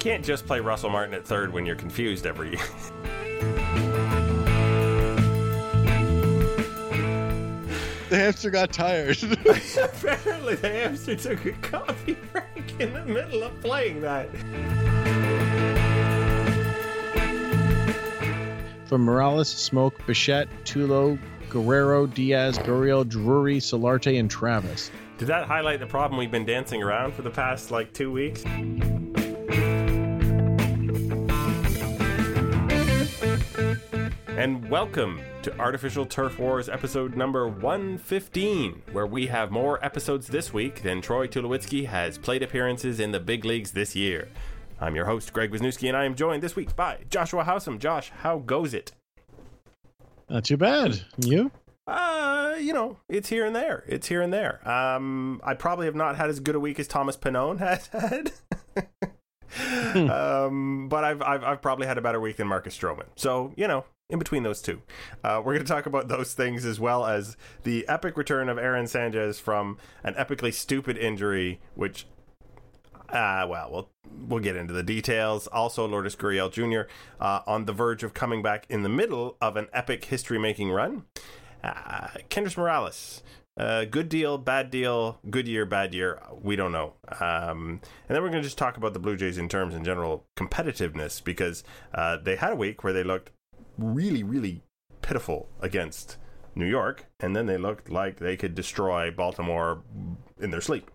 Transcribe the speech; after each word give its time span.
can't 0.00 0.24
just 0.24 0.46
play 0.46 0.60
Russell 0.60 0.88
Martin 0.88 1.14
at 1.14 1.26
third 1.26 1.52
when 1.52 1.66
you're 1.66 1.76
confused 1.76 2.26
every 2.26 2.50
year. 2.50 2.66
The 8.08 8.16
hamster 8.16 8.50
got 8.50 8.72
tired. 8.72 9.22
Apparently, 9.22 10.56
the 10.56 10.68
hamster 10.68 11.14
took 11.14 11.44
a 11.44 11.52
coffee 11.52 12.16
break 12.32 12.80
in 12.80 12.92
the 12.92 13.04
middle 13.04 13.44
of 13.44 13.60
playing 13.60 14.00
that. 14.00 14.28
From 18.86 19.02
Morales, 19.02 19.48
Smoke, 19.48 20.04
Bichette, 20.06 20.48
Tulo, 20.64 21.16
Guerrero, 21.50 22.06
Diaz, 22.06 22.58
Gurriel, 22.58 23.06
Drury, 23.08 23.58
Solarte, 23.58 24.18
and 24.18 24.28
Travis. 24.28 24.90
Did 25.18 25.28
that 25.28 25.46
highlight 25.46 25.78
the 25.78 25.86
problem 25.86 26.18
we've 26.18 26.30
been 26.32 26.46
dancing 26.46 26.82
around 26.82 27.14
for 27.14 27.22
the 27.22 27.30
past 27.30 27.70
like 27.70 27.92
two 27.92 28.10
weeks? 28.10 28.42
And 34.40 34.70
welcome 34.70 35.20
to 35.42 35.54
Artificial 35.58 36.06
Turf 36.06 36.38
Wars 36.38 36.70
episode 36.70 37.14
number 37.14 37.46
115, 37.46 38.84
where 38.90 39.06
we 39.06 39.26
have 39.26 39.50
more 39.50 39.84
episodes 39.84 40.28
this 40.28 40.50
week 40.50 40.82
than 40.82 41.02
Troy 41.02 41.26
Tulowitzki 41.26 41.86
has 41.86 42.16
played 42.16 42.42
appearances 42.42 43.00
in 43.00 43.12
the 43.12 43.20
big 43.20 43.44
leagues 43.44 43.72
this 43.72 43.94
year. 43.94 44.30
I'm 44.80 44.96
your 44.96 45.04
host, 45.04 45.34
Greg 45.34 45.50
Wisniewski, 45.50 45.88
and 45.88 45.96
I 45.96 46.06
am 46.06 46.14
joined 46.14 46.42
this 46.42 46.56
week 46.56 46.74
by 46.74 47.00
Joshua 47.10 47.44
Howsam. 47.44 47.78
Josh, 47.78 48.12
how 48.20 48.38
goes 48.38 48.72
it? 48.72 48.92
Not 50.30 50.44
too 50.44 50.56
bad. 50.56 51.02
You? 51.18 51.50
Uh, 51.86 52.54
you 52.58 52.72
know, 52.72 52.96
it's 53.10 53.28
here 53.28 53.44
and 53.44 53.54
there. 53.54 53.84
It's 53.86 54.08
here 54.08 54.22
and 54.22 54.32
there. 54.32 54.66
Um, 54.66 55.42
I 55.44 55.52
probably 55.52 55.84
have 55.84 55.94
not 55.94 56.16
had 56.16 56.30
as 56.30 56.40
good 56.40 56.54
a 56.54 56.60
week 56.60 56.80
as 56.80 56.88
Thomas 56.88 57.18
Pannone 57.18 57.58
has 57.58 57.86
had. 57.92 58.32
um, 59.94 60.88
but 60.88 61.04
I've, 61.04 61.22
I've 61.22 61.44
I've 61.44 61.62
probably 61.62 61.86
had 61.86 61.98
a 61.98 62.00
better 62.00 62.20
week 62.20 62.36
than 62.36 62.46
Marcus 62.46 62.76
Stroman. 62.76 63.06
So 63.16 63.52
you 63.56 63.66
know, 63.66 63.84
in 64.08 64.18
between 64.18 64.42
those 64.42 64.62
two, 64.62 64.82
uh, 65.24 65.42
we're 65.44 65.54
going 65.54 65.64
to 65.66 65.72
talk 65.72 65.86
about 65.86 66.08
those 66.08 66.34
things 66.34 66.64
as 66.64 66.78
well 66.78 67.06
as 67.06 67.36
the 67.64 67.86
epic 67.88 68.16
return 68.16 68.48
of 68.48 68.58
Aaron 68.58 68.86
Sanchez 68.86 69.40
from 69.40 69.78
an 70.04 70.14
epically 70.14 70.52
stupid 70.52 70.96
injury, 70.96 71.60
which. 71.74 72.06
Uh, 73.08 73.44
well, 73.50 73.68
we'll 73.72 73.90
we'll 74.28 74.38
get 74.38 74.54
into 74.54 74.72
the 74.72 74.84
details. 74.84 75.48
Also, 75.48 75.84
Lourdes 75.84 76.14
Gurriel 76.14 76.48
Jr. 76.48 76.88
Uh, 77.20 77.40
on 77.44 77.64
the 77.64 77.72
verge 77.72 78.04
of 78.04 78.14
coming 78.14 78.40
back 78.40 78.66
in 78.68 78.84
the 78.84 78.88
middle 78.88 79.36
of 79.40 79.56
an 79.56 79.66
epic 79.72 80.04
history-making 80.04 80.70
run. 80.70 81.06
Uh, 81.64 82.06
Morales, 82.56 83.22
uh, 83.60 83.84
good 83.84 84.08
deal, 84.08 84.38
bad 84.38 84.70
deal, 84.70 85.18
good 85.28 85.46
year, 85.46 85.66
bad 85.66 85.92
year. 85.92 86.18
We 86.40 86.56
don't 86.56 86.72
know. 86.72 86.94
Um, 87.20 87.82
and 88.08 88.16
then 88.16 88.22
we're 88.22 88.30
going 88.30 88.42
to 88.42 88.48
just 88.48 88.56
talk 88.56 88.78
about 88.78 88.94
the 88.94 88.98
Blue 88.98 89.18
Jays 89.18 89.36
in 89.36 89.50
terms 89.50 89.74
in 89.74 89.84
general 89.84 90.24
competitiveness 90.34 91.22
because 91.22 91.62
uh, 91.92 92.16
they 92.16 92.36
had 92.36 92.52
a 92.52 92.56
week 92.56 92.82
where 92.82 92.94
they 92.94 93.04
looked 93.04 93.32
really, 93.76 94.22
really 94.22 94.62
pitiful 95.02 95.50
against 95.60 96.16
New 96.54 96.64
York, 96.64 97.04
and 97.20 97.36
then 97.36 97.44
they 97.44 97.58
looked 97.58 97.90
like 97.90 98.18
they 98.18 98.34
could 98.34 98.54
destroy 98.54 99.10
Baltimore 99.10 99.82
in 100.40 100.50
their 100.50 100.62
sleep. 100.62 100.90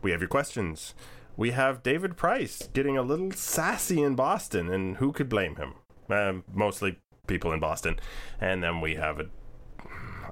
We 0.00 0.10
have 0.10 0.22
your 0.22 0.28
questions. 0.28 0.94
We 1.36 1.50
have 1.50 1.82
David 1.82 2.16
Price 2.16 2.66
getting 2.72 2.96
a 2.96 3.02
little 3.02 3.30
sassy 3.32 4.02
in 4.02 4.14
Boston, 4.14 4.70
and 4.70 4.96
who 4.96 5.12
could 5.12 5.28
blame 5.28 5.56
him? 5.56 5.74
Um, 6.08 6.44
mostly 6.50 6.98
people 7.26 7.52
in 7.52 7.60
Boston. 7.60 7.98
And 8.40 8.62
then 8.62 8.80
we 8.80 8.94
have 8.94 9.20
a 9.20 9.26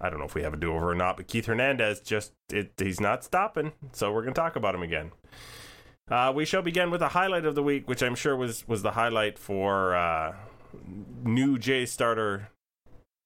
I 0.03 0.11
don't 0.11 0.19
know 0.19 0.25
if 0.25 0.35
we 0.35 0.43
have 0.43 0.53
a 0.53 0.57
do 0.57 0.75
over 0.75 0.91
or 0.91 0.95
not, 0.95 1.17
but 1.17 1.29
Keith 1.29 1.47
Hernandez 1.47 2.01
just 2.01 2.33
it, 2.53 2.73
he's 2.77 3.01
not 3.01 3.23
stopping, 3.23 3.73
so 3.93 4.13
we're 4.13 4.23
gonna 4.23 4.35
talk 4.35 4.57
about 4.57 4.75
him 4.75 4.83
again. 4.83 5.13
Uh, 6.11 6.33
we 6.35 6.45
shall 6.45 6.63
begin 6.63 6.91
with 6.91 7.01
a 7.01 7.09
highlight 7.09 7.47
of 7.47 7.55
the 7.55 7.63
week, 7.63 7.89
which 7.89 8.03
I'm 8.03 8.17
sure 8.17 8.37
was 8.37 8.67
was 8.67 8.83
the 8.83 8.91
highlight 8.93 9.39
for 9.39 9.95
uh, 9.95 10.35
new 11.23 11.59
J 11.59 11.87
starter 11.87 12.49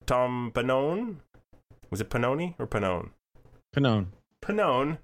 Tom 0.05 0.53
Pannone. 0.55 1.17
Was 1.91 2.01
it 2.01 2.11
Pannone 2.11 2.55
or 2.59 2.67
Pannone? 2.67 3.11
Pannone. 3.75 4.09
Pannone. 4.43 4.99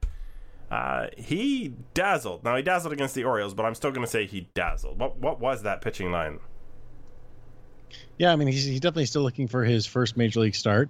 Uh, 0.71 1.09
he 1.19 1.75
dazzled. 1.93 2.45
Now 2.45 2.57
he 2.57 2.63
dazzled 2.63 2.93
against 2.93 3.15
the 3.15 3.25
Orioles, 3.25 3.53
but 3.55 3.67
I'm 3.67 3.75
still 3.75 3.91
going 3.91 4.05
to 4.05 4.11
say 4.11 4.27
he 4.27 4.49
dazzled. 4.55 4.99
What 4.99 5.19
what 5.19 5.41
was 5.41 5.63
that 5.63 5.81
pitching 5.81 6.11
line? 6.11 6.41
Yeah, 8.17 8.33
I 8.33 8.37
mean 8.37 8.49
he's, 8.49 8.65
he's 8.65 8.81
definitely 8.81 9.07
still 9.07 9.23
looking 9.23 9.49
for 9.49 9.65
his 9.65 9.85
first 9.87 10.17
major 10.17 10.41
league 10.41 10.55
start 10.55 10.89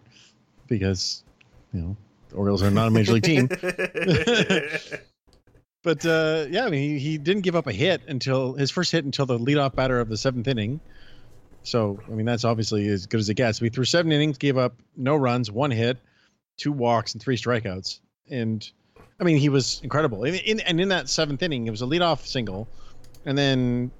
because 0.78 1.22
you 1.72 1.80
know 1.80 1.96
the 2.30 2.36
Orioles 2.36 2.62
are 2.62 2.70
not 2.70 2.88
a 2.88 2.90
major 2.90 3.12
league 3.12 3.22
team. 3.22 3.46
but 5.82 6.06
uh, 6.06 6.46
yeah, 6.48 6.64
I 6.64 6.70
mean 6.70 6.90
he, 6.90 6.98
he 6.98 7.18
didn't 7.18 7.42
give 7.42 7.54
up 7.54 7.66
a 7.66 7.72
hit 7.72 8.02
until 8.08 8.54
his 8.54 8.70
first 8.70 8.90
hit 8.90 9.04
until 9.04 9.26
the 9.26 9.38
leadoff 9.38 9.74
batter 9.74 10.00
of 10.00 10.08
the 10.08 10.16
seventh 10.16 10.48
inning. 10.48 10.80
So 11.62 12.00
I 12.08 12.12
mean 12.12 12.26
that's 12.26 12.44
obviously 12.44 12.88
as 12.88 13.06
good 13.06 13.20
as 13.20 13.28
it 13.28 13.34
gets. 13.34 13.60
We 13.60 13.68
threw 13.68 13.84
seven 13.84 14.12
innings, 14.12 14.38
gave 14.38 14.56
up 14.56 14.74
no 14.96 15.14
runs, 15.14 15.50
one 15.50 15.70
hit, 15.70 15.98
two 16.56 16.72
walks, 16.72 17.12
and 17.12 17.22
three 17.22 17.36
strikeouts. 17.36 18.00
And 18.30 18.68
I 19.20 19.24
mean 19.24 19.36
he 19.36 19.50
was 19.50 19.80
incredible. 19.82 20.24
In, 20.24 20.36
in, 20.36 20.60
and 20.60 20.80
in 20.80 20.88
that 20.88 21.08
seventh 21.08 21.42
inning, 21.42 21.66
it 21.66 21.70
was 21.70 21.82
a 21.82 21.86
leadoff 21.86 22.26
single, 22.26 22.66
and 23.26 23.36
then 23.36 23.90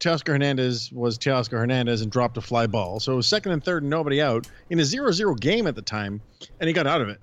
Teoscar 0.00 0.28
Hernandez 0.28 0.90
was 0.92 1.18
Teoscar 1.18 1.58
Hernandez 1.58 2.00
and 2.00 2.10
dropped 2.10 2.36
a 2.38 2.40
fly 2.40 2.66
ball. 2.66 2.98
So 3.00 3.12
it 3.12 3.16
was 3.16 3.26
second 3.26 3.52
and 3.52 3.62
third 3.62 3.82
and 3.82 3.90
nobody 3.90 4.20
out 4.20 4.48
in 4.70 4.80
a 4.80 4.82
0-0 4.82 5.38
game 5.38 5.66
at 5.66 5.74
the 5.74 5.82
time, 5.82 6.22
and 6.58 6.68
he 6.68 6.72
got 6.72 6.86
out 6.86 7.00
of 7.00 7.08
it. 7.08 7.20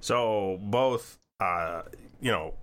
So 0.00 0.58
both, 0.62 1.18
uh, 1.40 1.82
you 2.20 2.32
know, 2.32 2.54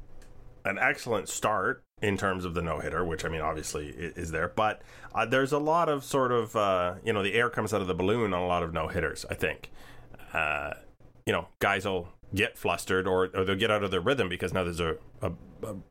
an 0.66 0.78
excellent 0.80 1.30
start 1.30 1.84
in 2.02 2.18
terms 2.18 2.46
of 2.46 2.54
the 2.54 2.62
no 2.62 2.80
hitter, 2.80 3.06
which 3.06 3.24
I 3.26 3.30
mean, 3.30 3.42
obviously 3.42 3.88
is 3.88 4.32
there, 4.32 4.50
but 4.50 4.82
uh, 5.14 5.26
there's 5.26 5.52
a 5.52 5.60
lot 5.60 5.88
of 5.88 6.04
sort 6.04 6.32
of, 6.32 6.56
uh, 6.56 6.96
you 7.04 7.14
know, 7.14 7.24
the 7.24 7.34
air 7.34 7.50
comes 7.50 7.74
out 7.74 7.82
of 7.82 7.88
the 7.88 7.94
balloon 7.94 8.34
on 8.34 8.42
a 8.42 8.48
lot 8.48 8.64
of 8.64 8.74
no 8.74 8.88
hitters. 8.88 9.26
I 9.30 9.36
think, 9.36 9.72
uh, 10.34 10.72
you 11.26 11.34
know, 11.34 11.48
guys 11.60 11.86
will 11.86 12.10
get 12.34 12.58
flustered 12.58 13.08
or, 13.08 13.30
or 13.34 13.44
they'll 13.44 13.56
get 13.56 13.72
out 13.72 13.84
of 13.84 13.92
their 13.92 14.02
rhythm 14.02 14.30
because 14.30 14.54
now 14.54 14.64
there's 14.64 14.80
a, 14.80 14.96
a, 15.22 15.32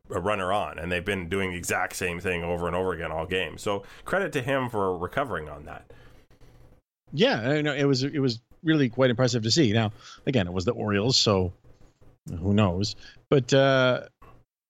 a 0.09 0.19
runner 0.19 0.53
on 0.53 0.79
and 0.79 0.91
they've 0.91 1.05
been 1.05 1.27
doing 1.27 1.51
the 1.51 1.57
exact 1.57 1.95
same 1.95 2.19
thing 2.19 2.43
over 2.43 2.67
and 2.67 2.75
over 2.75 2.93
again 2.93 3.11
all 3.11 3.25
game. 3.25 3.57
So 3.57 3.83
credit 4.05 4.31
to 4.33 4.41
him 4.41 4.69
for 4.69 4.97
recovering 4.97 5.49
on 5.49 5.65
that. 5.65 5.91
Yeah, 7.11 7.39
I 7.41 7.61
know 7.61 7.73
it 7.73 7.85
was 7.85 8.03
it 8.03 8.19
was 8.19 8.39
really 8.63 8.89
quite 8.89 9.09
impressive 9.09 9.43
to 9.43 9.51
see. 9.51 9.73
Now, 9.73 9.91
again, 10.27 10.47
it 10.47 10.53
was 10.53 10.65
the 10.65 10.73
Orioles, 10.73 11.17
so 11.17 11.51
who 12.29 12.53
knows? 12.53 12.95
But 13.29 13.51
uh, 13.53 14.01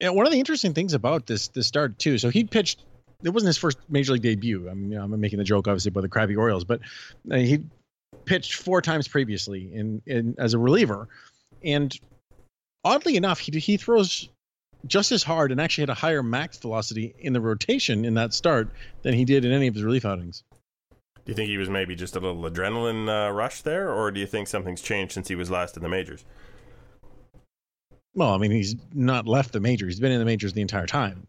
one 0.02 0.26
of 0.26 0.32
the 0.32 0.40
interesting 0.40 0.74
things 0.74 0.94
about 0.94 1.28
this 1.28 1.50
this 1.50 1.68
start 1.68 2.00
too. 2.00 2.18
So 2.18 2.30
he 2.30 2.44
pitched. 2.44 2.86
It 3.24 3.32
wasn't 3.32 3.48
his 3.48 3.58
first 3.58 3.78
major 3.90 4.14
league 4.14 4.22
debut. 4.22 4.70
I 4.70 4.74
mean, 4.74 4.92
you 4.92 4.98
know, 4.98 5.04
I'm 5.04 5.20
making 5.20 5.40
the 5.40 5.44
joke 5.44 5.68
obviously 5.68 5.90
about 5.90 6.02
the 6.02 6.10
crappy 6.10 6.38
Orioles, 6.38 6.64
but 6.64 6.80
uh, 7.30 7.36
he 7.36 7.62
pitched 8.24 8.56
four 8.56 8.82
times 8.82 9.08
previously 9.08 9.70
in, 9.74 10.02
in 10.06 10.36
as 10.38 10.54
a 10.54 10.60
reliever, 10.60 11.10
and 11.64 11.98
oddly 12.84 13.16
enough, 13.16 13.40
he 13.40 13.58
he 13.60 13.78
throws 13.78 14.30
just 14.86 15.12
as 15.12 15.24
hard 15.24 15.52
and 15.52 15.60
actually 15.60 15.84
had 15.84 15.90
a 15.90 15.96
higher 15.96 16.24
max 16.24 16.58
velocity 16.58 17.14
in 17.20 17.34
the 17.34 17.42
rotation 17.42 18.06
in 18.06 18.14
that 18.14 18.34
start 18.34 18.70
than 19.02 19.14
he 19.14 19.26
did 19.26 19.46
in 19.46 19.52
any 19.52 19.68
of 19.68 19.74
his 19.74 19.84
relief 19.84 20.06
outings. 20.06 20.44
Do 21.26 21.32
you 21.32 21.36
think 21.36 21.50
he 21.50 21.58
was 21.58 21.70
maybe 21.70 21.96
just 21.96 22.16
a 22.16 22.20
little 22.20 22.42
adrenaline 22.44 23.08
uh, 23.08 23.32
rush 23.32 23.62
there, 23.62 23.92
or 23.92 24.10
do 24.10 24.20
you 24.20 24.26
think 24.26 24.48
something's 24.48 24.82
changed 24.82 25.14
since 25.14 25.28
he 25.28 25.36
was 25.36 25.52
last 25.52 25.76
in 25.78 25.84
the 25.84 25.90
majors? 25.90 26.26
Well, 28.16 28.34
I 28.34 28.38
mean, 28.38 28.52
he's 28.52 28.76
not 28.94 29.28
left 29.28 29.54
the 29.54 29.60
majors. 29.60 29.94
He's 29.94 30.00
been 30.00 30.12
in 30.12 30.20
the 30.20 30.26
majors 30.26 30.54
the 30.54 30.62
entire 30.62 30.88
time. 30.88 31.28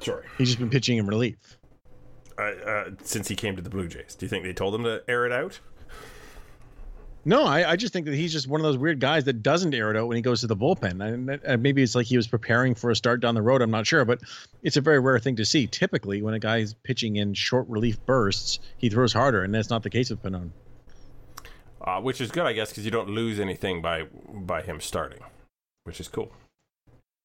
Sure. 0.00 0.22
He's 0.38 0.48
just 0.48 0.58
been 0.58 0.70
pitching 0.70 0.98
in 0.98 1.06
relief. 1.06 1.36
Uh, 2.38 2.42
uh, 2.42 2.84
since 3.02 3.28
he 3.28 3.34
came 3.34 3.56
to 3.56 3.62
the 3.62 3.70
Blue 3.70 3.88
Jays, 3.88 4.14
do 4.14 4.26
you 4.26 4.30
think 4.30 4.44
they 4.44 4.52
told 4.52 4.74
him 4.74 4.84
to 4.84 5.02
air 5.08 5.26
it 5.26 5.32
out? 5.32 5.58
No, 7.26 7.44
I, 7.44 7.70
I, 7.70 7.76
just 7.76 7.92
think 7.92 8.04
that 8.06 8.14
he's 8.14 8.32
just 8.32 8.46
one 8.46 8.60
of 8.60 8.64
those 8.64 8.76
weird 8.76 9.00
guys 9.00 9.24
that 9.24 9.42
doesn't 9.42 9.72
air 9.72 9.90
it 9.90 9.96
out 9.96 10.08
when 10.08 10.16
he 10.16 10.22
goes 10.22 10.42
to 10.42 10.46
the 10.46 10.56
bullpen. 10.56 11.40
And, 11.44 11.62
maybe 11.62 11.82
it's 11.82 11.94
like 11.94 12.06
he 12.06 12.18
was 12.18 12.26
preparing 12.26 12.74
for 12.74 12.90
a 12.90 12.96
start 12.96 13.20
down 13.20 13.34
the 13.34 13.40
road. 13.40 13.62
I'm 13.62 13.70
not 13.70 13.86
sure, 13.86 14.04
but 14.04 14.20
it's 14.62 14.76
a 14.76 14.82
very 14.82 15.00
rare 15.00 15.18
thing 15.18 15.36
to 15.36 15.44
see. 15.46 15.66
Typically, 15.66 16.20
when 16.20 16.34
a 16.34 16.38
guy's 16.38 16.74
pitching 16.74 17.16
in 17.16 17.32
short 17.32 17.66
relief 17.68 18.04
bursts, 18.04 18.58
he 18.76 18.90
throws 18.90 19.12
harder, 19.14 19.42
and 19.42 19.54
that's 19.54 19.70
not 19.70 19.82
the 19.82 19.90
case 19.90 20.10
with 20.10 20.22
Pannone. 20.22 20.50
Uh, 21.80 22.00
which 22.00 22.20
is 22.20 22.30
good, 22.30 22.44
I 22.44 22.52
guess, 22.52 22.70
because 22.70 22.84
you 22.84 22.90
don't 22.90 23.10
lose 23.10 23.40
anything 23.40 23.80
by 23.80 24.04
by 24.32 24.62
him 24.62 24.80
starting, 24.80 25.20
which 25.84 26.00
is 26.00 26.08
cool. 26.08 26.32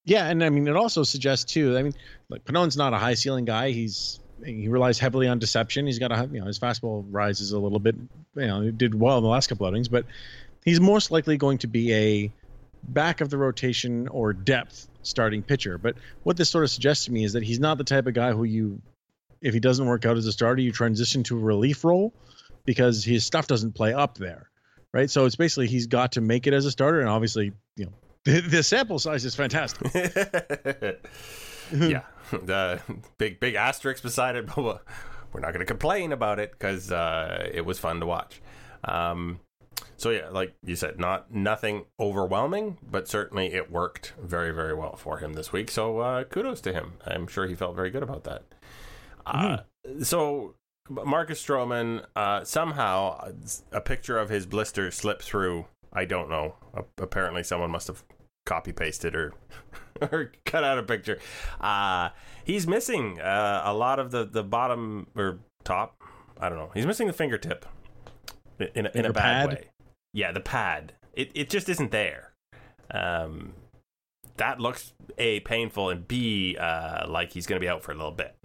Yeah, 0.06 0.28
and 0.28 0.44
I 0.44 0.50
mean, 0.50 0.68
it 0.68 0.76
also 0.76 1.04
suggests 1.04 1.52
too. 1.52 1.78
I 1.78 1.84
mean, 1.84 1.94
like 2.30 2.44
Pannone's 2.46 2.76
not 2.76 2.94
a 2.94 2.98
high 2.98 3.14
ceiling 3.14 3.46
guy. 3.46 3.72
He's 3.72 4.20
he 4.46 4.68
relies 4.68 5.00
heavily 5.00 5.28
on 5.28 5.40
deception. 5.40 5.86
He's 5.86 6.00
got 6.00 6.12
a 6.12 6.30
you 6.32 6.40
know 6.40 6.46
his 6.46 6.60
fastball 6.60 7.06
rises 7.10 7.52
a 7.52 7.60
little 7.60 7.80
bit. 7.80 7.96
You 8.36 8.48
know, 8.48 8.62
he 8.62 8.72
did 8.72 8.96
well 8.96 9.18
in 9.18 9.24
the 9.24 9.30
last 9.30 9.48
couple 9.48 9.66
outings, 9.68 9.88
but 9.88 10.06
he's 10.66 10.80
most 10.80 11.12
likely 11.12 11.38
going 11.38 11.58
to 11.60 11.68
be 11.68 11.94
a 11.94 12.32
back 12.84 13.22
of 13.22 13.30
the 13.30 13.38
rotation 13.38 14.08
or 14.08 14.34
depth 14.34 14.88
starting 15.04 15.44
pitcher. 15.44 15.78
But 15.78 15.96
what 16.24 16.38
this 16.38 16.50
sort 16.50 16.64
of 16.64 16.72
suggests 16.72 17.06
to 17.06 17.12
me 17.12 17.24
is 17.24 17.34
that 17.34 17.44
he's 17.44 17.60
not 17.60 17.78
the 17.78 17.84
type 17.84 18.08
of 18.08 18.14
guy 18.14 18.32
who 18.32 18.44
you, 18.44 18.82
if 19.42 19.54
he 19.54 19.60
doesn't 19.60 19.86
work 19.86 20.06
out 20.06 20.18
as 20.18 20.26
a 20.26 20.32
starter, 20.32 20.62
you 20.62 20.72
transition 20.72 21.24
to 21.24 21.38
a 21.38 21.42
relief 21.42 21.84
role 21.84 22.14
because 22.66 23.04
his 23.04 23.26
stuff 23.26 23.48
doesn't 23.48 23.74
play 23.74 23.94
up 23.94 24.18
there, 24.18 24.50
right? 24.94 25.10
So 25.10 25.26
it's 25.26 25.36
basically 25.36 25.68
he's 25.68 25.88
got 25.88 26.14
to 26.14 26.22
make 26.22 26.48
it 26.48 26.54
as 26.54 26.66
a 26.66 26.72
starter, 26.72 27.00
and 27.00 27.10
obviously, 27.10 27.52
you 27.76 27.86
know, 27.86 27.94
the, 28.26 28.42
the 28.42 28.64
sample 28.64 29.00
size 29.00 29.26
is 29.26 29.36
fantastic. 29.36 29.92
yeah. 31.74 32.02
The 32.32 32.82
big 33.18 33.40
big 33.40 33.56
asterisk 33.56 34.04
beside 34.04 34.36
it, 34.36 34.48
but 34.56 34.84
we're 35.32 35.42
not 35.42 35.54
going 35.54 35.60
to 35.60 35.66
complain 35.66 36.12
about 36.12 36.40
it 36.40 36.52
because 36.52 36.92
uh, 36.92 37.50
it 37.52 37.66
was 37.66 37.80
fun 37.80 38.00
to 38.00 38.06
watch. 38.06 38.42
Um, 38.84 39.40
so 39.98 40.12
yeah, 40.12 40.30
like 40.30 40.54
you 40.64 40.76
said, 40.76 41.00
not 41.00 41.34
nothing 41.34 41.86
overwhelming, 42.00 42.78
but 42.90 43.08
certainly 43.08 43.54
it 43.54 43.72
worked 43.72 44.14
very 44.22 44.52
very 44.52 44.74
well 44.74 44.96
for 44.96 45.18
him 45.18 45.34
this 45.34 45.52
week. 45.52 45.70
So 45.70 46.00
uh, 46.00 46.24
kudos 46.24 46.62
to 46.62 46.74
him. 46.74 46.94
I'm 47.06 47.28
sure 47.28 47.48
he 47.48 47.56
felt 47.56 47.76
very 47.76 47.92
good 47.92 48.04
about 48.04 48.24
that. 48.24 48.44
Mm-hmm. 49.28 49.54
Uh, 50.00 50.04
so 50.04 50.56
Marcus 50.90 51.44
Stroman 51.44 52.06
uh, 52.16 52.44
somehow 52.44 53.32
a 53.72 53.82
picture 53.82 54.18
of 54.18 54.30
his 54.30 54.46
blister 54.46 54.92
slipped 54.92 55.24
through. 55.24 55.66
I 55.92 56.06
don't 56.06 56.30
know. 56.30 56.56
apparently, 56.98 57.44
someone 57.44 57.72
must 57.72 57.88
have 57.88 58.04
copy 58.50 58.72
pasted 58.72 59.16
or 59.16 59.34
or 60.02 60.32
cut 60.46 60.64
out 60.64 60.80
a 60.80 60.84
picture. 60.84 61.20
Uh, 61.62 62.10
he's 62.44 62.68
missing 62.68 63.22
uh, 63.22 63.62
a 63.64 63.74
lot 63.74 64.00
of 64.00 64.12
the 64.12 64.26
the 64.26 64.44
bottom 64.44 65.08
or 65.16 65.40
top. 65.64 65.96
I 66.40 66.50
don't 66.50 66.58
know. 66.58 66.72
He's 66.74 66.86
missing 66.86 67.08
the 67.08 67.14
fingertip 67.14 67.66
in 68.60 68.88
a, 68.88 68.92
in 68.96 69.06
a 69.06 69.14
bad 69.14 69.50
pad? 69.50 69.50
way. 69.50 69.68
Yeah, 70.14 70.32
the 70.32 70.42
pad. 70.42 70.94
It 71.14 71.32
it 71.36 71.50
just 71.50 71.70
isn't 71.70 71.92
there. 71.92 72.34
Um, 72.92 73.54
that 74.38 74.60
looks 74.60 74.94
a 75.18 75.42
painful 75.42 75.90
and 75.90 76.08
b 76.08 76.58
uh, 76.58 77.06
like 77.08 77.32
he's 77.32 77.46
going 77.46 77.60
to 77.60 77.64
be 77.64 77.70
out 77.70 77.84
for 77.84 77.92
a 77.92 77.96
little 77.96 78.12
bit. 78.12 78.36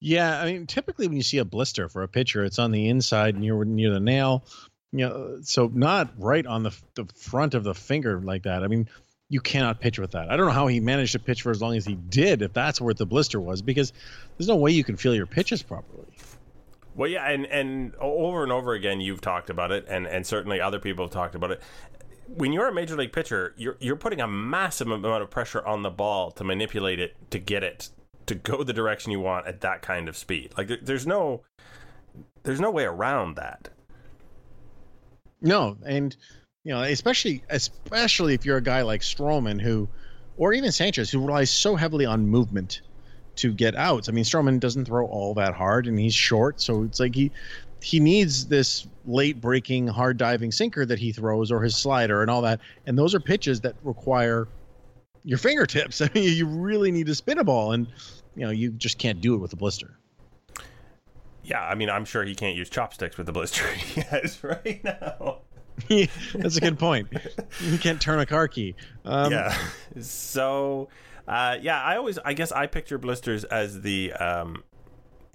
Yeah, 0.00 0.40
I 0.40 0.52
mean, 0.52 0.66
typically 0.66 1.08
when 1.08 1.16
you 1.16 1.24
see 1.24 1.38
a 1.38 1.44
blister 1.44 1.88
for 1.88 2.04
a 2.04 2.08
pitcher, 2.08 2.44
it's 2.44 2.60
on 2.60 2.70
the 2.70 2.88
inside 2.88 3.36
near 3.36 3.64
near 3.64 3.90
the 3.90 4.00
nail. 4.00 4.44
You 4.92 5.06
know, 5.06 5.38
so 5.42 5.70
not 5.72 6.10
right 6.18 6.46
on 6.46 6.62
the 6.62 6.74
the 6.94 7.04
front 7.14 7.54
of 7.54 7.64
the 7.64 7.74
finger 7.74 8.20
like 8.20 8.44
that. 8.44 8.62
I 8.62 8.68
mean, 8.68 8.88
you 9.28 9.40
cannot 9.40 9.80
pitch 9.80 9.98
with 9.98 10.12
that. 10.12 10.30
I 10.30 10.36
don't 10.36 10.46
know 10.46 10.52
how 10.52 10.66
he 10.66 10.80
managed 10.80 11.12
to 11.12 11.18
pitch 11.18 11.42
for 11.42 11.50
as 11.50 11.60
long 11.60 11.76
as 11.76 11.84
he 11.84 11.94
did, 11.94 12.40
if 12.42 12.52
that's 12.54 12.80
where 12.80 12.94
the 12.94 13.04
blister 13.04 13.40
was, 13.40 13.60
because 13.60 13.92
there's 14.36 14.48
no 14.48 14.56
way 14.56 14.70
you 14.70 14.84
can 14.84 14.96
feel 14.96 15.14
your 15.14 15.26
pitches 15.26 15.62
properly. 15.62 16.06
Well, 16.94 17.10
yeah, 17.10 17.30
and 17.30 17.46
and 17.46 17.94
over 17.96 18.42
and 18.42 18.50
over 18.50 18.72
again, 18.72 19.00
you've 19.00 19.20
talked 19.20 19.50
about 19.50 19.70
it, 19.70 19.84
and 19.88 20.06
and 20.06 20.26
certainly 20.26 20.60
other 20.60 20.78
people 20.78 21.04
have 21.04 21.12
talked 21.12 21.34
about 21.34 21.50
it. 21.50 21.62
When 22.26 22.52
you're 22.52 22.68
a 22.68 22.74
major 22.74 22.96
league 22.96 23.12
pitcher, 23.12 23.54
you're 23.56 23.76
you're 23.80 23.96
putting 23.96 24.20
a 24.20 24.26
massive 24.26 24.88
amount 24.88 25.22
of 25.22 25.30
pressure 25.30 25.64
on 25.64 25.82
the 25.82 25.90
ball 25.90 26.30
to 26.32 26.44
manipulate 26.44 26.98
it 26.98 27.14
to 27.30 27.38
get 27.38 27.62
it 27.62 27.90
to 28.26 28.34
go 28.34 28.62
the 28.62 28.72
direction 28.72 29.10
you 29.10 29.20
want 29.20 29.46
at 29.46 29.60
that 29.62 29.82
kind 29.82 30.08
of 30.08 30.16
speed. 30.16 30.52
Like 30.56 30.70
there's 30.82 31.06
no 31.06 31.42
there's 32.44 32.60
no 32.60 32.70
way 32.70 32.84
around 32.84 33.36
that. 33.36 33.68
No, 35.40 35.76
and 35.86 36.16
you 36.64 36.72
know, 36.72 36.82
especially 36.82 37.42
especially 37.50 38.34
if 38.34 38.44
you're 38.44 38.56
a 38.56 38.62
guy 38.62 38.82
like 38.82 39.00
Stroman 39.00 39.60
who 39.60 39.88
or 40.36 40.52
even 40.52 40.72
Sanchez 40.72 41.10
who 41.10 41.24
relies 41.24 41.50
so 41.50 41.76
heavily 41.76 42.04
on 42.06 42.26
movement 42.26 42.82
to 43.36 43.52
get 43.52 43.76
outs. 43.76 44.08
I 44.08 44.12
mean, 44.12 44.24
Stroman 44.24 44.60
doesn't 44.60 44.86
throw 44.86 45.06
all 45.06 45.34
that 45.34 45.54
hard 45.54 45.86
and 45.86 45.98
he's 45.98 46.14
short, 46.14 46.60
so 46.60 46.82
it's 46.82 47.00
like 47.00 47.14
he 47.14 47.30
he 47.80 48.00
needs 48.00 48.46
this 48.46 48.86
late 49.06 49.40
breaking 49.40 49.86
hard 49.86 50.16
diving 50.16 50.50
sinker 50.50 50.84
that 50.84 50.98
he 50.98 51.12
throws 51.12 51.52
or 51.52 51.62
his 51.62 51.76
slider 51.76 52.22
and 52.22 52.30
all 52.30 52.42
that. 52.42 52.60
And 52.86 52.98
those 52.98 53.14
are 53.14 53.20
pitches 53.20 53.60
that 53.60 53.76
require 53.82 54.48
your 55.24 55.38
fingertips. 55.38 56.00
I 56.02 56.10
mean, 56.14 56.36
you 56.36 56.46
really 56.46 56.90
need 56.90 57.06
to 57.06 57.14
spin 57.14 57.38
a 57.38 57.44
ball 57.44 57.72
and 57.72 57.86
you 58.34 58.44
know, 58.44 58.50
you 58.50 58.70
just 58.70 58.98
can't 58.98 59.20
do 59.20 59.34
it 59.34 59.38
with 59.38 59.52
a 59.52 59.56
blister. 59.56 59.97
Yeah, 61.48 61.64
I 61.64 61.74
mean, 61.74 61.88
I'm 61.88 62.04
sure 62.04 62.24
he 62.24 62.34
can't 62.34 62.56
use 62.56 62.68
chopsticks 62.68 63.16
with 63.16 63.26
the 63.26 63.32
blister 63.32 63.66
he 63.72 64.02
has 64.02 64.44
right 64.44 64.84
now. 64.84 65.38
That's 66.34 66.56
a 66.56 66.60
good 66.60 66.78
point. 66.78 67.08
You 67.60 67.78
can't 67.78 68.00
turn 68.00 68.18
a 68.18 68.26
car 68.26 68.48
key. 68.48 68.74
Um, 69.04 69.32
yeah. 69.32 69.56
So, 70.00 70.90
uh, 71.26 71.56
yeah, 71.60 71.82
I 71.82 71.96
always, 71.96 72.18
I 72.18 72.32
guess, 72.34 72.52
I 72.52 72.66
picture 72.66 72.98
blisters 72.98 73.42
as 73.44 73.80
the, 73.80 74.12
um, 74.12 74.62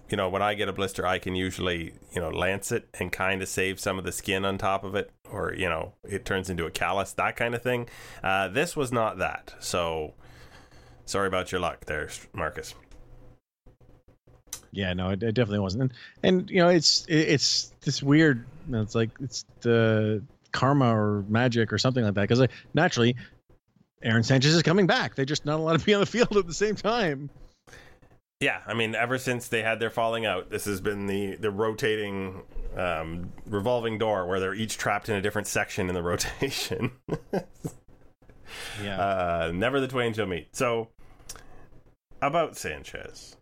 you 0.10 0.16
know, 0.16 0.30
when 0.30 0.42
I 0.42 0.54
get 0.54 0.70
a 0.70 0.74
blister, 0.74 1.06
I 1.06 1.18
can 1.18 1.36
usually, 1.36 1.94
you 2.14 2.22
know, 2.22 2.30
lance 2.30 2.72
it 2.72 2.88
and 3.00 3.12
kind 3.12 3.42
of 3.42 3.50
save 3.50 3.80
some 3.80 3.98
of 3.98 4.06
the 4.06 4.12
skin 4.12 4.46
on 4.46 4.58
top 4.58 4.84
of 4.84 4.96
it, 4.96 5.12
or 5.30 5.54
you 5.54 5.68
know, 5.68 5.94
it 6.04 6.24
turns 6.24 6.50
into 6.50 6.66
a 6.66 6.72
callus, 6.72 7.14
that 7.14 7.36
kind 7.36 7.56
of 7.56 7.64
thing. 7.64 7.90
Uh, 8.24 8.48
this 8.48 8.78
was 8.78 8.92
not 8.92 9.18
that. 9.18 9.54
So, 9.60 10.14
sorry 11.06 11.28
about 11.28 11.52
your 11.52 11.60
luck 11.60 11.86
there, 11.86 12.10
Marcus. 12.32 12.76
Yeah, 14.74 14.94
no, 14.94 15.12
it, 15.12 15.22
it 15.22 15.34
definitely 15.34 15.60
wasn't. 15.60 15.84
And, 15.84 15.94
and 16.24 16.50
you 16.50 16.58
know, 16.58 16.70
it's 16.70 17.06
it, 17.06 17.16
it's 17.16 17.74
this 17.82 18.02
weird. 18.02 18.46
It's 18.72 18.96
like 18.96 19.12
it's 19.22 19.46
the 19.62 20.24
karma 20.52 20.96
or 20.96 21.24
magic 21.28 21.72
or 21.72 21.78
something 21.78 22.04
like 22.04 22.16
that. 22.16 22.22
Because 22.22 22.40
like, 22.40 22.52
naturally, 22.74 23.16
Aaron 24.02 24.24
Sanchez 24.24 24.56
is 24.56 24.64
coming 24.64 24.88
back. 24.88 25.16
They're 25.16 25.26
just 25.26 25.46
not 25.46 25.60
allowed 25.60 25.80
to 25.80 25.86
be 25.86 25.94
on 25.94 26.00
the 26.00 26.06
field 26.08 26.36
at 26.36 26.48
the 26.48 26.54
same 26.54 26.76
time. 26.76 27.30
Yeah, 28.40 28.62
I 28.66 28.74
mean, 28.74 28.94
ever 28.96 29.18
since 29.18 29.48
they 29.48 29.62
had 29.62 29.80
their 29.80 29.92
falling 29.92 30.26
out, 30.26 30.50
this 30.50 30.66
has 30.66 30.82
been 30.82 31.06
the 31.06 31.36
the 31.36 31.52
rotating, 31.52 32.42
um, 32.76 33.32
revolving 33.46 33.98
door 34.00 34.28
where 34.28 34.40
they're 34.40 34.56
each 34.56 34.78
trapped 34.78 35.08
in 35.08 35.16
a 35.16 35.22
different 35.22 35.48
section 35.48 35.88
in 35.88 35.94
the 35.94 36.04
rotation. 36.04 36.92
yeah, 38.84 39.00
uh, 39.00 39.52
never 39.54 39.80
the 39.80 39.88
twain 39.88 40.14
shall 40.14 40.26
meet. 40.26 40.56
So, 40.56 40.90
about 42.22 42.58
Sanchez, 42.58 43.38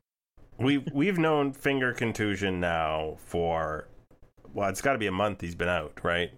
we 0.64 0.80
we've 0.94 1.18
known 1.18 1.54
finger 1.54 1.94
contusion 1.94 2.60
now 2.60 3.18
for 3.18 3.88
well, 4.54 4.70
it's 4.70 4.82
got 4.82 4.94
to 4.94 5.00
be 5.00 5.08
a 5.08 5.12
month. 5.12 5.42
He's 5.42 5.56
been 5.56 5.70
out, 5.70 6.00
right? 6.04 6.32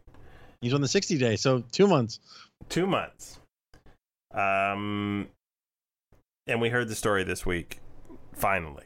He's 0.61 0.73
on 0.73 0.81
the 0.81 0.87
sixty 0.87 1.17
day, 1.17 1.35
so 1.35 1.63
two 1.71 1.87
months. 1.87 2.19
Two 2.69 2.87
months. 2.87 3.39
Um, 4.33 5.27
and 6.47 6.61
we 6.61 6.69
heard 6.69 6.87
the 6.87 6.95
story 6.95 7.23
this 7.23 7.45
week. 7.45 7.79
Finally, 8.33 8.85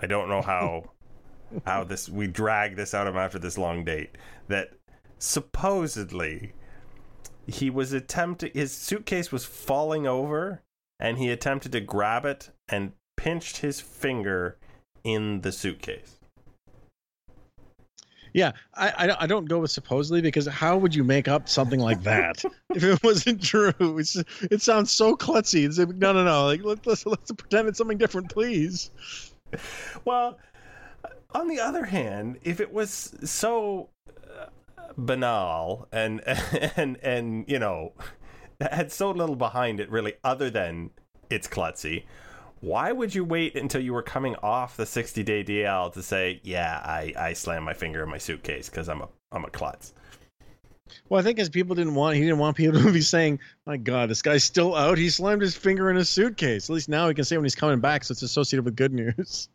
I 0.00 0.06
don't 0.06 0.28
know 0.28 0.42
how 0.42 0.90
how 1.66 1.84
this 1.84 2.08
we 2.08 2.26
drag 2.26 2.76
this 2.76 2.94
out 2.94 3.06
of 3.06 3.14
him 3.14 3.20
after 3.20 3.38
this 3.38 3.58
long 3.58 3.84
date. 3.84 4.16
That 4.48 4.70
supposedly 5.18 6.52
he 7.46 7.70
was 7.70 7.92
attempting 7.92 8.50
his 8.54 8.72
suitcase 8.72 9.30
was 9.30 9.44
falling 9.44 10.06
over 10.06 10.62
and 10.98 11.18
he 11.18 11.30
attempted 11.30 11.72
to 11.72 11.80
grab 11.80 12.24
it 12.24 12.50
and 12.68 12.92
pinched 13.16 13.58
his 13.58 13.80
finger 13.80 14.58
in 15.06 15.40
the 15.42 15.52
suitcase. 15.52 16.16
Yeah, 18.34 18.52
I, 18.74 18.88
I, 18.90 19.22
I 19.22 19.26
don't 19.26 19.46
go 19.46 19.60
with 19.60 19.70
supposedly 19.70 20.20
because 20.20 20.46
how 20.46 20.76
would 20.76 20.94
you 20.94 21.04
make 21.04 21.26
up 21.26 21.48
something 21.48 21.80
like 21.80 22.02
that 22.02 22.44
if 22.74 22.82
it 22.82 23.02
wasn't 23.02 23.42
true? 23.42 23.72
It's, 23.80 24.16
it 24.42 24.60
sounds 24.60 24.90
so 24.90 25.16
klutzy. 25.16 25.64
It's 25.64 25.78
like, 25.78 25.88
no, 25.88 26.12
no, 26.12 26.24
no. 26.24 26.44
Like 26.46 26.62
let, 26.62 26.86
let's 26.86 27.06
let's 27.06 27.32
pretend 27.32 27.68
it's 27.68 27.78
something 27.78 27.96
different, 27.96 28.30
please. 28.30 28.90
Well, 30.04 30.38
on 31.30 31.48
the 31.48 31.60
other 31.60 31.84
hand, 31.84 32.38
if 32.42 32.60
it 32.60 32.70
was 32.70 33.14
so 33.24 33.88
uh, 34.28 34.46
banal 34.98 35.88
and 35.92 36.20
and 36.76 36.98
and 37.02 37.44
you 37.48 37.58
know 37.60 37.92
had 38.60 38.92
so 38.92 39.12
little 39.12 39.36
behind 39.36 39.80
it, 39.80 39.88
really, 39.90 40.14
other 40.24 40.50
than 40.50 40.90
it's 41.30 41.48
klutzy 41.48 42.04
why 42.66 42.90
would 42.90 43.14
you 43.14 43.24
wait 43.24 43.54
until 43.54 43.80
you 43.80 43.92
were 43.92 44.02
coming 44.02 44.34
off 44.42 44.76
the 44.76 44.86
60 44.86 45.22
day 45.22 45.44
DL 45.44 45.92
to 45.92 46.02
say, 46.02 46.40
yeah, 46.42 46.82
I, 46.84 47.12
I 47.16 47.32
slammed 47.32 47.64
my 47.64 47.74
finger 47.74 48.02
in 48.02 48.10
my 48.10 48.18
suitcase 48.18 48.68
because 48.68 48.88
I'm 48.88 49.02
a 49.02 49.08
I'm 49.30 49.44
a 49.44 49.50
klutz? 49.50 49.94
Well, 51.08 51.20
I 51.20 51.22
think 51.22 51.38
as 51.38 51.48
people 51.48 51.76
didn't 51.76 51.94
want, 51.94 52.16
he 52.16 52.22
didn't 52.22 52.38
want 52.38 52.56
people 52.56 52.80
to 52.82 52.92
be 52.92 53.00
saying, 53.00 53.38
"My 53.66 53.76
God, 53.76 54.10
this 54.10 54.20
guy's 54.22 54.42
still 54.42 54.74
out. 54.74 54.98
He 54.98 55.10
slammed 55.10 55.42
his 55.42 55.56
finger 55.56 55.90
in 55.90 55.96
his 55.96 56.08
suitcase." 56.08 56.68
At 56.68 56.74
least 56.74 56.88
now 56.88 57.06
he 57.06 57.14
can 57.14 57.24
say 57.24 57.36
when 57.36 57.44
he's 57.44 57.54
coming 57.54 57.78
back, 57.78 58.02
so 58.02 58.12
it's 58.12 58.22
associated 58.22 58.64
with 58.64 58.74
good 58.74 58.92
news. 58.92 59.48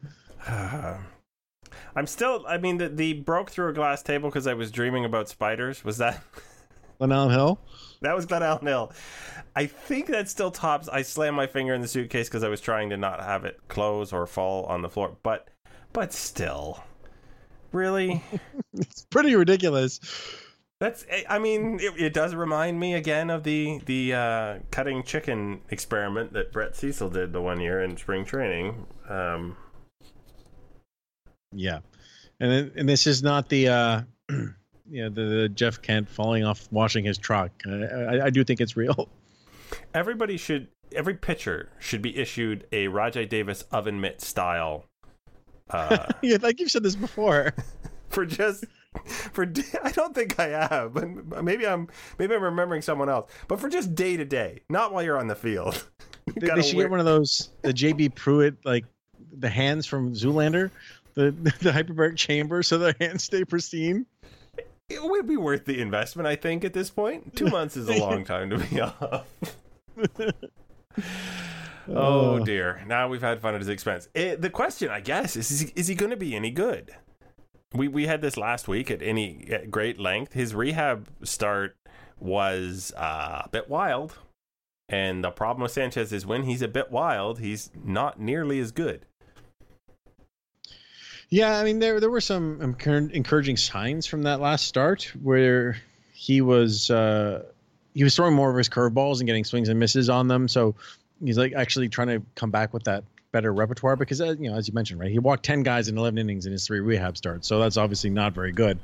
Uh, 0.47 0.97
I'm 1.95 2.07
still. 2.07 2.45
I 2.47 2.57
mean, 2.57 2.77
the, 2.77 2.87
the 2.87 3.13
broke 3.13 3.49
through 3.49 3.69
a 3.69 3.73
glass 3.73 4.01
table 4.01 4.29
because 4.29 4.47
I 4.47 4.53
was 4.53 4.71
dreaming 4.71 5.03
about 5.03 5.27
spiders. 5.27 5.83
Was 5.83 5.97
that 5.97 6.21
Glenallen 7.01 7.31
Hill? 7.31 7.59
That 8.01 8.15
was 8.15 8.25
Glenallen 8.25 8.63
Hill. 8.63 8.91
I 9.55 9.67
think 9.67 10.07
that 10.07 10.27
still 10.27 10.49
tops. 10.49 10.87
I 10.87 11.03
slammed 11.03 11.37
my 11.37 11.47
finger 11.47 11.73
in 11.73 11.81
the 11.81 11.87
suitcase 11.87 12.27
because 12.27 12.43
I 12.43 12.49
was 12.49 12.59
trying 12.59 12.89
to 12.89 12.97
not 12.97 13.21
have 13.21 13.45
it 13.45 13.59
close 13.67 14.11
or 14.11 14.25
fall 14.25 14.65
on 14.65 14.81
the 14.81 14.89
floor. 14.89 15.17
But, 15.21 15.49
but 15.93 16.11
still, 16.11 16.83
really, 17.71 18.23
it's 18.73 19.05
pretty 19.05 19.35
ridiculous. 19.35 19.99
That's. 20.79 21.05
I 21.29 21.37
mean, 21.37 21.79
it, 21.79 21.93
it, 22.01 22.13
does 22.13 22.33
remind 22.33 22.79
me 22.79 22.95
again 22.95 23.29
of 23.29 23.43
the 23.43 23.79
the 23.85 24.13
uh, 24.15 24.59
cutting 24.71 25.03
chicken 25.03 25.61
experiment 25.69 26.33
that 26.33 26.51
Brett 26.51 26.75
Cecil 26.75 27.11
did 27.11 27.33
the 27.33 27.41
one 27.41 27.59
year 27.59 27.83
in 27.83 27.97
spring 27.97 28.25
training. 28.25 28.87
Um, 29.07 29.55
yeah, 31.51 31.81
and 32.39 32.71
and 32.75 32.89
this 32.89 33.05
is 33.05 33.21
not 33.21 33.47
the. 33.47 33.67
Uh, 33.67 34.01
you 34.91 35.03
know, 35.03 35.09
the, 35.09 35.21
the, 35.21 35.49
Jeff 35.49 35.81
Kent 35.81 36.09
falling 36.09 36.43
off 36.43 36.67
washing 36.71 37.05
his 37.05 37.17
truck. 37.17 37.51
I, 37.65 37.69
I, 37.71 38.25
I 38.25 38.29
do 38.29 38.43
think 38.43 38.59
it's 38.59 38.75
real. 38.75 39.09
everybody 39.93 40.37
should 40.37 40.67
every 40.93 41.15
pitcher 41.15 41.69
should 41.79 42.01
be 42.01 42.17
issued 42.17 42.67
a 42.71 42.87
Rajai 42.87 43.27
Davis 43.27 43.63
oven 43.71 44.01
mitt 44.01 44.21
style. 44.21 44.85
Uh, 45.69 46.07
yeah, 46.21 46.37
like 46.41 46.59
you've 46.59 46.71
said 46.71 46.83
this 46.83 46.95
before. 46.95 47.53
for 48.09 48.25
just 48.25 48.65
for 49.05 49.43
I 49.83 49.91
don't 49.91 50.13
think 50.13 50.39
I 50.39 50.47
have, 50.49 50.93
but 50.93 51.43
maybe 51.43 51.65
I'm 51.65 51.87
maybe 52.19 52.35
I'm 52.35 52.43
remembering 52.43 52.81
someone 52.81 53.09
else. 53.09 53.31
But 53.47 53.59
for 53.59 53.69
just 53.69 53.95
day 53.95 54.17
to 54.17 54.25
day, 54.25 54.61
not 54.69 54.93
while 54.93 55.03
you're 55.03 55.17
on 55.17 55.27
the 55.27 55.35
field. 55.35 55.87
they, 56.35 56.49
they 56.49 56.61
should 56.61 56.75
wear... 56.75 56.85
get 56.85 56.91
one 56.91 56.99
of 56.99 57.05
those 57.05 57.49
the 57.61 57.73
JB 57.73 58.15
Pruitt 58.15 58.57
like 58.65 58.85
the 59.37 59.49
hands 59.49 59.85
from 59.85 60.13
Zoolander, 60.13 60.69
the 61.13 61.31
the 61.31 61.71
hyperbaric 61.71 62.17
chamber, 62.17 62.63
so 62.63 62.77
their 62.77 62.95
hands 62.99 63.23
stay 63.23 63.45
pristine. 63.45 64.05
It 64.93 65.03
would 65.03 65.27
be 65.27 65.37
worth 65.37 65.65
the 65.65 65.79
investment, 65.79 66.27
I 66.27 66.35
think, 66.35 66.63
at 66.63 66.73
this 66.73 66.89
point. 66.89 67.35
Two 67.35 67.45
months 67.49 67.77
is 67.77 67.87
a 67.89 67.97
long 67.97 68.23
time 68.23 68.49
to 68.49 68.57
be 68.57 68.81
off. 68.81 69.27
oh 71.87 72.39
dear! 72.39 72.83
Now 72.87 73.07
we've 73.07 73.21
had 73.21 73.41
fun 73.41 73.55
at 73.55 73.61
his 73.61 73.69
expense. 73.69 74.07
It, 74.13 74.41
the 74.41 74.49
question, 74.49 74.89
I 74.89 74.99
guess, 74.99 75.35
is: 75.35 75.51
Is 75.51 75.59
he, 75.61 75.73
is 75.75 75.87
he 75.87 75.95
going 75.95 76.11
to 76.11 76.17
be 76.17 76.35
any 76.35 76.51
good? 76.51 76.91
We 77.73 77.87
we 77.87 78.07
had 78.07 78.21
this 78.21 78.37
last 78.37 78.67
week 78.67 78.91
at 78.91 79.01
any 79.01 79.47
at 79.51 79.71
great 79.71 79.99
length. 79.99 80.33
His 80.33 80.53
rehab 80.53 81.07
start 81.23 81.75
was 82.19 82.93
uh, 82.97 83.43
a 83.45 83.49
bit 83.49 83.69
wild, 83.69 84.17
and 84.89 85.23
the 85.23 85.31
problem 85.31 85.63
with 85.63 85.71
Sanchez 85.71 86.11
is 86.11 86.25
when 86.25 86.43
he's 86.43 86.61
a 86.61 86.67
bit 86.67 86.91
wild, 86.91 87.39
he's 87.39 87.71
not 87.83 88.19
nearly 88.19 88.59
as 88.59 88.71
good. 88.71 89.05
Yeah, 91.31 91.57
I 91.57 91.63
mean 91.63 91.79
there 91.79 92.01
there 92.01 92.09
were 92.09 92.19
some 92.21 92.61
encouraging 92.61 93.55
signs 93.55 94.05
from 94.05 94.23
that 94.23 94.41
last 94.41 94.67
start 94.67 95.09
where 95.23 95.77
he 96.13 96.41
was 96.41 96.91
uh, 96.91 97.45
he 97.93 98.03
was 98.03 98.13
throwing 98.17 98.35
more 98.35 98.51
of 98.51 98.57
his 98.57 98.67
curveballs 98.67 99.19
and 99.19 99.27
getting 99.27 99.45
swings 99.45 99.69
and 99.69 99.79
misses 99.79 100.09
on 100.09 100.27
them. 100.27 100.49
So 100.49 100.75
he's 101.23 101.37
like 101.37 101.53
actually 101.53 101.87
trying 101.87 102.09
to 102.09 102.21
come 102.35 102.51
back 102.51 102.73
with 102.73 102.83
that 102.83 103.05
better 103.31 103.53
repertoire 103.53 103.95
because 103.95 104.19
uh, 104.19 104.35
you 104.37 104.51
know 104.51 104.57
as 104.57 104.67
you 104.67 104.73
mentioned 104.73 104.99
right 104.99 105.09
he 105.09 105.19
walked 105.19 105.45
10 105.45 105.63
guys 105.63 105.87
in 105.87 105.97
11 105.97 106.17
innings 106.17 106.45
in 106.45 106.51
his 106.51 106.67
three 106.67 106.81
rehab 106.81 107.15
starts. 107.15 107.47
So 107.47 107.59
that's 107.59 107.77
obviously 107.77 108.09
not 108.09 108.33
very 108.33 108.51
good. 108.51 108.77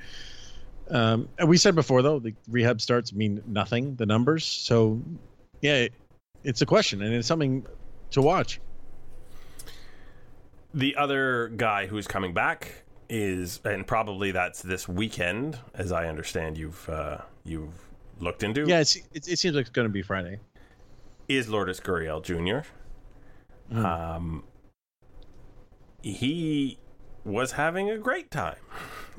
Um, 0.89 1.27
and 1.37 1.49
we 1.49 1.57
said 1.57 1.75
before 1.75 2.01
though 2.01 2.19
the 2.19 2.33
rehab 2.49 2.79
starts 2.79 3.11
mean 3.11 3.43
nothing 3.45 3.95
the 3.95 4.05
numbers. 4.05 4.45
So 4.45 5.01
yeah 5.59 5.75
it, 5.75 5.93
it's 6.45 6.61
a 6.61 6.65
question 6.65 7.01
and 7.01 7.13
it's 7.13 7.27
something 7.27 7.65
to 8.11 8.21
watch 8.21 8.61
the 10.77 10.95
other 10.95 11.49
guy 11.49 11.87
who's 11.87 12.07
coming 12.07 12.33
back 12.33 12.83
is 13.09 13.59
and 13.63 13.87
probably 13.87 14.31
that's 14.31 14.61
this 14.61 14.87
weekend 14.87 15.57
as 15.73 15.91
i 15.91 16.07
understand 16.07 16.57
you've 16.57 16.89
uh, 16.89 17.17
you've 17.45 17.73
looked 18.19 18.43
into 18.43 18.65
yeah 18.67 18.79
it, 18.79 18.97
it 19.13 19.39
seems 19.39 19.55
like 19.55 19.61
it's 19.61 19.69
going 19.69 19.87
to 19.87 19.93
be 19.93 20.01
friday 20.01 20.39
is 21.29 21.47
lourdes 21.47 21.79
gurriel 21.79 22.21
jr 22.21 22.67
Mm. 23.71 23.85
Um, 23.85 24.43
he 26.01 26.79
was 27.23 27.53
having 27.53 27.89
a 27.89 27.97
great 27.97 28.31
time. 28.31 28.59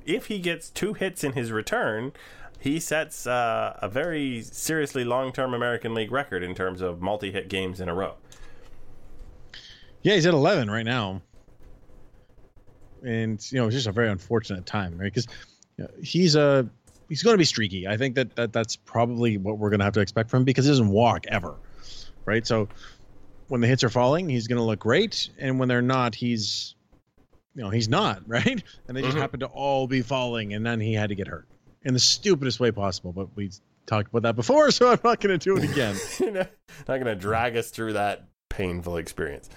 If 0.07 0.27
he 0.27 0.39
gets 0.39 0.71
two 0.71 0.95
hits 0.95 1.23
in 1.23 1.33
his 1.33 1.53
return, 1.53 2.13
he 2.59 2.81
sets 2.81 3.27
uh, 3.27 3.79
a 3.81 3.89
very 3.89 4.43
seriously 4.43 5.05
long 5.05 5.33
term 5.33 5.53
American 5.53 5.95
League 5.95 6.11
record 6.11 6.43
in 6.43 6.55
terms 6.55 6.81
of 6.81 7.01
multi 7.01 7.31
hit 7.31 7.49
games 7.49 7.81
in 7.81 7.89
a 7.89 7.95
row. 7.95 8.15
Yeah, 10.03 10.15
he's 10.15 10.27
at 10.27 10.35
11 10.35 10.71
right 10.71 10.87
now. 10.87 11.23
And, 13.03 13.41
you 13.53 13.59
know, 13.59 13.67
it's 13.67 13.75
just 13.75 13.87
a 13.87 13.93
very 13.93 14.11
unfortunate 14.11 14.67
time, 14.67 14.99
right? 14.99 15.13
Because 15.13 15.27
you 15.77 15.85
know, 15.85 15.91
he's 16.03 16.35
a. 16.35 16.69
He's 17.09 17.23
going 17.23 17.33
to 17.33 17.39
be 17.39 17.47
streaky. 17.47 17.89
I 17.89 17.97
think 17.97 18.17
that, 18.17 18.37
that 18.37 18.53
that's 18.53 18.77
probably 18.77 19.39
what 19.39 19.57
we're 19.57 19.71
going 19.71 19.79
to 19.79 19.85
have 19.85 19.95
to 19.95 20.01
expect 20.01 20.29
from 20.29 20.41
him 20.41 20.45
because 20.45 20.67
he 20.67 20.71
doesn't 20.71 20.91
walk 20.91 21.25
ever, 21.29 21.55
right? 22.27 22.47
So 22.47 22.69
when 23.49 23.63
the 23.63 23.67
hits 23.67 23.83
are 23.83 23.89
falling, 23.89 24.29
he's 24.29 24.47
going 24.47 24.59
to 24.59 24.63
look 24.63 24.79
great, 24.79 25.31
and 25.39 25.59
when 25.59 25.69
they're 25.69 25.83
not, 25.83 26.15
he's 26.15 26.75
you 27.55 27.63
know 27.63 27.71
he's 27.71 27.89
not 27.89 28.23
right, 28.27 28.63
and 28.87 28.97
they 28.97 29.01
just 29.01 29.13
mm-hmm. 29.13 29.21
happen 29.21 29.41
to 29.41 29.47
all 29.47 29.87
be 29.87 30.03
falling, 30.03 30.55
and 30.55 30.65
then 30.65 30.81
he 30.81 30.95
had 30.95 31.09
to 31.09 31.15
get 31.15 31.27
hurt 31.27 31.49
in 31.83 31.95
the 31.95 32.01
stupidest 32.01 32.61
way 32.61 32.71
possible. 32.71 33.13
But 33.13 33.35
we 33.35 33.51
talked 33.87 34.11
about 34.11 34.23
that 34.23 34.37
before, 34.37 34.71
so 34.73 34.91
I'm 34.91 35.01
not 35.03 35.21
going 35.21 35.39
to 35.39 35.43
do 35.43 35.57
it 35.57 35.71
again. 35.71 35.97
You 36.21 36.31
know. 36.31 36.47
Not 36.87 37.01
going 37.01 37.07
to 37.07 37.17
drag 37.17 37.57
us 37.57 37.71
through 37.71 37.95
that 37.95 38.29
painful 38.49 38.97
experience. 38.99 39.49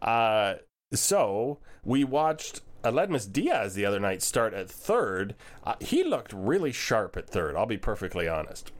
Uh, 0.00 0.54
so 0.92 1.58
we 1.84 2.04
watched 2.04 2.62
Aledmys 2.84 3.30
Diaz 3.30 3.74
the 3.74 3.84
other 3.84 4.00
night 4.00 4.22
start 4.22 4.54
at 4.54 4.70
third. 4.70 5.34
Uh, 5.64 5.74
he 5.80 6.02
looked 6.02 6.32
really 6.32 6.72
sharp 6.72 7.16
at 7.16 7.28
third. 7.28 7.56
I'll 7.56 7.66
be 7.66 7.78
perfectly 7.78 8.28
honest. 8.28 8.72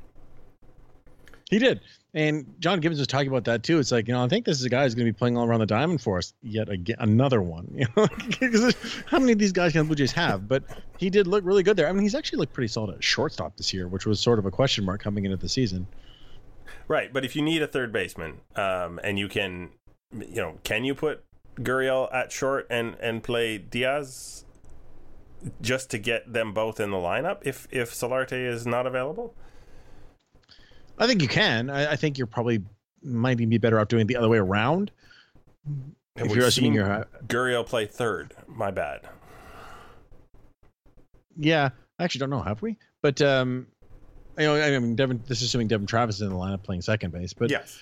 He 1.51 1.59
did. 1.59 1.81
And 2.13 2.55
John 2.59 2.81
Gibbons 2.81 2.99
was 2.99 3.07
talking 3.07 3.29
about 3.29 3.45
that 3.45 3.63
too. 3.63 3.79
It's 3.79 3.93
like, 3.93 4.09
you 4.09 4.15
know, 4.15 4.25
I 4.25 4.29
think 4.29 4.45
this 4.45 4.59
is 4.59 4.65
a 4.65 4.69
guy 4.69 4.83
who's 4.83 4.95
going 4.95 5.07
to 5.07 5.13
be 5.13 5.17
playing 5.17 5.37
all 5.37 5.47
around 5.47 5.61
the 5.61 5.67
diamond 5.67 6.01
for 6.01 6.19
us 6.19 6.33
yet 6.43 6.69
again, 6.69 6.97
another 6.99 7.41
one. 7.43 7.69
You 7.81 7.87
know, 7.97 8.09
how 9.07 9.19
many 9.19 9.33
of 9.33 9.39
these 9.39 9.53
guys 9.53 9.73
can 9.73 9.81
the 9.81 9.85
Blue 9.85 9.97
Jays 9.97 10.13
have? 10.13 10.49
But 10.49 10.65
he 10.99 11.09
did 11.09 11.27
look 11.27 11.45
really 11.45 11.63
good 11.63 11.77
there. 11.77 11.89
I 11.89 11.93
mean, 11.93 12.03
he's 12.03 12.15
actually 12.15 12.39
looked 12.39 12.53
pretty 12.53 12.69
solid 12.69 12.95
at 12.95 13.05
shortstop 13.05 13.57
this 13.57 13.73
year, 13.73 13.87
which 13.89 14.07
was 14.07 14.21
sort 14.21 14.39
of 14.39 14.47
a 14.47 14.51
question 14.51 14.85
mark 14.85 15.03
coming 15.03 15.25
into 15.25 15.37
the 15.37 15.49
season. 15.49 15.87
Right, 16.89 17.13
but 17.13 17.25
if 17.25 17.37
you 17.37 17.43
need 17.43 17.63
a 17.63 17.69
third 17.69 17.93
baseman, 17.93 18.41
um, 18.57 18.99
and 19.05 19.19
you 19.19 19.29
can, 19.29 19.71
you 20.13 20.37
know, 20.37 20.59
can 20.65 20.85
you 20.85 20.95
put 20.95 21.25
Gurriel 21.63 22.13
at 22.13 22.33
short 22.33 22.67
and 22.71 22.97
and 23.01 23.23
play 23.23 23.59
Diaz 23.59 24.45
just 25.61 25.91
to 25.91 25.99
get 25.99 26.33
them 26.33 26.53
both 26.53 26.81
in 26.81 26.91
the 26.91 26.97
lineup 26.97 27.39
if 27.43 27.67
if 27.71 27.93
Solarte 27.93 28.33
is 28.33 28.67
not 28.67 28.87
available? 28.87 29.35
I 30.99 31.07
think 31.07 31.23
you 31.23 31.29
can. 31.29 31.71
I, 31.71 31.93
I 31.93 31.97
think 31.97 32.19
you're 32.19 32.27
probably 32.27 32.63
might 33.03 33.39
be 33.39 33.59
better 33.59 33.81
off 33.81 33.89
doing 33.89 34.07
the 34.07 34.17
other 34.17 34.29
way 34.29 34.39
around. 34.39 34.91
if 36.17 36.35
you're 36.35 36.47
assuming 36.47 36.75
you're 36.75 37.07
Gurriel 37.27 37.67
play 37.67 37.87
third, 37.87 38.35
my 38.47 38.71
bad. 38.71 39.09
Yeah, 41.37 41.71
I 41.99 42.05
actually 42.05 42.21
don't 42.21 42.31
know. 42.31 42.43
Have 42.43 42.61
we? 42.61 42.77
But 43.01 43.23
um, 43.23 43.67
you 44.39 44.45
know, 44.45 44.57
I 44.57 44.79
mean, 44.79 44.95
Devon. 44.95 45.23
This 45.27 45.39
is 45.41 45.49
assuming 45.49 45.69
Devon 45.69 45.87
Travis 45.87 46.17
is 46.17 46.23
in 46.23 46.29
the 46.29 46.35
lineup 46.35 46.63
playing 46.63 46.83
second 46.83 47.13
base. 47.13 47.33
But 47.33 47.51
yes. 47.51 47.79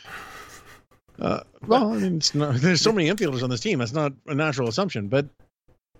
Uh, 1.21 1.41
well, 1.67 1.93
I 1.93 1.97
mean, 1.99 2.21
not, 2.35 2.55
there's 2.57 2.81
so 2.81 2.93
many 2.93 3.11
infielders 3.11 3.43
on 3.43 3.51
this 3.51 3.61
team. 3.61 3.79
That's 3.79 3.93
not 3.93 4.13
a 4.27 4.35
natural 4.35 4.69
assumption, 4.69 5.09
but 5.09 5.27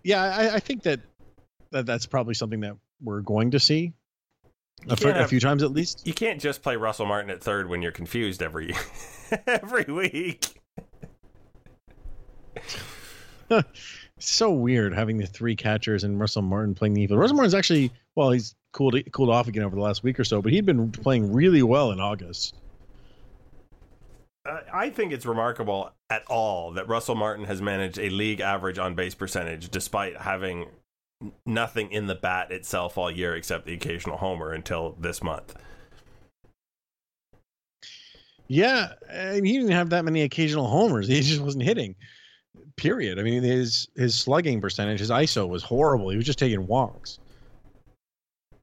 yeah, 0.05 0.23
I, 0.23 0.55
I 0.55 0.61
think 0.61 0.85
that, 0.85 1.01
that 1.71 1.87
that's 1.87 2.07
probably 2.07 2.35
something 2.35 2.61
that 2.61 2.77
we're 3.03 3.21
going 3.21 3.53
to 3.53 3.61
see 3.61 3.93
a, 4.89 4.93
f- 4.93 5.03
have, 5.03 5.17
a 5.17 5.29
few 5.29 5.41
times 5.41 5.63
at 5.63 5.73
least. 5.73 6.07
You 6.07 6.15
can't 6.15 6.41
just 6.41 6.63
play 6.63 6.77
Russell 6.77 7.07
Martin 7.07 7.31
at 7.31 7.43
third 7.43 7.69
when 7.69 7.83
you're 7.83 7.93
confused 7.93 8.43
every 8.43 8.75
every 9.47 9.85
week. 9.85 10.61
so 14.19 14.51
weird 14.51 14.95
having 14.95 15.19
the 15.19 15.27
three 15.27 15.57
catchers 15.57 16.05
and 16.05 16.19
Russell 16.21 16.43
Martin 16.43 16.75
playing 16.75 16.95
the 16.95 17.03
infield. 17.03 17.21
Russell 17.21 17.37
Martin's 17.37 17.55
actually 17.55 17.91
well, 18.15 18.31
he's 18.31 18.55
cooled 18.73 18.97
cooled 19.13 19.31
off 19.31 19.49
again 19.49 19.65
over 19.65 19.77
the 19.77 19.83
last 19.83 20.03
week 20.03 20.19
or 20.19 20.25
so, 20.25 20.41
but 20.43 20.53
he'd 20.53 20.67
been 20.67 20.91
playing 20.91 21.33
really 21.33 21.63
well 21.63 21.91
in 21.91 22.01
August. 22.01 22.55
I 24.73 24.91
think 24.91 25.13
it's 25.13 25.27
remarkable 25.27 25.91
at 26.11 26.25
all 26.27 26.73
that 26.73 26.89
Russell 26.89 27.15
Martin 27.15 27.45
has 27.45 27.61
managed 27.61 27.99
a 27.99 28.09
league 28.09 28.41
average 28.41 28.79
on 28.79 28.95
base 28.95 29.15
percentage 29.15 29.71
despite 29.71 30.17
having 30.17 30.67
nothing 31.45 31.91
in 31.91 32.07
the 32.07 32.15
bat 32.15 32.51
itself 32.51 32.97
all 32.97 33.11
year 33.11 33.35
except 33.35 33.67
the 33.67 33.75
occasional 33.75 34.17
homer 34.17 34.53
until 34.53 34.97
this 34.99 35.23
month. 35.23 35.55
Yeah, 38.47 38.93
and 39.11 39.47
he 39.47 39.53
didn't 39.59 39.73
have 39.73 39.91
that 39.91 40.05
many 40.05 40.23
occasional 40.23 40.67
homers. 40.67 41.07
He 41.07 41.21
just 41.21 41.41
wasn't 41.41 41.65
hitting. 41.65 41.95
Period. 42.77 43.19
I 43.19 43.23
mean, 43.23 43.43
his 43.43 43.89
his 43.95 44.15
slugging 44.15 44.61
percentage, 44.61 45.01
his 45.01 45.11
ISO 45.11 45.47
was 45.49 45.63
horrible. 45.63 46.09
He 46.09 46.17
was 46.17 46.25
just 46.25 46.39
taking 46.39 46.67
walks. 46.67 47.19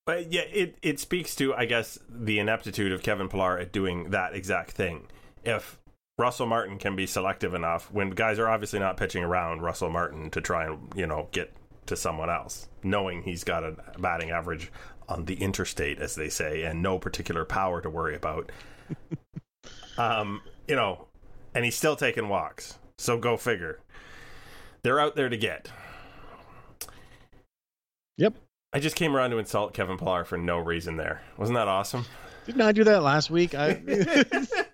But 0.06 0.32
yeah, 0.32 0.42
it 0.42 0.78
it 0.82 1.00
speaks 1.00 1.36
to 1.36 1.54
I 1.54 1.66
guess 1.66 2.00
the 2.10 2.40
ineptitude 2.40 2.92
of 2.92 3.04
Kevin 3.04 3.30
Pillar 3.30 3.60
at 3.60 3.72
doing 3.72 4.10
that 4.10 4.34
exact 4.34 4.72
thing. 4.72 5.08
If 5.46 5.80
Russell 6.18 6.48
Martin 6.48 6.78
can 6.78 6.96
be 6.96 7.06
selective 7.06 7.54
enough 7.54 7.92
when 7.92 8.12
guys 8.12 8.40
are 8.40 8.50
obviously 8.50 8.80
not 8.80 8.98
pitching 8.98 9.24
around 9.24 9.62
Russell 9.62 9.90
Martin 9.90 10.30
to 10.32 10.42
try 10.42 10.66
and 10.66 10.92
you 10.96 11.08
know 11.08 11.28
get 11.32 11.54
to 11.88 11.96
someone 11.96 12.30
else, 12.30 12.68
knowing 12.84 13.22
he's 13.24 13.44
got 13.44 13.64
a 13.64 13.76
batting 14.00 14.32
average 14.32 14.72
on 15.08 15.26
the 15.26 15.36
interstate, 15.36 16.00
as 16.00 16.16
they 16.16 16.30
say, 16.30 16.64
and 16.64 16.82
no 16.82 16.98
particular 16.98 17.46
power 17.46 17.82
to 17.82 17.90
worry 17.90 18.16
about. 18.16 18.52
um, 19.98 20.42
you 20.68 20.76
know, 20.76 21.08
and 21.54 21.64
he's 21.64 21.76
still 21.76 21.96
taking 21.96 22.28
walks. 22.28 22.80
So 22.98 23.18
go 23.18 23.38
figure. 23.38 23.80
They're 24.82 25.00
out 25.00 25.16
there 25.16 25.30
to 25.30 25.38
get. 25.38 25.70
Yep. 28.18 28.36
I 28.74 28.80
just 28.80 28.96
came 28.96 29.16
around 29.16 29.32
to 29.32 29.38
insult 29.38 29.74
Kevin 29.74 29.98
Pillar 29.98 30.26
for 30.26 30.38
no 30.38 30.58
reason 30.58 30.98
there. 30.98 31.22
Wasn't 31.38 31.56
that 31.58 31.68
awesome? 31.68 32.06
Didn't 32.46 32.62
I 32.62 32.72
do 32.72 32.84
that 32.84 33.04
last 33.04 33.30
week? 33.30 33.56
I 33.56 33.82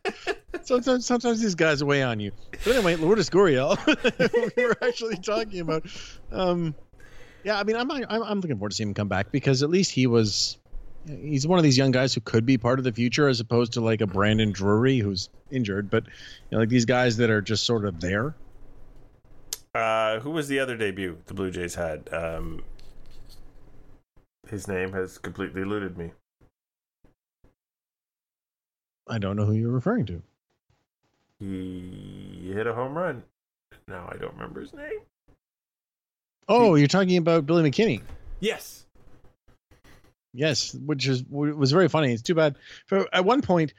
sometimes 0.63 1.05
sometimes 1.05 1.41
these 1.41 1.55
guys 1.55 1.83
weigh 1.83 2.03
on 2.03 2.19
you. 2.19 2.31
But 2.63 2.75
anyway, 2.75 2.95
Lourdes 2.95 3.29
Gurriel, 3.29 3.77
we 4.55 4.65
were 4.65 4.77
actually 4.81 5.17
talking 5.17 5.59
about. 5.59 5.85
Um, 6.31 6.75
yeah, 7.43 7.59
I 7.59 7.63
mean, 7.63 7.75
I'm, 7.75 7.89
I'm 7.91 8.05
I'm 8.09 8.39
looking 8.41 8.57
forward 8.57 8.69
to 8.69 8.75
seeing 8.75 8.89
him 8.89 8.93
come 8.93 9.07
back 9.07 9.31
because 9.31 9.63
at 9.63 9.69
least 9.69 9.91
he 9.91 10.07
was 10.07 10.57
he's 11.07 11.47
one 11.47 11.57
of 11.57 11.63
these 11.63 11.77
young 11.77 11.91
guys 11.91 12.13
who 12.13 12.21
could 12.21 12.45
be 12.45 12.57
part 12.57 12.79
of 12.79 12.85
the 12.85 12.91
future 12.91 13.27
as 13.27 13.39
opposed 13.39 13.73
to 13.73 13.81
like 13.81 14.01
a 14.01 14.07
Brandon 14.07 14.51
Drury 14.51 14.99
who's 14.99 15.29
injured, 15.49 15.89
but 15.89 16.05
you 16.05 16.11
know, 16.51 16.59
like 16.59 16.69
these 16.69 16.85
guys 16.85 17.17
that 17.17 17.29
are 17.29 17.41
just 17.41 17.63
sort 17.65 17.85
of 17.85 17.99
there. 17.99 18.35
Uh, 19.73 20.19
who 20.19 20.31
was 20.31 20.47
the 20.47 20.59
other 20.59 20.75
debut 20.75 21.17
the 21.27 21.33
Blue 21.33 21.49
Jays 21.49 21.75
had? 21.75 22.09
Um, 22.11 22.63
his 24.49 24.67
name 24.67 24.91
has 24.93 25.17
completely 25.17 25.61
eluded 25.61 25.97
me. 25.97 26.11
I 29.07 29.17
don't 29.17 29.35
know 29.35 29.45
who 29.45 29.53
you're 29.53 29.71
referring 29.71 30.05
to. 30.07 30.21
He 31.41 32.51
hit 32.53 32.67
a 32.67 32.73
home 32.73 32.97
run. 32.97 33.23
Now 33.87 34.07
I 34.09 34.17
don't 34.17 34.33
remember 34.33 34.61
his 34.61 34.73
name. 34.73 34.99
Oh, 36.47 36.75
you're 36.75 36.87
talking 36.87 37.17
about 37.17 37.45
Billy 37.45 37.69
McKinney. 37.69 38.01
Yes. 38.39 38.85
Yes, 40.33 40.73
which 40.73 41.07
is 41.07 41.23
was 41.29 41.71
very 41.71 41.89
funny. 41.89 42.13
It's 42.13 42.21
too 42.21 42.35
bad. 42.35 42.55
For, 42.85 43.07
at 43.13 43.25
one 43.25 43.41
point, 43.41 43.73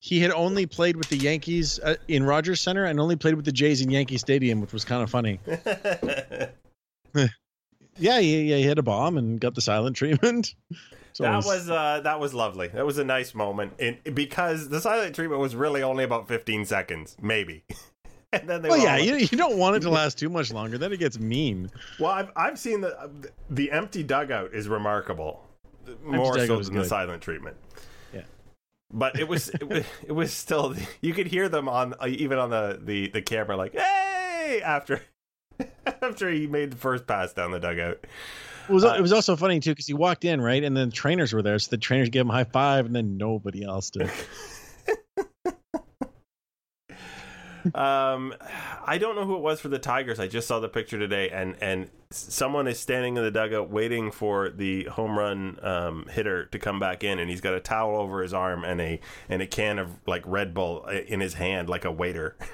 he 0.00 0.20
had 0.20 0.30
only 0.30 0.66
played 0.66 0.96
with 0.96 1.08
the 1.08 1.16
Yankees 1.16 1.80
uh, 1.80 1.96
in 2.06 2.22
Rogers 2.22 2.60
Center 2.60 2.84
and 2.84 3.00
only 3.00 3.16
played 3.16 3.34
with 3.34 3.44
the 3.44 3.52
Jays 3.52 3.80
in 3.80 3.90
Yankee 3.90 4.18
Stadium, 4.18 4.60
which 4.60 4.72
was 4.72 4.84
kind 4.84 5.02
of 5.02 5.10
funny. 5.10 5.40
yeah, 7.98 8.20
he, 8.20 8.42
yeah, 8.42 8.56
he 8.56 8.64
had 8.64 8.78
a 8.78 8.82
bomb 8.82 9.18
and 9.18 9.40
got 9.40 9.54
the 9.54 9.60
silent 9.60 9.96
treatment. 9.96 10.54
That 11.24 11.44
was, 11.44 11.68
uh, 11.68 12.00
that 12.04 12.20
was 12.20 12.34
lovely. 12.34 12.68
That 12.68 12.86
was 12.86 12.98
a 12.98 13.04
nice 13.04 13.34
moment, 13.34 13.74
in, 13.78 13.98
because 14.14 14.68
the 14.68 14.80
silent 14.80 15.14
treatment 15.14 15.40
was 15.40 15.56
really 15.56 15.82
only 15.82 16.04
about 16.04 16.28
15 16.28 16.64
seconds, 16.64 17.16
maybe. 17.20 17.64
and 18.32 18.48
then 18.48 18.62
they 18.62 18.68
well, 18.68 18.78
yeah, 18.78 18.96
like, 18.96 19.04
you, 19.04 19.16
you 19.16 19.38
don't 19.38 19.56
want 19.56 19.76
it 19.76 19.80
to 19.80 19.90
last 19.90 20.18
too 20.18 20.28
much 20.28 20.52
longer. 20.52 20.76
Then 20.78 20.92
it 20.92 20.98
gets 20.98 21.18
mean. 21.18 21.70
Well, 21.98 22.10
I've 22.10 22.30
I've 22.36 22.58
seen 22.58 22.80
the 22.82 23.30
the 23.50 23.70
empty 23.72 24.02
dugout 24.02 24.52
is 24.52 24.68
remarkable, 24.68 25.46
more 26.02 26.38
so 26.38 26.60
than 26.60 26.74
good. 26.74 26.84
the 26.84 26.84
silent 26.84 27.22
treatment. 27.22 27.56
Yeah, 28.12 28.22
but 28.92 29.18
it 29.18 29.28
was 29.28 29.48
it 29.48 29.68
was, 29.68 29.84
it 30.06 30.12
was 30.12 30.32
still 30.32 30.74
you 31.00 31.14
could 31.14 31.26
hear 31.26 31.48
them 31.48 31.68
on 31.68 31.94
even 32.06 32.38
on 32.38 32.50
the 32.50 32.78
the 32.82 33.08
the 33.08 33.22
camera 33.22 33.56
like 33.56 33.72
hey 33.72 34.60
after 34.62 35.02
after 36.02 36.30
he 36.30 36.46
made 36.46 36.72
the 36.72 36.76
first 36.76 37.06
pass 37.06 37.32
down 37.32 37.50
the 37.50 37.60
dugout. 37.60 38.04
It 38.68 38.72
was, 38.72 38.84
uh, 38.84 38.94
it 38.98 39.00
was 39.00 39.12
also 39.12 39.34
funny 39.34 39.60
too 39.60 39.70
because 39.70 39.86
he 39.86 39.94
walked 39.94 40.24
in 40.24 40.40
right, 40.40 40.62
and 40.62 40.76
then 40.76 40.90
trainers 40.90 41.32
were 41.32 41.42
there, 41.42 41.58
so 41.58 41.70
the 41.70 41.78
trainers 41.78 42.10
gave 42.10 42.22
him 42.22 42.30
a 42.30 42.34
high 42.34 42.44
five, 42.44 42.86
and 42.86 42.94
then 42.94 43.16
nobody 43.16 43.64
else 43.64 43.90
did. 43.90 44.10
um, 47.74 48.34
I 48.86 48.98
don't 48.98 49.16
know 49.16 49.24
who 49.24 49.36
it 49.36 49.40
was 49.40 49.60
for 49.60 49.68
the 49.68 49.78
Tigers. 49.78 50.20
I 50.20 50.28
just 50.28 50.46
saw 50.46 50.60
the 50.60 50.68
picture 50.68 50.98
today, 50.98 51.30
and 51.30 51.56
and 51.62 51.88
someone 52.10 52.66
is 52.66 52.78
standing 52.78 53.16
in 53.16 53.22
the 53.22 53.30
dugout 53.30 53.70
waiting 53.70 54.10
for 54.10 54.50
the 54.50 54.84
home 54.84 55.18
run 55.18 55.58
um, 55.62 56.06
hitter 56.10 56.44
to 56.46 56.58
come 56.58 56.78
back 56.78 57.02
in, 57.02 57.18
and 57.18 57.30
he's 57.30 57.40
got 57.40 57.54
a 57.54 57.60
towel 57.60 57.96
over 57.96 58.22
his 58.22 58.34
arm 58.34 58.64
and 58.64 58.80
a 58.82 59.00
and 59.30 59.40
a 59.40 59.46
can 59.46 59.78
of 59.78 59.92
like 60.06 60.22
Red 60.26 60.52
Bull 60.52 60.84
in 60.86 61.20
his 61.20 61.34
hand, 61.34 61.70
like 61.70 61.84
a 61.84 61.90
waiter. 61.90 62.36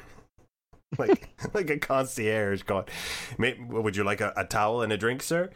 like 0.99 1.29
like 1.55 1.71
a 1.71 1.79
concierge 1.79 2.63
going, 2.63 2.85
would 3.39 3.97
you 3.97 4.05
like 4.05 4.21
a, 4.21 4.33
a 4.37 4.45
towel 4.45 4.83
and 4.83 4.93
a 4.93 4.97
drink, 4.97 5.23
sir? 5.23 5.51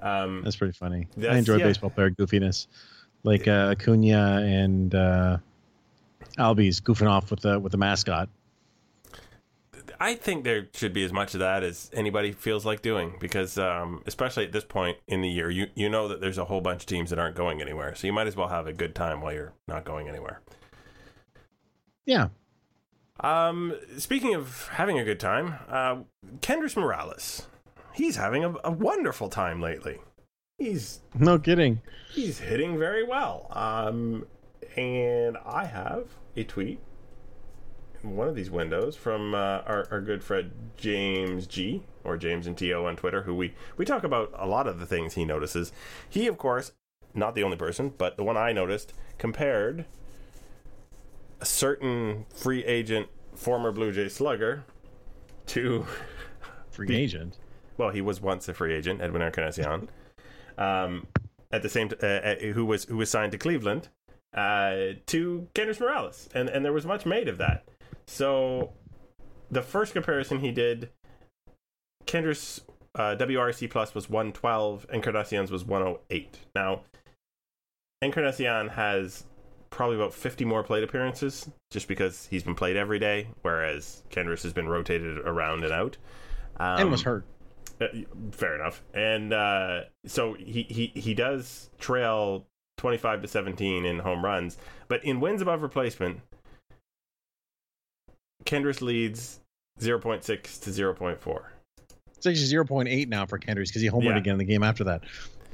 Um, 0.00 0.42
that's 0.42 0.56
pretty 0.56 0.72
funny. 0.72 1.06
That's, 1.16 1.34
I 1.34 1.38
enjoy 1.38 1.56
yeah. 1.56 1.66
baseball 1.66 1.90
player 1.90 2.10
goofiness, 2.10 2.66
like 3.22 3.46
uh, 3.46 3.74
Acuna 3.74 4.42
and 4.42 4.94
uh, 4.94 5.38
Albies 6.38 6.80
goofing 6.80 7.08
off 7.08 7.30
with 7.30 7.40
the 7.40 7.58
with 7.58 7.72
the 7.72 7.78
mascot. 7.78 8.28
I 10.02 10.14
think 10.14 10.44
there 10.44 10.66
should 10.72 10.94
be 10.94 11.04
as 11.04 11.12
much 11.12 11.34
of 11.34 11.40
that 11.40 11.62
as 11.62 11.90
anybody 11.92 12.32
feels 12.32 12.64
like 12.64 12.80
doing 12.80 13.14
because, 13.20 13.58
um, 13.58 14.02
especially 14.06 14.46
at 14.46 14.52
this 14.52 14.64
point 14.64 14.96
in 15.06 15.20
the 15.20 15.28
year, 15.28 15.50
you 15.50 15.68
you 15.74 15.90
know 15.90 16.08
that 16.08 16.22
there's 16.22 16.38
a 16.38 16.46
whole 16.46 16.62
bunch 16.62 16.82
of 16.82 16.86
teams 16.86 17.10
that 17.10 17.18
aren't 17.18 17.36
going 17.36 17.60
anywhere, 17.60 17.94
so 17.94 18.06
you 18.06 18.12
might 18.12 18.26
as 18.26 18.34
well 18.34 18.48
have 18.48 18.66
a 18.66 18.72
good 18.72 18.94
time 18.94 19.20
while 19.20 19.32
you're 19.32 19.52
not 19.68 19.84
going 19.84 20.08
anywhere. 20.08 20.40
Yeah. 22.06 22.28
Um, 23.20 23.74
speaking 23.98 24.34
of 24.34 24.68
having 24.72 24.98
a 24.98 25.04
good 25.04 25.20
time, 25.20 25.56
uh, 25.68 25.96
Kendrys 26.40 26.76
Morales 26.76 27.46
he's 28.00 28.16
having 28.16 28.44
a, 28.44 28.54
a 28.64 28.70
wonderful 28.70 29.28
time 29.28 29.60
lately. 29.60 29.98
He's 30.58 31.00
no 31.14 31.38
kidding. 31.38 31.82
He's 32.12 32.38
hitting 32.38 32.78
very 32.78 33.04
well. 33.04 33.46
Um, 33.50 34.26
and 34.76 35.36
I 35.44 35.66
have 35.66 36.08
a 36.36 36.44
tweet 36.44 36.80
in 38.02 38.16
one 38.16 38.28
of 38.28 38.34
these 38.34 38.50
windows 38.50 38.96
from 38.96 39.34
uh, 39.34 39.62
our, 39.66 39.86
our 39.90 40.00
good 40.00 40.24
friend 40.24 40.50
James 40.76 41.46
G 41.46 41.82
or 42.02 42.16
James 42.16 42.46
and 42.46 42.56
To 42.58 42.86
on 42.86 42.96
Twitter, 42.96 43.22
who 43.22 43.34
we 43.34 43.54
we 43.76 43.84
talk 43.84 44.04
about 44.04 44.32
a 44.34 44.46
lot 44.46 44.66
of 44.66 44.80
the 44.80 44.86
things 44.86 45.14
he 45.14 45.24
notices. 45.24 45.72
He, 46.08 46.26
of 46.26 46.38
course, 46.38 46.72
not 47.14 47.34
the 47.34 47.42
only 47.42 47.56
person, 47.56 47.92
but 47.96 48.16
the 48.16 48.24
one 48.24 48.36
I 48.36 48.52
noticed 48.52 48.94
compared 49.18 49.84
a 51.40 51.46
certain 51.46 52.26
free 52.34 52.64
agent 52.64 53.08
former 53.34 53.72
Blue 53.72 53.92
Jay 53.92 54.08
slugger 54.08 54.64
to 55.46 55.86
free 56.70 56.86
the, 56.86 56.96
agent 56.96 57.38
well, 57.80 57.88
he 57.88 58.02
was 58.02 58.20
once 58.20 58.46
a 58.46 58.52
free 58.52 58.74
agent, 58.74 59.00
Edwin 59.00 59.22
Encarnacion. 59.22 59.88
Um, 60.58 61.06
at 61.52 61.62
the 61.62 61.70
same, 61.70 61.88
t- 61.88 61.96
uh, 62.02 62.06
uh, 62.06 62.34
who 62.52 62.66
was 62.66 62.84
who 62.84 62.98
was 62.98 63.10
signed 63.10 63.32
to 63.32 63.38
Cleveland 63.38 63.88
uh, 64.34 64.92
to 65.06 65.48
Kendrys 65.54 65.80
Morales, 65.80 66.28
and 66.34 66.50
and 66.50 66.62
there 66.62 66.72
was 66.72 66.84
much 66.84 67.06
made 67.06 67.28
of 67.28 67.38
that. 67.38 67.64
So, 68.06 68.74
the 69.50 69.62
first 69.62 69.94
comparison 69.94 70.40
he 70.40 70.50
did, 70.50 70.90
Kendrys 72.04 72.60
uh, 72.94 73.16
WRC 73.16 73.70
plus 73.70 73.94
was 73.94 74.10
112, 74.10 74.86
and 74.90 75.02
Encarnacion's 75.02 75.50
was 75.50 75.64
108. 75.64 76.36
Now, 76.54 76.82
Encarnacion 78.02 78.68
has 78.68 79.24
probably 79.70 79.96
about 79.96 80.12
50 80.12 80.44
more 80.44 80.62
plate 80.62 80.84
appearances 80.84 81.48
just 81.70 81.88
because 81.88 82.26
he's 82.26 82.42
been 82.42 82.56
played 82.56 82.76
every 82.76 82.98
day, 82.98 83.28
whereas 83.40 84.02
Kendrys 84.10 84.42
has 84.42 84.52
been 84.52 84.68
rotated 84.68 85.16
around 85.20 85.64
and 85.64 85.72
out. 85.72 85.96
Um, 86.58 86.80
and 86.80 86.90
was 86.90 87.02
hurt. 87.02 87.24
Uh, 87.80 87.86
fair 88.32 88.54
enough. 88.54 88.82
And 88.92 89.32
uh, 89.32 89.82
so 90.06 90.34
he, 90.34 90.62
he 90.68 90.92
he 90.94 91.14
does 91.14 91.70
trail 91.78 92.46
25 92.76 93.22
to 93.22 93.28
17 93.28 93.84
in 93.84 93.98
home 93.98 94.24
runs, 94.24 94.58
but 94.88 95.04
in 95.04 95.20
wins 95.20 95.40
above 95.40 95.62
replacement, 95.62 96.20
Kendrys 98.44 98.80
leads 98.80 99.40
0.6 99.80 100.22
to 100.24 100.70
0.4. 100.70 101.42
It's 102.16 102.26
actually 102.26 102.64
0.8 102.64 103.08
now 103.08 103.24
for 103.24 103.38
Kendrys 103.38 103.68
because 103.68 103.82
he 103.82 103.88
homered 103.88 104.04
yeah. 104.04 104.18
again 104.18 104.32
in 104.32 104.38
the 104.38 104.44
game 104.44 104.62
after 104.62 104.84
that. 104.84 105.02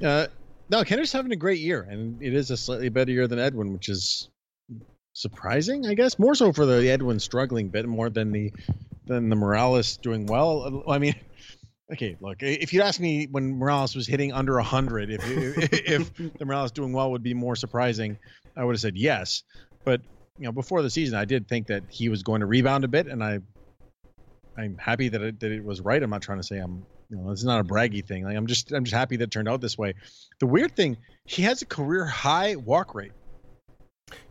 Uh, 0.03 0.27
no, 0.69 0.83
Kendrys 0.83 1.13
having 1.13 1.31
a 1.31 1.37
great 1.37 1.61
year, 1.61 1.87
and 1.89 2.21
it 2.21 2.35
is 2.35 2.51
a 2.51 2.57
slightly 2.57 2.89
better 2.89 3.13
year 3.13 3.29
than 3.29 3.39
Edwin, 3.39 3.73
which 3.73 3.89
is 3.89 4.29
surprising, 5.13 5.87
I 5.87 5.95
guess. 5.95 6.19
More 6.19 6.35
so 6.35 6.53
for 6.53 6.67
the 6.67 6.91
Edwin 6.91 7.21
struggling 7.21 7.69
bit 7.69 7.87
more 7.87 8.11
than 8.11 8.33
the 8.33 8.53
than 9.07 9.29
the 9.29 9.37
Morales 9.37 9.97
doing 9.97 10.27
well. 10.27 10.83
I 10.89 10.99
mean, 10.99 11.15
Okay, 11.93 12.17
look, 12.21 12.39
if 12.43 12.73
you'd 12.73 12.83
ask 12.83 12.99
me 12.99 13.29
when 13.31 13.59
Morales 13.59 13.95
was 13.95 14.09
hitting 14.09 14.33
under 14.33 14.55
100, 14.57 15.11
if, 15.11 15.21
if, 15.73 16.15
the 16.15 16.45
Morales 16.45 16.73
doing 16.73 16.93
well 16.93 17.13
would 17.13 17.23
be 17.23 17.33
more 17.33 17.55
surprising, 17.55 18.19
I 18.57 18.65
would 18.65 18.75
have 18.75 18.81
said 18.81 18.97
yes. 18.97 19.45
But, 19.85 20.01
you 20.37 20.47
know, 20.47 20.53
before 20.53 20.83
the 20.83 20.91
season, 20.91 21.17
I 21.17 21.25
did 21.25 21.47
think 21.47 21.69
that 21.69 21.85
he 21.89 22.09
was 22.09 22.25
going 22.25 22.41
to 22.41 22.47
rebound 22.47 22.83
a 22.83 22.89
bit, 22.89 23.07
and 23.07 23.23
I, 23.23 23.39
I'm 24.59 24.77
happy 24.79 25.09
that 25.09 25.23
it, 25.23 25.41
that 25.41 25.53
it 25.53 25.65
was 25.65 25.81
right. 25.81 26.03
I'm 26.03 26.11
not 26.11 26.23
trying 26.23 26.39
to 26.39 26.45
say 26.45 26.59
I'm, 26.59 26.85
you 27.09 27.19
know, 27.19 27.31
it's 27.31 27.45
not 27.45 27.61
a 27.61 27.65
braggy 27.65 28.05
thing. 28.05 28.25
Like 28.25 28.37
I'm 28.37 28.49
just, 28.49 28.73
I'm 28.73 28.83
just 28.83 28.95
happy 28.95 29.17
that 29.19 29.25
it 29.25 29.31
turned 29.31 29.49
out 29.49 29.61
this 29.61 29.79
way. 29.79 29.95
The 30.41 30.47
weird 30.47 30.75
thing, 30.75 30.97
he 31.27 31.43
has 31.43 31.63
a 31.63 31.67
career 31.67 32.05
high 32.05 32.57
walk 32.57 32.97
rate. 32.97 33.13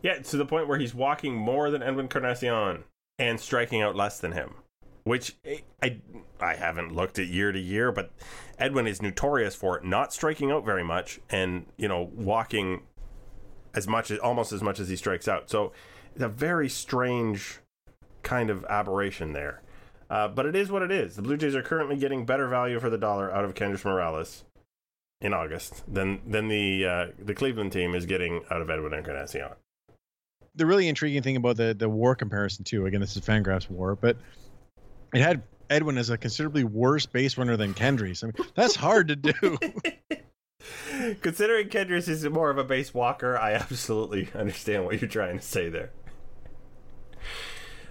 Yeah, 0.02 0.18
to 0.18 0.36
the 0.36 0.44
point 0.44 0.68
where 0.68 0.78
he's 0.78 0.94
walking 0.94 1.34
more 1.34 1.70
than 1.70 1.82
Edwin 1.82 2.04
Encarnacion 2.04 2.84
and 3.18 3.40
striking 3.40 3.80
out 3.80 3.96
less 3.96 4.20
than 4.20 4.32
him 4.32 4.56
which 5.06 5.36
I 5.80 6.00
I 6.40 6.56
haven't 6.56 6.92
looked 6.92 7.20
at 7.20 7.28
year 7.28 7.52
to 7.52 7.60
year, 7.60 7.92
but 7.92 8.10
Edwin 8.58 8.88
is 8.88 9.00
notorious 9.00 9.54
for 9.54 9.80
not 9.84 10.12
striking 10.12 10.50
out 10.50 10.64
very 10.64 10.82
much 10.82 11.20
and 11.30 11.66
you 11.76 11.86
know 11.86 12.10
walking 12.12 12.82
as 13.72 13.86
much 13.86 14.10
as 14.10 14.18
almost 14.18 14.52
as 14.52 14.64
much 14.64 14.80
as 14.80 14.88
he 14.88 14.96
strikes 14.96 15.28
out. 15.28 15.48
So 15.48 15.72
it's 16.12 16.24
a 16.24 16.28
very 16.28 16.68
strange 16.68 17.60
kind 18.24 18.50
of 18.50 18.64
aberration 18.64 19.32
there. 19.32 19.62
Uh, 20.10 20.26
but 20.26 20.44
it 20.44 20.56
is 20.56 20.72
what 20.72 20.82
it 20.82 20.90
is. 20.90 21.14
The 21.14 21.22
Blue 21.22 21.36
Jays 21.36 21.54
are 21.54 21.62
currently 21.62 21.96
getting 21.96 22.26
better 22.26 22.48
value 22.48 22.80
for 22.80 22.90
the 22.90 22.98
dollar 22.98 23.32
out 23.32 23.44
of 23.44 23.54
Kendrys 23.54 23.84
Morales 23.84 24.42
in 25.20 25.32
August 25.32 25.84
than 25.86 26.20
than 26.26 26.48
the 26.48 26.84
uh, 26.84 27.06
the 27.16 27.34
Cleveland 27.34 27.70
team 27.70 27.94
is 27.94 28.06
getting 28.06 28.42
out 28.50 28.60
of 28.60 28.70
Edwin 28.70 28.92
Encarnacion. 28.92 29.52
The 30.56 30.66
really 30.66 30.88
intriguing 30.88 31.22
thing 31.22 31.36
about 31.36 31.58
the 31.58 31.74
the 31.74 31.88
WAR 31.88 32.16
comparison 32.16 32.64
too. 32.64 32.86
Again, 32.86 33.00
this 33.00 33.16
is 33.16 33.24
Fangraphs 33.24 33.70
WAR, 33.70 33.94
but 33.94 34.16
it 35.14 35.20
had 35.20 35.42
Edwin 35.70 35.98
as 35.98 36.10
a 36.10 36.18
considerably 36.18 36.64
worse 36.64 37.06
base 37.06 37.38
runner 37.38 37.56
than 37.56 37.74
Kendrys. 37.74 38.22
I 38.22 38.26
mean, 38.28 38.34
that's 38.54 38.76
hard 38.76 39.08
to 39.08 39.16
do. 39.16 39.58
Considering 41.20 41.68
Kendrys 41.68 42.08
is 42.08 42.24
more 42.28 42.50
of 42.50 42.58
a 42.58 42.64
base 42.64 42.92
walker, 42.92 43.38
I 43.38 43.52
absolutely 43.52 44.28
understand 44.34 44.84
what 44.84 45.00
you're 45.00 45.10
trying 45.10 45.38
to 45.38 45.44
say 45.44 45.68
there. 45.68 45.90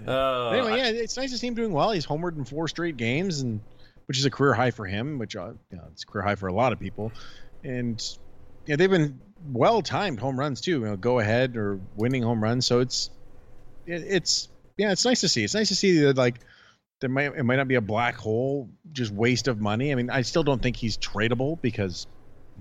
Uh, 0.06 0.50
anyway, 0.50 0.78
yeah, 0.78 0.88
it's 0.88 1.16
nice 1.18 1.32
to 1.32 1.38
see 1.38 1.48
him 1.48 1.56
doing 1.56 1.72
well. 1.72 1.92
He's 1.92 2.06
homered 2.06 2.38
in 2.38 2.46
four 2.46 2.68
straight 2.68 2.98
games, 2.98 3.42
and 3.42 3.62
which 4.08 4.18
is 4.18 4.26
a 4.26 4.32
career 4.32 4.54
high 4.54 4.72
for 4.72 4.86
him. 4.86 5.20
Which 5.20 5.36
uh, 5.36 5.54
you 5.72 5.78
know, 5.78 5.84
it's 5.92 6.04
a 6.04 6.06
career 6.06 6.24
high 6.24 6.36
for 6.36 6.48
a 6.48 6.54
lot 6.54 6.74
of 6.74 6.80
people. 6.80 7.12
And 7.64 8.04
yeah, 8.66 8.76
they've 8.76 8.90
been 8.90 9.20
well 9.52 9.82
timed 9.82 10.20
home 10.20 10.38
runs 10.38 10.62
too. 10.62 10.80
You 10.80 10.86
know, 10.86 10.98
go 10.98 11.20
ahead 11.20 11.56
or 11.56 11.80
winning 11.96 12.24
home 12.24 12.44
runs. 12.44 12.66
So 12.66 12.82
it's 12.82 13.10
it, 13.86 14.04
it's 14.04 14.50
yeah, 14.78 14.92
it's 14.92 15.06
nice 15.06 15.22
to 15.22 15.30
see. 15.30 15.44
It's 15.44 15.56
nice 15.56 15.70
to 15.70 15.76
see 15.76 16.00
that 16.00 16.18
like 16.18 16.42
there 17.02 17.10
might 17.10 17.36
it 17.36 17.44
might 17.44 17.58
not 17.58 17.68
be 17.68 17.76
a 17.76 17.82
black 17.82 18.16
hole, 18.16 18.70
just 18.92 19.12
waste 19.12 19.48
of 19.48 19.60
money. 19.60 19.92
I 19.92 19.96
mean, 19.96 20.10
I 20.10 20.22
still 20.22 20.44
don't 20.44 20.62
think 20.62 20.76
he's 20.76 20.98
tradable 20.98 21.62
because 21.62 22.08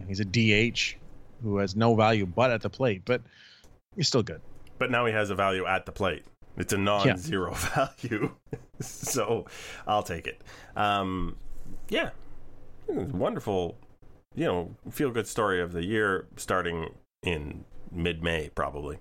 he's 0.06 0.20
a 0.20 0.24
DH 0.24 0.96
who 1.42 1.58
has 1.58 1.76
no 1.76 1.94
value 1.94 2.26
but 2.26 2.50
at 2.50 2.62
the 2.62 2.70
plate, 2.70 3.02
but 3.04 3.22
he's 3.96 4.08
still 4.08 4.22
good. 4.22 4.40
But 4.78 4.90
now 4.90 5.06
he 5.06 5.12
has 5.12 5.30
a 5.30 5.34
value 5.34 5.66
at 5.66 5.86
the 5.86 5.92
plate. 5.92 6.24
It's 6.56 6.72
a 6.72 6.78
non-zero 6.78 7.52
yeah. 7.52 7.88
value, 8.00 8.30
so 8.80 9.46
I'll 9.86 10.02
take 10.02 10.26
it. 10.26 10.42
Um, 10.76 11.36
yeah, 11.88 12.10
wonderful. 12.88 13.76
You 14.34 14.44
know, 14.46 14.76
feel 14.90 15.10
good 15.10 15.28
story 15.28 15.60
of 15.60 15.72
the 15.72 15.84
year 15.84 16.26
starting 16.36 16.92
in 17.22 17.64
mid-May, 17.92 18.50
probably. 18.54 18.98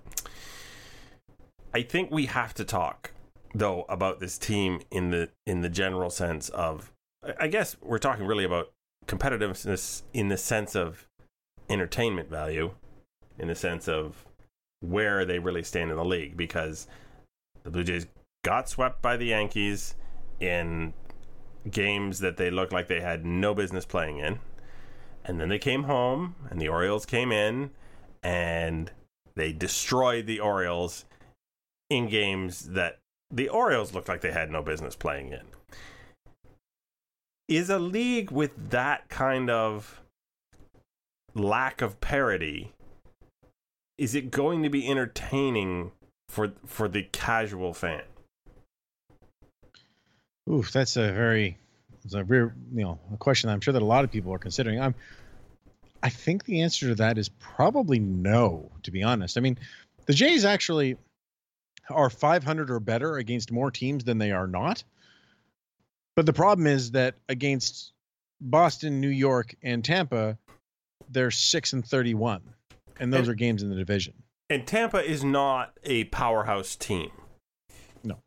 I 1.72 1.82
think 1.82 2.10
we 2.10 2.26
have 2.26 2.54
to 2.54 2.64
talk 2.64 3.10
though 3.54 3.84
about 3.88 4.20
this 4.20 4.36
team 4.36 4.80
in 4.90 5.10
the 5.10 5.30
in 5.46 5.60
the 5.60 5.68
general 5.68 6.10
sense 6.10 6.48
of 6.50 6.92
I 7.38 7.46
guess 7.46 7.76
we're 7.80 7.98
talking 7.98 8.26
really 8.26 8.44
about 8.44 8.72
competitiveness 9.06 10.02
in 10.12 10.28
the 10.28 10.36
sense 10.36 10.74
of 10.74 11.06
entertainment 11.70 12.28
value, 12.28 12.72
in 13.38 13.48
the 13.48 13.54
sense 13.54 13.88
of 13.88 14.26
where 14.80 15.24
they 15.24 15.38
really 15.38 15.62
stand 15.62 15.90
in 15.90 15.96
the 15.96 16.04
league 16.04 16.36
because 16.36 16.86
the 17.62 17.70
Blue 17.70 17.84
Jays 17.84 18.06
got 18.44 18.68
swept 18.68 19.00
by 19.00 19.16
the 19.16 19.26
Yankees 19.26 19.94
in 20.40 20.92
games 21.70 22.18
that 22.18 22.36
they 22.36 22.50
looked 22.50 22.72
like 22.72 22.88
they 22.88 23.00
had 23.00 23.24
no 23.24 23.54
business 23.54 23.86
playing 23.86 24.18
in. 24.18 24.38
And 25.24 25.40
then 25.40 25.48
they 25.48 25.58
came 25.58 25.84
home 25.84 26.34
and 26.50 26.60
the 26.60 26.68
Orioles 26.68 27.06
came 27.06 27.32
in 27.32 27.70
and 28.22 28.90
they 29.34 29.52
destroyed 29.52 30.26
the 30.26 30.40
Orioles 30.40 31.06
in 31.88 32.08
games 32.08 32.70
that 32.70 32.98
the 33.30 33.48
Orioles 33.48 33.94
looked 33.94 34.08
like 34.08 34.20
they 34.20 34.32
had 34.32 34.50
no 34.50 34.62
business 34.62 34.96
playing 34.96 35.32
in. 35.32 35.42
Is 37.48 37.68
a 37.68 37.78
league 37.78 38.30
with 38.30 38.70
that 38.70 39.08
kind 39.08 39.50
of 39.50 40.02
lack 41.34 41.82
of 41.82 42.00
parity 42.00 42.72
is 43.98 44.14
it 44.14 44.30
going 44.30 44.62
to 44.62 44.68
be 44.68 44.88
entertaining 44.88 45.92
for 46.28 46.52
for 46.66 46.88
the 46.88 47.02
casual 47.02 47.72
fan? 47.72 48.02
Oof, 50.50 50.72
that's 50.72 50.96
a 50.96 51.12
very 51.12 51.58
it's 52.04 52.14
a 52.14 52.24
real 52.24 52.50
you 52.74 52.84
know 52.84 52.98
a 53.12 53.16
question 53.16 53.50
I'm 53.50 53.60
sure 53.60 53.72
that 53.72 53.82
a 53.82 53.86
lot 53.86 54.04
of 54.04 54.10
people 54.10 54.32
are 54.32 54.38
considering. 54.38 54.80
I'm 54.80 54.94
I 56.02 56.10
think 56.10 56.44
the 56.44 56.60
answer 56.60 56.88
to 56.88 56.94
that 56.96 57.16
is 57.16 57.30
probably 57.30 57.98
no, 57.98 58.70
to 58.82 58.90
be 58.90 59.02
honest. 59.02 59.38
I 59.38 59.40
mean, 59.40 59.58
the 60.06 60.12
Jays 60.12 60.44
actually 60.44 60.98
are 61.90 62.10
500 62.10 62.70
or 62.70 62.80
better 62.80 63.16
against 63.16 63.52
more 63.52 63.70
teams 63.70 64.04
than 64.04 64.18
they 64.18 64.32
are 64.32 64.46
not. 64.46 64.84
But 66.16 66.26
the 66.26 66.32
problem 66.32 66.66
is 66.66 66.92
that 66.92 67.16
against 67.28 67.92
Boston, 68.40 69.00
New 69.00 69.08
York, 69.08 69.54
and 69.62 69.84
Tampa, 69.84 70.38
they're 71.08 71.30
6 71.30 71.72
and 71.72 71.84
31. 71.84 72.42
And 73.00 73.12
those 73.12 73.20
and, 73.20 73.28
are 73.30 73.34
games 73.34 73.62
in 73.62 73.70
the 73.70 73.76
division. 73.76 74.14
And 74.48 74.66
Tampa 74.66 74.98
is 74.98 75.24
not 75.24 75.72
a 75.82 76.04
powerhouse 76.04 76.76
team. 76.76 77.10
No. 78.04 78.18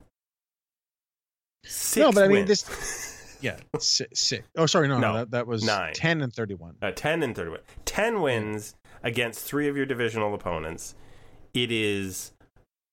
Six 1.64 1.98
no, 1.98 2.12
but 2.12 2.24
I 2.24 2.28
mean 2.28 2.46
this 2.46 3.38
yeah, 3.42 3.58
six, 3.80 4.20
six. 4.20 4.48
Oh, 4.58 4.66
sorry, 4.66 4.88
no, 4.88 5.00
no, 5.00 5.12
no 5.12 5.18
that, 5.20 5.32
that 5.32 5.48
was 5.48 5.64
nine. 5.64 5.94
10 5.94 6.22
and 6.22 6.34
31. 6.34 6.76
Uh, 6.82 6.92
10 6.92 7.24
and 7.24 7.36
31. 7.36 7.62
10 7.86 8.22
wins 8.22 8.76
against 9.04 9.40
three 9.40 9.68
of 9.68 9.78
your 9.78 9.86
divisional 9.86 10.34
opponents. 10.34 10.96
It 11.54 11.72
is 11.72 12.34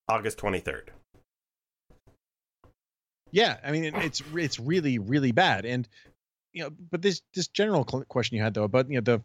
August 0.07 0.37
23rd. 0.37 0.89
Yeah, 3.31 3.57
I 3.63 3.71
mean 3.71 3.85
it's 3.95 4.21
it's 4.33 4.59
really 4.59 4.97
really 4.97 5.31
bad, 5.31 5.65
and 5.65 5.87
you 6.53 6.63
know, 6.63 6.69
but 6.91 7.01
this 7.01 7.21
this 7.33 7.47
general 7.47 7.83
question 7.83 8.37
you 8.37 8.43
had 8.43 8.53
though 8.53 8.63
about 8.63 8.89
you 8.89 8.95
know 8.95 9.01
the 9.01 9.21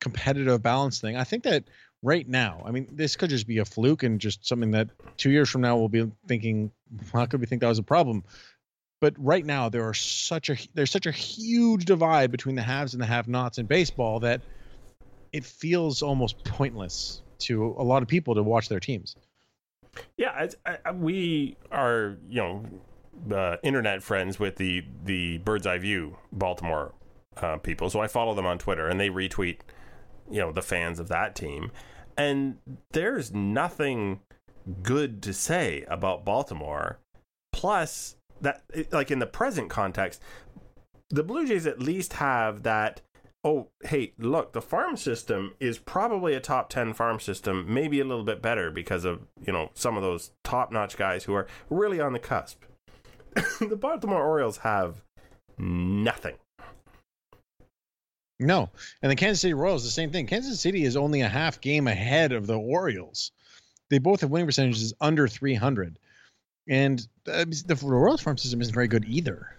competitive 0.00 0.62
balance 0.62 1.00
thing, 1.00 1.16
I 1.16 1.24
think 1.24 1.44
that 1.44 1.64
right 2.02 2.28
now, 2.28 2.62
I 2.66 2.72
mean, 2.72 2.88
this 2.90 3.14
could 3.16 3.30
just 3.30 3.46
be 3.46 3.58
a 3.58 3.64
fluke 3.64 4.02
and 4.02 4.20
just 4.20 4.44
something 4.44 4.72
that 4.72 4.88
two 5.16 5.30
years 5.30 5.48
from 5.48 5.60
now 5.60 5.76
we'll 5.76 5.88
be 5.88 6.10
thinking, 6.26 6.72
how 7.12 7.26
could 7.26 7.40
we 7.40 7.46
think 7.46 7.60
that 7.60 7.68
was 7.68 7.78
a 7.78 7.84
problem? 7.84 8.24
But 9.00 9.14
right 9.16 9.44
now 9.44 9.68
there 9.68 9.88
are 9.88 9.94
such 9.94 10.50
a 10.50 10.56
there's 10.74 10.90
such 10.90 11.06
a 11.06 11.12
huge 11.12 11.84
divide 11.84 12.30
between 12.30 12.56
the 12.56 12.62
haves 12.62 12.94
and 12.94 13.02
the 13.02 13.06
have-nots 13.06 13.58
in 13.58 13.66
baseball 13.66 14.20
that 14.20 14.42
it 15.32 15.44
feels 15.44 16.02
almost 16.02 16.44
pointless 16.44 17.22
to 17.38 17.74
a 17.78 17.82
lot 17.82 18.02
of 18.02 18.08
people 18.08 18.34
to 18.34 18.42
watch 18.42 18.68
their 18.68 18.80
teams. 18.80 19.16
Yeah, 20.16 20.48
I, 20.66 20.78
I, 20.84 20.92
we 20.92 21.56
are 21.70 22.16
you 22.28 22.40
know 22.40 23.36
uh, 23.36 23.56
internet 23.62 24.02
friends 24.02 24.38
with 24.38 24.56
the 24.56 24.84
the 25.04 25.38
Bird's 25.38 25.66
Eye 25.66 25.78
View 25.78 26.16
Baltimore 26.32 26.94
uh, 27.36 27.56
people, 27.58 27.90
so 27.90 28.00
I 28.00 28.06
follow 28.06 28.34
them 28.34 28.46
on 28.46 28.58
Twitter 28.58 28.88
and 28.88 28.98
they 28.98 29.08
retweet 29.08 29.58
you 30.30 30.40
know 30.40 30.52
the 30.52 30.62
fans 30.62 30.98
of 30.98 31.08
that 31.08 31.34
team, 31.34 31.70
and 32.16 32.58
there's 32.92 33.32
nothing 33.32 34.20
good 34.82 35.22
to 35.22 35.32
say 35.32 35.84
about 35.88 36.24
Baltimore. 36.24 36.98
Plus, 37.52 38.16
that 38.40 38.62
like 38.90 39.10
in 39.10 39.18
the 39.18 39.26
present 39.26 39.68
context, 39.70 40.22
the 41.10 41.22
Blue 41.22 41.46
Jays 41.46 41.66
at 41.66 41.80
least 41.80 42.14
have 42.14 42.62
that 42.62 43.02
oh, 43.44 43.68
hey, 43.84 44.12
look, 44.18 44.52
the 44.52 44.62
farm 44.62 44.96
system 44.96 45.54
is 45.58 45.78
probably 45.78 46.34
a 46.34 46.40
top 46.40 46.68
10 46.68 46.94
farm 46.94 47.18
system, 47.18 47.66
maybe 47.72 48.00
a 48.00 48.04
little 48.04 48.24
bit 48.24 48.40
better 48.40 48.70
because 48.70 49.04
of, 49.04 49.22
you 49.44 49.52
know, 49.52 49.70
some 49.74 49.96
of 49.96 50.02
those 50.02 50.30
top 50.44 50.70
notch 50.70 50.96
guys 50.96 51.24
who 51.24 51.34
are 51.34 51.46
really 51.68 52.00
on 52.00 52.12
the 52.12 52.18
cusp. 52.18 52.62
the 53.60 53.76
Baltimore 53.76 54.24
Orioles 54.24 54.58
have 54.58 55.02
nothing. 55.58 56.36
No. 58.38 58.70
And 59.02 59.10
the 59.10 59.16
Kansas 59.16 59.40
City 59.40 59.54
Royals, 59.54 59.84
the 59.84 59.90
same 59.90 60.10
thing. 60.10 60.26
Kansas 60.26 60.60
City 60.60 60.84
is 60.84 60.96
only 60.96 61.20
a 61.20 61.28
half 61.28 61.60
game 61.60 61.86
ahead 61.86 62.32
of 62.32 62.46
the 62.46 62.58
Orioles. 62.58 63.32
They 63.90 63.98
both 63.98 64.20
have 64.20 64.30
winning 64.30 64.46
percentages 64.46 64.94
under 65.00 65.28
300. 65.28 65.98
And 66.68 67.06
uh, 67.26 67.44
the 67.44 67.78
Royals 67.82 68.22
farm 68.22 68.38
system 68.38 68.60
isn't 68.60 68.74
very 68.74 68.88
good 68.88 69.04
either. 69.04 69.56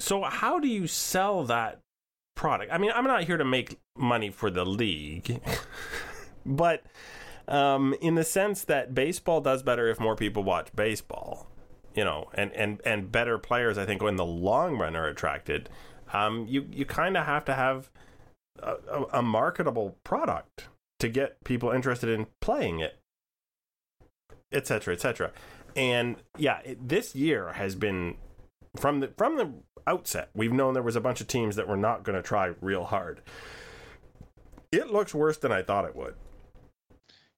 So, 0.00 0.22
how 0.22 0.58
do 0.58 0.66
you 0.66 0.88
sell 0.88 1.44
that 1.44 1.80
product. 2.34 2.72
I 2.72 2.78
mean, 2.78 2.92
I'm 2.94 3.04
not 3.04 3.24
here 3.24 3.36
to 3.36 3.44
make 3.44 3.78
money 3.96 4.30
for 4.30 4.50
the 4.50 4.64
league, 4.64 5.40
but 6.46 6.84
um, 7.48 7.94
in 8.00 8.14
the 8.14 8.24
sense 8.24 8.64
that 8.64 8.94
baseball 8.94 9.40
does 9.40 9.62
better 9.62 9.88
if 9.88 10.00
more 10.00 10.16
people 10.16 10.42
watch 10.42 10.74
baseball, 10.74 11.46
you 11.94 12.04
know, 12.04 12.30
and 12.34 12.52
and 12.52 12.80
and 12.84 13.12
better 13.12 13.38
players, 13.38 13.78
I 13.78 13.86
think, 13.86 14.02
in 14.02 14.16
the 14.16 14.24
long 14.24 14.78
run 14.78 14.96
are 14.96 15.06
attracted. 15.06 15.68
Um, 16.12 16.46
you 16.48 16.66
you 16.70 16.84
kind 16.84 17.16
of 17.16 17.26
have 17.26 17.44
to 17.46 17.54
have 17.54 17.90
a, 18.62 19.04
a, 19.14 19.22
marketable 19.22 19.96
product 20.04 20.68
to 21.00 21.08
get 21.08 21.42
people 21.44 21.70
interested 21.70 22.08
in 22.08 22.26
playing 22.40 22.80
it, 22.80 22.98
etc., 24.52 24.94
etc. 24.94 25.32
And 25.74 26.16
yeah, 26.38 26.60
it, 26.64 26.88
this 26.88 27.14
year 27.16 27.54
has 27.54 27.74
been 27.74 28.16
from 28.76 29.00
the 29.00 29.08
from 29.16 29.36
the 29.36 29.52
outset, 29.86 30.30
we've 30.34 30.52
known 30.52 30.74
there 30.74 30.82
was 30.82 30.96
a 30.96 31.00
bunch 31.00 31.20
of 31.20 31.26
teams 31.26 31.56
that 31.56 31.68
were 31.68 31.76
not 31.76 32.02
going 32.02 32.16
to 32.16 32.22
try 32.22 32.52
real 32.60 32.84
hard. 32.84 33.20
It 34.72 34.90
looks 34.90 35.14
worse 35.14 35.38
than 35.38 35.52
I 35.52 35.62
thought 35.62 35.84
it 35.84 35.94
would. 35.94 36.14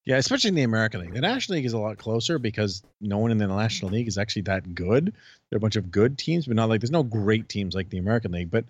Yeah, 0.05 0.19
especially 0.19 0.49
in 0.49 0.55
the 0.55 0.63
American 0.63 1.01
League. 1.01 1.15
The 1.15 1.21
National 1.21 1.57
League 1.57 1.67
is 1.67 1.73
a 1.73 1.79
lot 1.79 1.99
closer 1.99 2.39
because 2.39 2.83
no 3.01 3.19
one 3.19 3.33
in 3.33 3.39
the 3.39 3.49
National 3.49 3.91
League 3.91 4.07
is 4.07 4.19
actually 4.19 4.43
that 4.43 4.73
good. 4.73 5.07
There 5.07 5.57
are 5.57 5.59
a 5.59 5.61
bunch 5.61 5.75
of 5.75 5.91
good 5.91 6.17
teams, 6.17 6.47
but 6.47 6.55
not 6.55 6.69
like 6.69 6.81
there's 6.81 6.93
no 6.93 7.03
great 7.03 7.49
teams 7.49 7.75
like 7.75 7.91
the 7.91 7.99
American 7.99 8.31
League. 8.31 8.51
But 8.51 8.67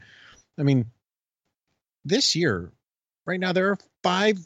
I 0.59 0.63
mean, 0.63 0.87
this 2.07 2.35
year, 2.35 2.73
right 3.27 3.39
now, 3.39 3.53
there 3.53 3.69
are 3.69 3.79
five, 4.03 4.39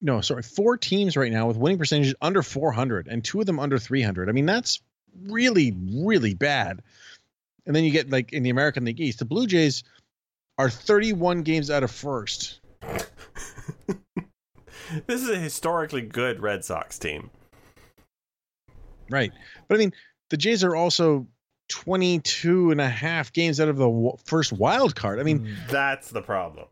no, 0.00 0.20
sorry, 0.20 0.42
four 0.42 0.76
teams 0.76 1.16
right 1.16 1.32
now 1.32 1.48
with 1.48 1.56
winning 1.56 1.78
percentages 1.78 2.14
under 2.22 2.42
400 2.42 3.08
and 3.08 3.24
two 3.24 3.40
of 3.40 3.46
them 3.46 3.58
under 3.58 3.78
300. 3.78 4.28
I 4.28 4.32
mean, 4.32 4.46
that's 4.46 4.80
really, 5.24 5.76
really 5.92 6.34
bad. 6.34 6.80
And 7.66 7.74
then 7.74 7.84
you 7.84 7.90
get 7.90 8.10
like 8.10 8.32
in 8.32 8.42
the 8.42 8.50
American 8.50 8.84
League 8.84 9.00
East, 9.00 9.18
the 9.18 9.24
Blue 9.24 9.46
Jays 9.46 9.82
are 10.58 10.70
31 10.70 11.42
games 11.42 11.70
out 11.70 11.82
of 11.82 11.90
first. 11.90 12.60
this 15.06 15.22
is 15.22 15.28
a 15.28 15.38
historically 15.38 16.02
good 16.02 16.40
Red 16.40 16.64
Sox 16.64 16.98
team. 16.98 17.30
Right. 19.10 19.32
But 19.68 19.76
I 19.76 19.78
mean, 19.78 19.92
the 20.30 20.36
Jays 20.36 20.64
are 20.64 20.74
also 20.74 21.26
22 21.68 22.70
and 22.70 22.80
a 22.80 22.88
half 22.88 23.32
games 23.32 23.60
out 23.60 23.68
of 23.68 23.76
the 23.76 24.12
first 24.24 24.52
wild 24.52 24.94
card. 24.94 25.20
I 25.20 25.22
mean, 25.24 25.40
hmm. 25.40 25.54
that's 25.68 26.10
the 26.10 26.22
problem. 26.22 26.66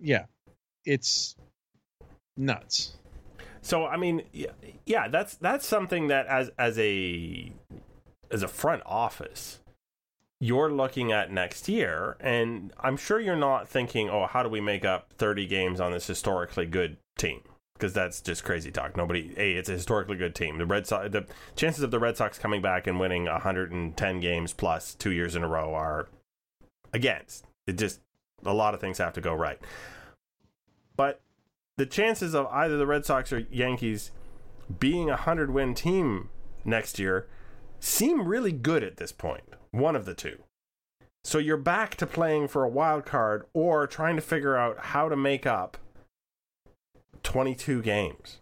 Yeah. 0.00 0.26
It's 0.84 1.36
nuts. 2.36 2.96
So 3.62 3.86
I 3.86 3.96
mean, 3.96 4.22
yeah, 4.32 4.52
yeah, 4.84 5.08
that's 5.08 5.34
that's 5.36 5.66
something 5.66 6.06
that 6.08 6.26
as 6.28 6.50
as 6.56 6.78
a 6.78 7.52
as 8.30 8.44
a 8.44 8.48
front 8.48 8.82
office, 8.86 9.58
you're 10.40 10.70
looking 10.70 11.12
at 11.12 11.30
next 11.30 11.68
year, 11.68 12.16
and 12.20 12.72
I'm 12.80 12.96
sure 12.96 13.18
you're 13.20 13.36
not 13.36 13.68
thinking, 13.68 14.10
oh, 14.10 14.26
how 14.26 14.42
do 14.42 14.48
we 14.48 14.60
make 14.60 14.84
up 14.84 15.12
30 15.16 15.46
games 15.46 15.80
on 15.80 15.92
this 15.92 16.06
historically 16.06 16.66
good 16.66 16.98
team? 17.16 17.40
Because 17.74 17.92
that's 17.92 18.20
just 18.20 18.44
crazy 18.44 18.70
talk. 18.70 18.96
Nobody, 18.96 19.34
hey, 19.34 19.52
it's 19.52 19.68
a 19.68 19.72
historically 19.72 20.16
good 20.16 20.34
team. 20.34 20.58
The 20.58 20.66
Red 20.66 20.86
Sox, 20.86 21.10
the 21.10 21.26
chances 21.56 21.82
of 21.82 21.90
the 21.90 21.98
Red 21.98 22.16
Sox 22.16 22.38
coming 22.38 22.62
back 22.62 22.86
and 22.86 23.00
winning 23.00 23.24
110 23.24 24.20
games 24.20 24.52
plus 24.52 24.94
two 24.94 25.12
years 25.12 25.36
in 25.36 25.42
a 25.42 25.48
row 25.48 25.74
are 25.74 26.08
against. 26.92 27.46
It 27.66 27.78
just 27.78 28.00
a 28.44 28.54
lot 28.54 28.74
of 28.74 28.80
things 28.80 28.98
have 28.98 29.12
to 29.14 29.20
go 29.20 29.34
right. 29.34 29.58
But 30.96 31.20
the 31.76 31.86
chances 31.86 32.34
of 32.34 32.46
either 32.46 32.76
the 32.76 32.86
Red 32.86 33.04
Sox 33.04 33.32
or 33.32 33.40
Yankees 33.50 34.10
being 34.80 35.10
a 35.10 35.16
hundred 35.16 35.50
win 35.50 35.74
team 35.74 36.30
next 36.64 36.98
year 36.98 37.26
seem 37.78 38.26
really 38.26 38.52
good 38.52 38.82
at 38.82 38.96
this 38.96 39.12
point. 39.12 39.44
One 39.76 39.94
of 39.94 40.06
the 40.06 40.14
two. 40.14 40.38
So 41.22 41.36
you're 41.36 41.58
back 41.58 41.96
to 41.96 42.06
playing 42.06 42.48
for 42.48 42.64
a 42.64 42.68
wild 42.68 43.04
card 43.04 43.44
or 43.52 43.86
trying 43.86 44.16
to 44.16 44.22
figure 44.22 44.56
out 44.56 44.78
how 44.78 45.10
to 45.10 45.16
make 45.16 45.44
up 45.44 45.76
22 47.24 47.82
games. 47.82 48.38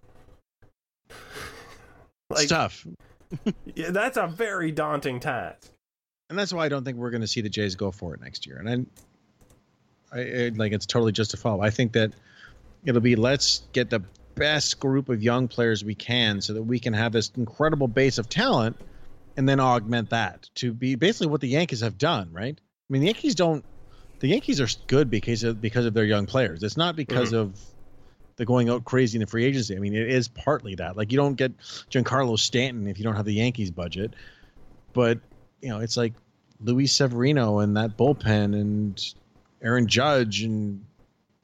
it's 2.31 2.47
tough. 2.47 2.87
yeah, 3.75 3.91
that's 3.91 4.17
a 4.17 4.29
very 4.29 4.71
daunting 4.71 5.19
task. 5.19 5.71
And 6.31 6.39
that's 6.39 6.53
why 6.53 6.67
I 6.67 6.69
don't 6.69 6.85
think 6.85 6.99
we're 6.99 7.11
going 7.11 7.23
to 7.23 7.27
see 7.27 7.41
the 7.41 7.49
Jays 7.49 7.75
go 7.75 7.91
for 7.91 8.15
it 8.15 8.21
next 8.21 8.47
year. 8.47 8.59
And 8.65 8.87
I, 10.13 10.17
I, 10.17 10.21
I 10.21 10.49
like 10.55 10.73
it's 10.73 10.87
totally 10.87 11.13
justifiable. 11.13 11.63
I 11.63 11.71
think 11.71 11.95
that 11.95 12.13
it'll 12.85 13.01
be 13.01 13.17
let's 13.17 13.63
get 13.73 13.91
the 13.91 14.05
best 14.37 14.79
group 14.79 15.09
of 15.09 15.21
young 15.21 15.49
players 15.49 15.85
we 15.85 15.97
can 15.97 16.41
so 16.41 16.53
that 16.53 16.63
we 16.63 16.79
can 16.79 16.93
have 16.93 17.11
this 17.11 17.33
incredible 17.37 17.89
base 17.89 18.19
of 18.19 18.29
talent 18.29 18.77
and 19.37 19.49
then 19.49 19.61
augment 19.61 20.11
that 20.11 20.49
to 20.57 20.73
be 20.73 20.95
basically 20.95 21.27
what 21.29 21.41
the 21.41 21.49
Yankees 21.49 21.81
have 21.81 21.99
done, 21.99 22.31
right? 22.33 22.59
I 22.59 22.93
mean, 22.93 23.01
the 23.01 23.07
Yankees 23.07 23.35
don't. 23.35 23.65
The 24.21 24.29
Yankees 24.29 24.61
are 24.61 24.69
good 24.87 25.11
because 25.11 25.43
of 25.43 25.61
because 25.61 25.87
of 25.87 25.95
their 25.95 26.05
young 26.05 26.27
players. 26.27 26.63
It's 26.63 26.77
not 26.77 26.97
because 26.97 27.29
mm-hmm. 27.29 27.37
of 27.37 27.61
the 28.37 28.45
going 28.45 28.69
out 28.69 28.85
crazy 28.85 29.17
in 29.17 29.21
the 29.21 29.27
free 29.27 29.45
agency. 29.45 29.77
I 29.77 29.79
mean, 29.79 29.95
it 29.95 30.09
is 30.09 30.29
partly 30.29 30.75
that. 30.77 30.97
Like 30.97 31.13
you 31.13 31.19
don't 31.19 31.35
get 31.35 31.57
Giancarlo 31.91 32.39
Stanton 32.39 32.87
if 32.89 32.99
you 32.99 33.05
don't 33.05 33.17
have 33.17 33.27
the 33.27 33.35
Yankees 33.35 33.71
budget, 33.71 34.15
but 34.93 35.19
you 35.61 35.69
know 35.69 35.81
it's 35.81 35.97
like 35.97 36.15
Luis 36.61 36.93
Severino 36.93 37.59
and 37.59 37.77
that 37.77 37.97
bullpen 37.97 38.59
and 38.59 39.15
Aaron 39.63 39.87
Judge 39.87 40.43
and 40.43 40.85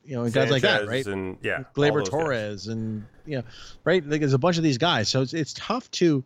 you 0.05 0.17
know, 0.17 0.25
and 0.25 0.33
guys 0.33 0.51
like 0.51 0.63
that, 0.63 0.89
right? 0.89 1.07
And 1.07 1.39
yeah, 1.43 1.65
Gleyber 1.75 2.05
Torres 2.05 2.67
guys. 2.67 2.67
and 2.67 3.05
you 3.27 3.39
know, 3.39 3.45
right? 3.85 4.05
Like 4.05 4.21
there's 4.21 4.33
a 4.33 4.39
bunch 4.39 4.57
of 4.57 4.63
these 4.63 4.79
guys, 4.79 5.09
so 5.09 5.23
it's 5.23 5.35
it's 5.35 5.53
tough 5.53 5.91
to 5.93 6.25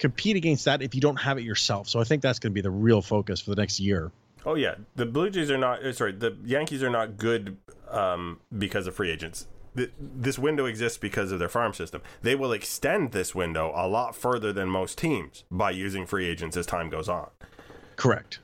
compete 0.00 0.34
against 0.34 0.64
that 0.64 0.82
if 0.82 0.94
you 0.94 1.00
don't 1.00 1.20
have 1.20 1.38
it 1.38 1.44
yourself. 1.44 1.88
So 1.88 2.00
I 2.00 2.04
think 2.04 2.22
that's 2.22 2.40
going 2.40 2.50
to 2.50 2.54
be 2.54 2.62
the 2.62 2.70
real 2.70 3.02
focus 3.02 3.40
for 3.40 3.50
the 3.50 3.56
next 3.56 3.78
year. 3.78 4.10
Oh 4.44 4.54
yeah, 4.54 4.76
the 4.96 5.06
Blue 5.06 5.30
Jays 5.30 5.50
are 5.50 5.58
not. 5.58 5.84
Uh, 5.84 5.92
sorry, 5.92 6.12
the 6.12 6.36
Yankees 6.44 6.82
are 6.82 6.90
not 6.90 7.18
good 7.18 7.58
um, 7.88 8.40
because 8.56 8.86
of 8.86 8.94
free 8.94 9.10
agents. 9.10 9.46
this 9.74 10.38
window 10.38 10.64
exists 10.64 10.98
because 10.98 11.30
of 11.30 11.38
their 11.38 11.48
farm 11.48 11.74
system. 11.74 12.00
They 12.22 12.34
will 12.34 12.52
extend 12.52 13.12
this 13.12 13.34
window 13.34 13.72
a 13.76 13.86
lot 13.86 14.16
further 14.16 14.52
than 14.52 14.68
most 14.68 14.98
teams 14.98 15.44
by 15.50 15.70
using 15.70 16.06
free 16.06 16.26
agents 16.26 16.56
as 16.56 16.66
time 16.66 16.88
goes 16.88 17.08
on. 17.08 17.28
Correct. 17.96 18.40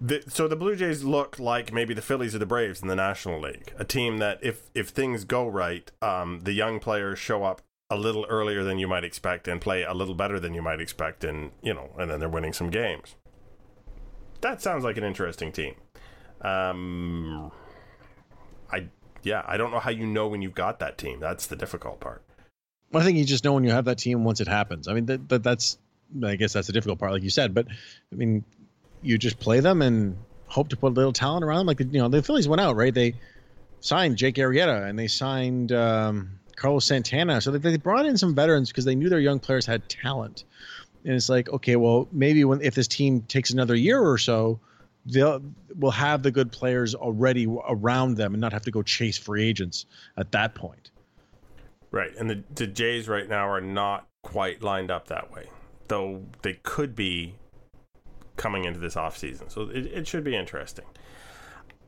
The, 0.00 0.22
so 0.28 0.46
the 0.46 0.56
Blue 0.56 0.76
Jays 0.76 1.02
look 1.02 1.38
like 1.38 1.72
maybe 1.72 1.94
the 1.94 2.02
Phillies 2.02 2.34
or 2.34 2.38
the 2.38 2.46
Braves 2.46 2.82
in 2.82 2.88
the 2.88 2.94
National 2.94 3.40
League, 3.40 3.72
a 3.78 3.84
team 3.84 4.18
that 4.18 4.38
if 4.42 4.70
if 4.74 4.88
things 4.88 5.24
go 5.24 5.46
right, 5.46 5.90
um, 6.02 6.40
the 6.42 6.52
young 6.52 6.80
players 6.80 7.18
show 7.18 7.44
up 7.44 7.62
a 7.90 7.96
little 7.96 8.26
earlier 8.28 8.62
than 8.62 8.78
you 8.78 8.86
might 8.86 9.04
expect 9.04 9.48
and 9.48 9.60
play 9.60 9.82
a 9.82 9.94
little 9.94 10.14
better 10.14 10.38
than 10.38 10.54
you 10.54 10.62
might 10.62 10.80
expect, 10.80 11.24
and 11.24 11.52
you 11.62 11.72
know, 11.72 11.90
and 11.98 12.10
then 12.10 12.20
they're 12.20 12.28
winning 12.28 12.52
some 12.52 12.70
games. 12.70 13.14
That 14.40 14.62
sounds 14.62 14.84
like 14.84 14.96
an 14.96 15.04
interesting 15.04 15.52
team. 15.52 15.74
Um, 16.42 17.50
I 18.70 18.88
yeah, 19.22 19.42
I 19.46 19.56
don't 19.56 19.70
know 19.70 19.80
how 19.80 19.90
you 19.90 20.06
know 20.06 20.28
when 20.28 20.42
you've 20.42 20.54
got 20.54 20.78
that 20.80 20.98
team. 20.98 21.20
That's 21.20 21.46
the 21.46 21.56
difficult 21.56 22.00
part. 22.00 22.22
I 22.94 23.02
think 23.02 23.18
you 23.18 23.24
just 23.24 23.44
know 23.44 23.52
when 23.52 23.64
you 23.64 23.70
have 23.70 23.86
that 23.86 23.98
team 23.98 24.24
once 24.24 24.40
it 24.40 24.48
happens. 24.48 24.88
I 24.88 24.94
mean, 24.94 25.06
that, 25.06 25.28
that 25.28 25.42
that's 25.42 25.78
I 26.24 26.36
guess 26.36 26.52
that's 26.52 26.66
the 26.66 26.72
difficult 26.72 26.98
part, 26.98 27.12
like 27.12 27.22
you 27.22 27.30
said. 27.30 27.54
But 27.54 27.66
I 27.68 28.14
mean, 28.14 28.44
you 29.02 29.18
just 29.18 29.38
play 29.38 29.60
them 29.60 29.82
and 29.82 30.16
hope 30.46 30.68
to 30.68 30.76
put 30.76 30.92
a 30.92 30.94
little 30.94 31.12
talent 31.12 31.44
around 31.44 31.58
them. 31.58 31.66
Like 31.66 31.80
you 31.80 32.00
know, 32.00 32.08
the 32.08 32.22
Phillies 32.22 32.48
went 32.48 32.60
out 32.60 32.76
right. 32.76 32.94
They 32.94 33.14
signed 33.80 34.16
Jake 34.16 34.36
Arrieta 34.36 34.88
and 34.88 34.98
they 34.98 35.06
signed 35.06 35.72
um, 35.72 36.37
Carlos 36.58 36.84
Santana. 36.84 37.40
So 37.40 37.50
they, 37.50 37.58
they 37.58 37.76
brought 37.76 38.04
in 38.04 38.18
some 38.18 38.34
veterans 38.34 38.68
because 38.68 38.84
they 38.84 38.94
knew 38.94 39.08
their 39.08 39.20
young 39.20 39.38
players 39.38 39.64
had 39.64 39.88
talent. 39.88 40.44
And 41.04 41.14
it's 41.14 41.28
like, 41.28 41.48
okay, 41.50 41.76
well, 41.76 42.08
maybe 42.12 42.44
when 42.44 42.60
if 42.60 42.74
this 42.74 42.88
team 42.88 43.22
takes 43.22 43.50
another 43.50 43.74
year 43.74 44.00
or 44.00 44.18
so, 44.18 44.58
they'll 45.06 45.40
will 45.76 45.92
have 45.92 46.22
the 46.22 46.30
good 46.30 46.50
players 46.50 46.94
already 46.94 47.46
around 47.68 48.16
them 48.16 48.34
and 48.34 48.40
not 48.40 48.52
have 48.52 48.62
to 48.62 48.70
go 48.70 48.82
chase 48.82 49.16
free 49.16 49.46
agents 49.46 49.86
at 50.16 50.32
that 50.32 50.54
point. 50.54 50.90
Right, 51.90 52.14
and 52.18 52.28
the 52.28 52.42
the 52.54 52.66
Jays 52.66 53.08
right 53.08 53.28
now 53.28 53.48
are 53.48 53.60
not 53.60 54.06
quite 54.22 54.62
lined 54.62 54.90
up 54.90 55.08
that 55.08 55.32
way, 55.32 55.46
though 55.86 56.22
they 56.42 56.54
could 56.62 56.94
be 56.94 57.34
coming 58.36 58.64
into 58.64 58.78
this 58.78 58.94
offseason. 58.94 59.50
So 59.50 59.62
it, 59.62 59.86
it 59.86 60.06
should 60.06 60.24
be 60.24 60.36
interesting. 60.36 60.84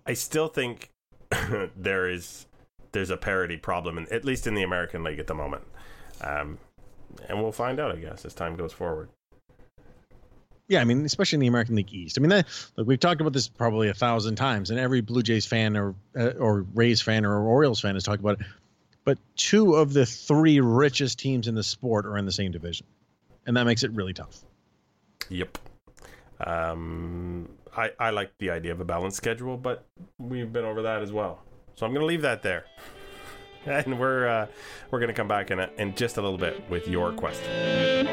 I 0.07 0.15
still 0.15 0.49
think 0.49 0.91
there 1.77 2.09
is 2.09 2.47
there's 2.93 3.11
a 3.11 3.17
parity 3.17 3.57
problem, 3.57 3.99
in, 3.99 4.13
at 4.13 4.25
least 4.25 4.47
in 4.47 4.55
the 4.55 4.63
American 4.63 5.03
League 5.03 5.19
at 5.19 5.27
the 5.27 5.35
moment. 5.35 5.63
Um, 6.21 6.59
and 7.29 7.43
we'll 7.43 7.53
find 7.53 7.81
out, 7.81 7.93
I 7.93 7.97
guess, 7.97 8.25
as 8.25 8.35
time 8.35 8.57
goes 8.57 8.73
forward. 8.73 9.09
Yeah, 10.69 10.81
I 10.81 10.85
mean, 10.85 11.05
especially 11.05 11.37
in 11.37 11.41
the 11.41 11.47
American 11.49 11.75
League 11.75 11.93
East. 11.93 12.17
I 12.17 12.21
mean, 12.21 12.31
that, 12.31 12.47
look, 12.77 12.87
we've 12.87 13.01
talked 13.01 13.21
about 13.21 13.33
this 13.33 13.49
probably 13.49 13.89
a 13.89 13.95
thousand 13.95 14.37
times, 14.37 14.71
and 14.71 14.79
every 14.79 15.01
Blue 15.01 15.23
Jays 15.23 15.45
fan 15.45 15.77
or 15.77 15.97
uh, 16.17 16.31
or 16.39 16.65
Rays 16.75 17.03
fan 17.03 17.25
or 17.25 17.41
Orioles 17.41 17.81
fan 17.81 17.95
has 17.95 18.05
talked 18.05 18.21
about 18.21 18.41
it. 18.41 18.47
But 19.05 19.19
two 19.35 19.75
of 19.75 19.93
the 19.93 20.07
three 20.07 20.61
richest 20.61 21.19
teams 21.19 21.49
in 21.49 21.57
the 21.57 21.65
sport 21.65 22.07
are 22.07 22.17
in 22.19 22.25
the 22.25 22.33
same 22.33 22.53
division, 22.53 22.87
and 23.47 23.57
that 23.57 23.65
makes 23.65 23.83
it 23.83 23.91
really 23.93 24.13
tough. 24.13 24.45
Yep. 25.29 25.59
Um, 26.47 27.49
I, 27.77 27.91
I 27.99 28.11
like 28.11 28.31
the 28.39 28.51
idea 28.51 28.73
of 28.73 28.81
a 28.81 28.85
balanced 28.85 29.17
schedule, 29.17 29.57
but 29.57 29.85
we've 30.19 30.53
been 30.53 30.65
over 30.65 30.83
that 30.83 31.03
as 31.03 31.11
well. 31.11 31.43
So 31.81 31.87
I'm 31.87 31.95
going 31.95 32.03
to 32.03 32.07
leave 32.07 32.23
that 32.23 32.43
there. 32.43 32.67
And 33.67 34.01
we're 34.01 34.27
uh, 34.27 34.47
we're 34.91 35.01
going 35.01 35.09
to 35.09 35.15
come 35.15 35.29
back 35.29 35.51
in, 35.51 35.61
a, 35.61 35.69
in 35.77 35.95
just 35.95 36.17
a 36.17 36.23
little 36.23 36.39
bit 36.39 36.63
with 36.71 36.89
your 36.89 37.13
question. 37.13 38.07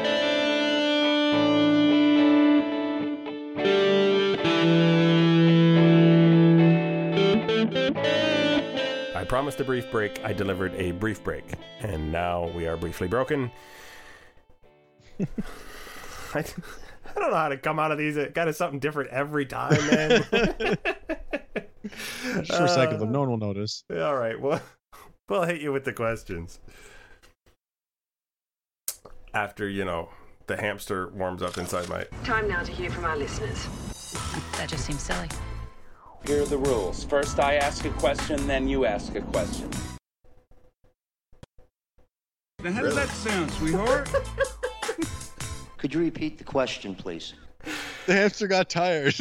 I 9.16 9.24
promised 9.26 9.58
a 9.60 9.64
brief 9.64 9.90
break. 9.90 10.22
I 10.22 10.34
delivered 10.34 10.74
a 10.74 10.90
brief 10.90 11.24
break. 11.24 11.44
And 11.80 12.12
now 12.12 12.48
we 12.50 12.66
are 12.66 12.76
briefly 12.76 13.08
broken. 13.08 13.50
I, 15.18 15.24
I 16.34 16.44
don't 17.14 17.30
know 17.30 17.36
how 17.36 17.48
to 17.48 17.56
come 17.56 17.78
out 17.78 17.90
of 17.90 17.96
these. 17.96 18.18
It 18.18 18.34
kind 18.34 18.50
of 18.50 18.56
something 18.56 18.80
different 18.80 19.08
every 19.10 19.46
time, 19.46 19.86
man. 19.88 20.76
Just 22.42 22.60
recycle 22.60 22.98
them. 22.98 23.08
Uh, 23.08 23.12
no 23.12 23.20
one 23.20 23.30
will 23.30 23.38
notice. 23.38 23.84
All 23.92 24.16
right. 24.16 24.40
Well, 24.40 24.60
we'll 25.28 25.44
hit 25.44 25.60
you 25.60 25.72
with 25.72 25.84
the 25.84 25.92
questions 25.92 26.60
after 29.34 29.68
you 29.68 29.84
know 29.84 30.08
the 30.46 30.56
hamster 30.56 31.08
warms 31.08 31.42
up 31.42 31.58
inside 31.58 31.88
my. 31.88 32.04
Time 32.24 32.48
now 32.48 32.62
to 32.62 32.72
hear 32.72 32.90
from 32.90 33.04
our 33.04 33.16
listeners. 33.16 33.66
That 34.56 34.68
just 34.68 34.84
seems 34.84 35.02
silly. 35.02 35.28
Here 36.26 36.42
are 36.42 36.46
the 36.46 36.58
rules. 36.58 37.04
First, 37.04 37.38
I 37.38 37.56
ask 37.56 37.84
a 37.84 37.90
question, 37.90 38.46
then 38.46 38.66
you 38.68 38.84
ask 38.84 39.14
a 39.14 39.20
question. 39.20 39.70
Now, 42.64 42.72
how 42.72 42.82
does 42.82 42.96
that 42.96 43.08
sound, 43.08 43.52
sweetheart? 43.52 44.10
Could 45.78 45.94
you 45.94 46.00
repeat 46.00 46.38
the 46.38 46.44
question, 46.44 46.94
please? 46.94 47.34
The 48.08 48.14
hamster 48.14 48.46
got 48.46 48.70
tired. 48.70 49.14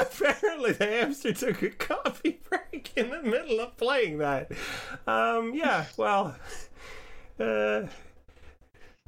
Apparently, 0.00 0.72
the 0.72 0.84
hamster 0.84 1.32
took 1.32 1.62
a 1.62 1.70
coffee 1.70 2.38
break 2.50 2.92
in 2.94 3.08
the 3.08 3.22
middle 3.22 3.58
of 3.58 3.74
playing 3.78 4.18
that. 4.18 4.52
Um, 5.06 5.54
yeah, 5.54 5.86
well, 5.96 6.36
uh, 7.40 7.84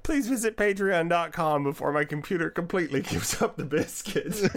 please 0.03 0.27
visit 0.27 0.57
patreon.com 0.57 1.65
before 1.65 1.93
my 1.93 2.07
computer 2.07 2.49
completely 2.49 3.03
gives 3.11 3.43
up 3.43 3.57
the 3.57 3.67
biscuits. 3.67 4.49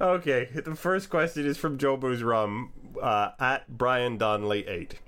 okay, 0.00 0.48
the 0.52 0.74
first 0.74 1.10
question 1.10 1.46
is 1.46 1.56
from 1.56 1.78
Joe 1.78 1.96
Booze 1.96 2.24
Rum 2.24 2.72
uh, 3.00 3.30
at 3.38 3.68
Brian 3.68 4.18
Donnelly 4.18 4.66
8. 4.66 4.98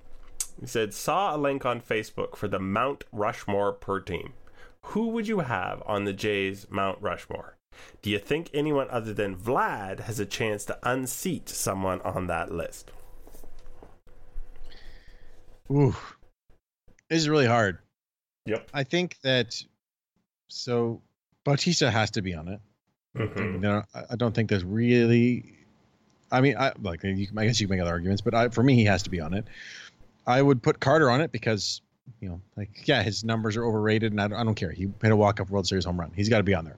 He 0.61 0.67
said, 0.67 0.95
saw 0.95 1.35
a 1.35 1.37
link 1.37 1.67
on 1.67 1.81
Facebook 1.81 2.37
for 2.37 2.47
the 2.47 2.61
Mount 2.61 3.03
Rushmore 3.11 3.73
per 3.73 3.99
team. 3.99 4.35
Who 4.91 5.09
would 5.09 5.27
you 5.27 5.41
have 5.41 5.83
on 5.85 6.05
the 6.05 6.13
Jays 6.13 6.67
Mount 6.71 7.03
Rushmore? 7.03 7.57
Do 8.03 8.11
you 8.11 8.19
think 8.19 8.51
anyone 8.55 8.87
other 8.89 9.13
than 9.13 9.37
Vlad 9.37 10.01
has 10.01 10.21
a 10.21 10.25
chance 10.25 10.65
to 10.67 10.79
unseat 10.83 11.49
someone 11.49 12.01
on 12.03 12.29
that 12.29 12.53
list? 12.53 12.93
Ooh, 15.71 15.95
this 17.11 17.19
is 17.19 17.29
really 17.29 17.47
hard. 17.47 17.79
Yep. 18.47 18.71
I 18.73 18.85
think 18.85 19.19
that 19.23 19.61
so 20.49 21.03
Bautista 21.45 21.91
has 21.91 22.13
to 22.13 22.23
be 22.23 22.35
on 22.35 22.49
it. 22.49 22.61
Mm-hmm. 23.19 23.81
I 23.93 24.17
don't 24.17 24.35
think 24.35 24.49
there's 24.49 24.65
really. 24.65 25.53
I 26.31 26.41
mean, 26.41 26.57
I 26.57 26.73
like. 26.81 27.03
You, 27.03 27.27
I 27.37 27.47
guess 27.47 27.61
you 27.61 27.67
can 27.67 27.77
make 27.77 27.83
other 27.83 27.91
arguments, 27.91 28.23
but 28.23 28.35
I, 28.35 28.49
for 28.51 28.63
me, 28.63 28.77
he 28.77 28.85
has 28.85 29.03
to 29.03 29.11
be 29.11 29.21
on 29.21 29.35
it. 29.35 29.47
I 30.27 30.41
would 30.41 30.63
put 30.63 30.79
Carter 30.79 31.11
on 31.11 31.21
it 31.21 31.33
because 31.33 31.81
you 32.21 32.29
know, 32.29 32.41
like 32.57 32.87
yeah, 32.87 33.03
his 33.03 33.25
numbers 33.25 33.57
are 33.57 33.65
overrated, 33.65 34.13
and 34.13 34.21
I 34.21 34.29
don't, 34.29 34.39
I 34.39 34.45
don't 34.45 34.55
care. 34.55 34.71
He 34.71 34.89
hit 35.03 35.13
a 35.13 35.17
walk-off 35.17 35.51
World 35.51 35.67
Series 35.67 35.85
home 35.85 35.99
run. 35.99 36.13
He's 36.15 36.29
got 36.29 36.39
to 36.39 36.45
be 36.45 36.55
on 36.55 36.65
there. 36.65 36.77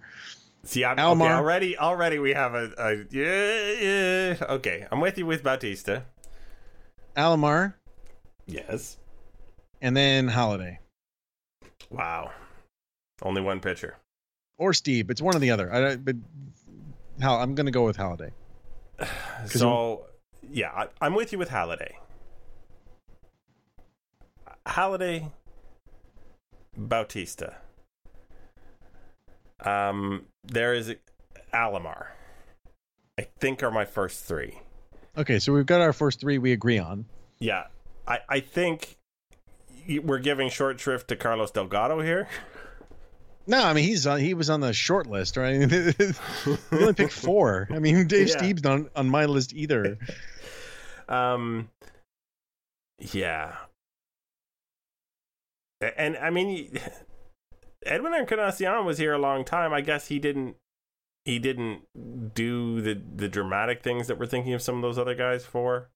See, 0.65 0.85
I'm 0.85 0.97
Alomar, 0.97 1.27
okay, 1.27 1.33
already. 1.33 1.79
Already, 1.79 2.19
we 2.19 2.33
have 2.33 2.55
a, 2.55 2.73
a 2.77 2.95
yeah, 3.11 4.35
yeah. 4.41 4.47
Okay, 4.55 4.87
I'm 4.91 5.01
with 5.01 5.17
you 5.19 5.27
with 5.27 5.43
Bautista. 5.43 6.05
Alomar. 7.17 7.75
Yes. 8.47 8.97
and 9.83 9.97
then 9.97 10.29
Halliday 10.29 10.81
Wow. 11.91 12.31
Only 13.23 13.43
one 13.43 13.61
pitcher. 13.61 13.97
or 14.59 14.73
Steve. 14.73 15.11
It's 15.11 15.21
one 15.23 15.35
or 15.37 15.39
the 15.39 15.51
other. 15.51 15.73
I, 15.73 15.97
but 15.97 16.17
how 17.21 17.37
I'm 17.37 17.55
going 17.55 17.67
to 17.67 17.73
go 17.73 17.85
with 17.85 17.97
Halliday. 17.97 18.33
So, 19.47 20.07
yeah, 20.51 20.71
I, 20.75 20.89
I'm 21.01 21.15
with 21.15 21.31
you 21.33 21.39
with 21.39 21.49
Halliday. 21.49 21.97
Halliday, 24.69 25.31
Bautista. 26.77 27.57
Um, 29.65 30.27
there 30.45 30.75
is 30.75 30.95
Alomar. 31.53 32.09
I 33.19 33.27
think 33.41 33.63
are 33.63 33.71
my 33.71 33.85
first 33.85 34.25
three. 34.25 34.59
Okay, 35.17 35.39
so 35.41 35.53
we've 35.53 35.67
got 35.67 35.81
our 35.81 35.93
first 35.93 36.21
three 36.21 36.39
we 36.39 36.53
agree 36.53 36.79
on. 36.79 37.07
Yeah, 37.41 37.65
I 38.07 38.19
I 38.29 38.41
think 38.41 38.97
we're 40.03 40.19
giving 40.21 40.49
short 40.51 40.79
shrift 40.79 41.09
to 41.09 41.17
Carlos 41.17 41.51
Delgado 41.51 42.01
here. 42.01 42.29
No, 43.47 43.65
I 43.65 43.73
mean 43.73 43.85
he's 43.85 44.07
on. 44.07 44.21
He 44.21 44.35
was 44.35 44.51
on 44.51 44.61
the 44.61 44.73
short 44.73 45.07
list, 45.07 45.37
right? 45.37 45.59
we 46.47 46.55
only 46.79 46.93
picked 46.93 47.13
four. 47.13 47.67
I 47.73 47.79
mean 47.81 48.07
Dave 48.07 48.29
Yeah. 48.29 48.37
Steve's 48.37 48.63
not 48.63 48.83
on 48.95 49.09
my 49.09 49.25
list 49.25 49.53
either. 49.55 49.99
Um, 51.09 51.71
yeah, 52.99 53.57
and 55.81 56.17
I 56.17 56.31
mean, 56.31 56.79
Edwin 57.87 58.15
Encarnacion 58.15 58.85
was 58.85 58.99
here 58.99 59.13
a 59.13 59.19
long 59.19 59.45
time. 59.45 59.73
I 59.73 59.81
guess 59.81 60.09
he 60.09 60.19
didn't. 60.19 60.57
He 61.25 61.39
didn't 61.39 61.83
do 62.35 62.81
the 62.81 63.01
the 63.17 63.29
dramatic 63.29 63.83
things 63.83 64.07
that 64.07 64.19
we're 64.19 64.27
thinking 64.27 64.55
of 64.55 64.63
some 64.63 64.77
of 64.77 64.83
those 64.83 64.99
other 64.99 65.15
guys 65.15 65.45
for. 65.45 65.91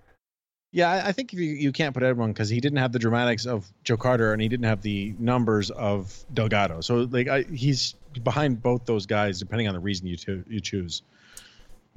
Yeah, 0.75 1.03
I, 1.05 1.13
think 1.13 1.35
you, 1.35 1.43
you 1.43 1.71
can't 1.71 1.93
put 1.93 2.03
everyone 2.03 2.33
because 2.33 2.49
he 2.49 2.59
didn't 2.59 2.79
have 2.79 2.93
the 2.93 2.99
dramatics 2.99 3.45
of 3.45 3.71
Joe 3.85 3.99
Carter 3.99 4.33
and 4.33 4.41
he 4.41 4.49
didn't 4.49 4.65
have 4.65 4.81
the 4.81 5.15
numbers 5.19 5.71
of 5.71 6.25
Delgado. 6.33 6.81
So 6.81 7.07
like 7.11 7.29
I, 7.29 7.43
he's 7.43 7.95
behind 8.23 8.63
both 8.63 8.87
those 8.87 9.05
guys 9.05 9.39
depending 9.39 9.69
on 9.69 9.75
the 9.75 9.81
reason 9.81 10.07
you 10.07 10.17
to, 10.17 10.43
you 10.49 10.61
choose. 10.61 11.03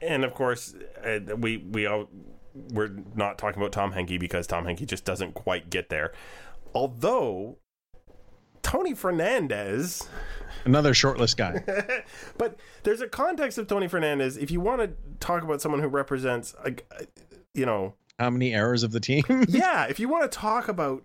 And 0.02 0.26
of 0.26 0.34
course, 0.34 0.76
uh, 1.06 1.20
we 1.38 1.58
we 1.58 1.86
all 1.86 2.10
we're 2.54 2.92
not 3.16 3.38
talking 3.38 3.62
about 3.62 3.72
Tom 3.72 3.94
Henke 3.94 4.18
because 4.20 4.46
Tom 4.46 4.66
Henke 4.66 4.86
just 4.86 5.06
doesn't 5.06 5.36
quite 5.36 5.70
get 5.70 5.88
there. 5.88 6.12
Although 6.74 7.58
Tony 8.66 8.96
Fernandez 8.96 10.08
Another 10.66 10.94
shortlist 10.94 11.38
guy. 11.38 11.64
but 12.38 12.60
there's 12.82 13.00
a 13.00 13.08
context 13.08 13.60
of 13.60 13.68
Tony 13.68 13.88
Fernandez. 13.88 14.36
If 14.36 14.50
you 14.50 14.60
want 14.60 14.82
to 14.82 14.90
talk 15.20 15.44
about 15.44 15.62
someone 15.62 15.82
who 15.82 15.88
represents, 15.88 16.56
like, 16.64 16.86
uh, 17.00 17.06
you 17.54 17.68
know, 17.68 17.94
How 18.18 18.32
many 18.32 18.54
errors 18.54 18.82
of 18.82 18.92
the 18.92 19.00
team? 19.00 19.24
yeah, 19.48 19.86
if 19.86 20.00
you 20.00 20.10
want 20.10 20.30
to 20.30 20.36
talk 20.36 20.68
about 20.68 21.04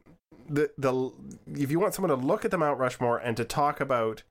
the 0.49 0.71
the, 0.79 1.13
if 1.55 1.71
you 1.71 1.79
want 1.79 1.95
someone 1.95 2.09
to 2.19 2.27
look 2.27 2.47
at 2.47 2.51
the 2.51 2.57
Mount 2.57 2.79
Rushmore 2.79 3.19
and 3.19 3.37
to 3.37 3.45
talk 3.45 3.81
about 3.81 4.23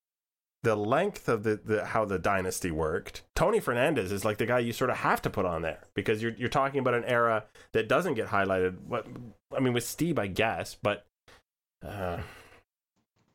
the 0.64 0.76
length 0.76 1.30
of 1.30 1.44
the, 1.44 1.60
the 1.64 1.86
how 1.86 2.06
the 2.06 2.18
dynasty 2.18 2.72
worked, 2.72 3.22
Tony 3.36 3.60
Fernandez 3.60 4.12
is 4.12 4.26
like 4.26 4.38
the 4.38 4.48
guy 4.48 4.58
you 4.58 4.74
sort 4.74 4.90
of 4.90 4.98
have 4.98 5.22
to 5.22 5.30
put 5.30 5.46
on 5.46 5.62
there 5.62 5.84
because 5.94 6.24
you're 6.24 6.34
you're 6.34 6.50
talking 6.50 6.80
about 6.80 6.96
an 6.96 7.06
era 7.06 7.46
that 7.74 7.88
doesn't 7.88 8.16
get 8.16 8.30
highlighted. 8.30 8.80
What 8.88 9.06
I 9.56 9.60
mean 9.60 9.74
with 9.74 9.86
Steve, 9.86 10.18
I 10.18 10.26
guess, 10.26 10.76
but. 10.82 11.06
Uh, 11.86 12.18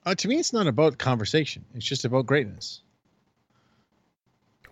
Uh, 0.06 0.14
to 0.14 0.28
me, 0.28 0.36
it's 0.38 0.52
not 0.52 0.66
about 0.66 0.98
conversation. 0.98 1.64
It's 1.74 1.86
just 1.86 2.04
about 2.04 2.26
greatness. 2.26 2.82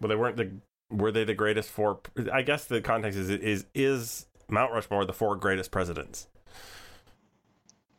Well, 0.01 0.09
they 0.09 0.17
weren't 0.17 0.37
the. 0.37 0.51
Were 0.91 1.11
they 1.11 1.25
the 1.25 1.35
greatest 1.35 1.71
four? 1.71 2.01
I 2.33 2.43
guess 2.43 2.67
the 2.67 2.81
context 2.83 3.19
is 3.19 3.31
is 3.31 3.65
is 3.75 4.27
Mount 4.49 4.73
Rushmore 4.73 5.05
the 5.07 5.13
four 5.15 5.37
greatest 5.37 5.71
presidents? 5.71 6.27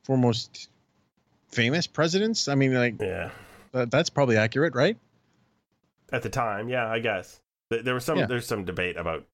For 0.03 0.17
most 0.17 0.67
famous 1.47 1.87
presidents, 1.87 2.47
I 2.47 2.55
mean, 2.55 2.73
like 2.75 3.01
Yeah, 3.01 3.31
that, 3.71 3.89
that's 3.89 4.09
probably 4.09 4.37
accurate, 4.37 4.75
right? 4.75 4.97
at 6.11 6.21
the 6.21 6.29
time, 6.29 6.69
yeah, 6.69 6.87
I 6.87 6.99
guess 6.99 7.39
there 7.69 7.95
was 7.95 8.05
some. 8.05 8.19
Yeah. 8.19 8.27
There's 8.27 8.45
some 8.45 8.65
debate 8.65 8.97
about 8.97 9.25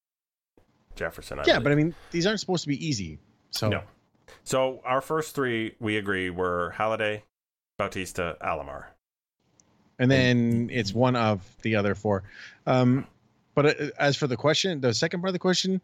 Jefferson. 0.96 1.40
I 1.40 1.42
yeah, 1.42 1.54
believe. 1.56 1.64
but 1.64 1.72
I 1.74 1.76
mean, 1.76 1.96
these 2.12 2.26
aren't 2.26 2.40
supposed 2.40 2.64
to 2.64 2.70
be 2.70 2.86
easy. 2.88 3.20
So 3.52 3.68
no. 3.68 3.82
So 4.46 4.80
our 4.86 5.02
first 5.02 5.36
three, 5.36 5.76
we 5.82 5.98
agree, 5.98 6.30
were 6.30 6.70
Halliday, 6.78 7.24
Bautista, 7.80 8.38
Alomar. 8.42 8.84
and 9.98 10.12
then 10.12 10.70
it's 10.72 10.94
one 10.94 11.16
of 11.16 11.42
the 11.64 11.76
other 11.78 11.96
four. 11.96 12.24
Um, 12.68 13.08
but 13.56 13.66
uh, 13.66 13.86
as 13.98 14.16
for 14.16 14.28
the 14.28 14.38
question, 14.38 14.82
the 14.82 14.94
second 14.94 15.22
part 15.22 15.30
of 15.30 15.34
the 15.34 15.40
question, 15.40 15.82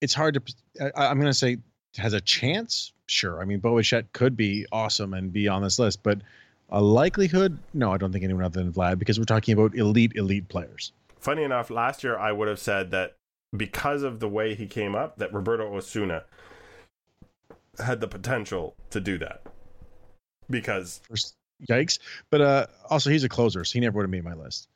it's 0.00 0.14
hard 0.14 0.34
to. 0.34 0.90
I, 0.96 1.06
I'm 1.06 1.20
going 1.20 1.30
to 1.30 1.38
say 1.38 1.58
has 1.98 2.14
a 2.14 2.20
chance. 2.20 2.92
Sure, 3.06 3.40
I 3.40 3.44
mean 3.44 3.60
Bo 3.60 3.76
Bichette 3.76 4.12
could 4.12 4.36
be 4.36 4.66
awesome 4.72 5.14
and 5.14 5.32
be 5.32 5.46
on 5.46 5.62
this 5.62 5.78
list, 5.78 6.02
but 6.02 6.20
a 6.70 6.80
likelihood, 6.80 7.58
no, 7.74 7.92
I 7.92 7.98
don't 7.98 8.12
think 8.12 8.24
anyone 8.24 8.44
other 8.44 8.62
than 8.62 8.72
Vlad 8.72 8.98
because 8.98 9.18
we're 9.18 9.24
talking 9.24 9.52
about 9.52 9.74
elite, 9.74 10.12
elite 10.14 10.48
players. 10.48 10.92
Funny 11.18 11.42
enough, 11.42 11.68
last 11.68 12.02
year 12.02 12.16
I 12.16 12.32
would 12.32 12.48
have 12.48 12.60
said 12.60 12.92
that 12.92 13.16
because 13.54 14.04
of 14.04 14.20
the 14.20 14.28
way 14.28 14.54
he 14.54 14.66
came 14.66 14.94
up, 14.94 15.18
that 15.18 15.34
Roberto 15.34 15.74
Osuna 15.76 16.24
had 17.84 18.00
the 18.00 18.06
potential 18.06 18.76
to 18.90 19.00
do 19.00 19.18
that. 19.18 19.42
Because 20.50 21.00
First, 21.08 21.34
yikes! 21.68 21.98
But 22.30 22.40
uh, 22.40 22.66
also 22.88 23.10
he's 23.10 23.24
a 23.24 23.28
closer, 23.28 23.64
so 23.64 23.72
he 23.72 23.80
never 23.80 23.96
would 23.96 24.04
have 24.04 24.10
made 24.10 24.24
my 24.24 24.34
list. 24.34 24.68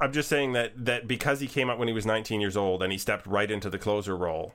I'm 0.00 0.12
just 0.12 0.28
saying 0.28 0.52
that 0.54 0.84
that 0.86 1.06
because 1.06 1.40
he 1.40 1.46
came 1.46 1.68
out 1.68 1.78
when 1.78 1.88
he 1.88 1.94
was 1.94 2.06
19 2.06 2.40
years 2.40 2.56
old 2.56 2.82
and 2.82 2.90
he 2.90 2.98
stepped 2.98 3.26
right 3.26 3.50
into 3.50 3.68
the 3.68 3.78
closer 3.78 4.16
role, 4.16 4.54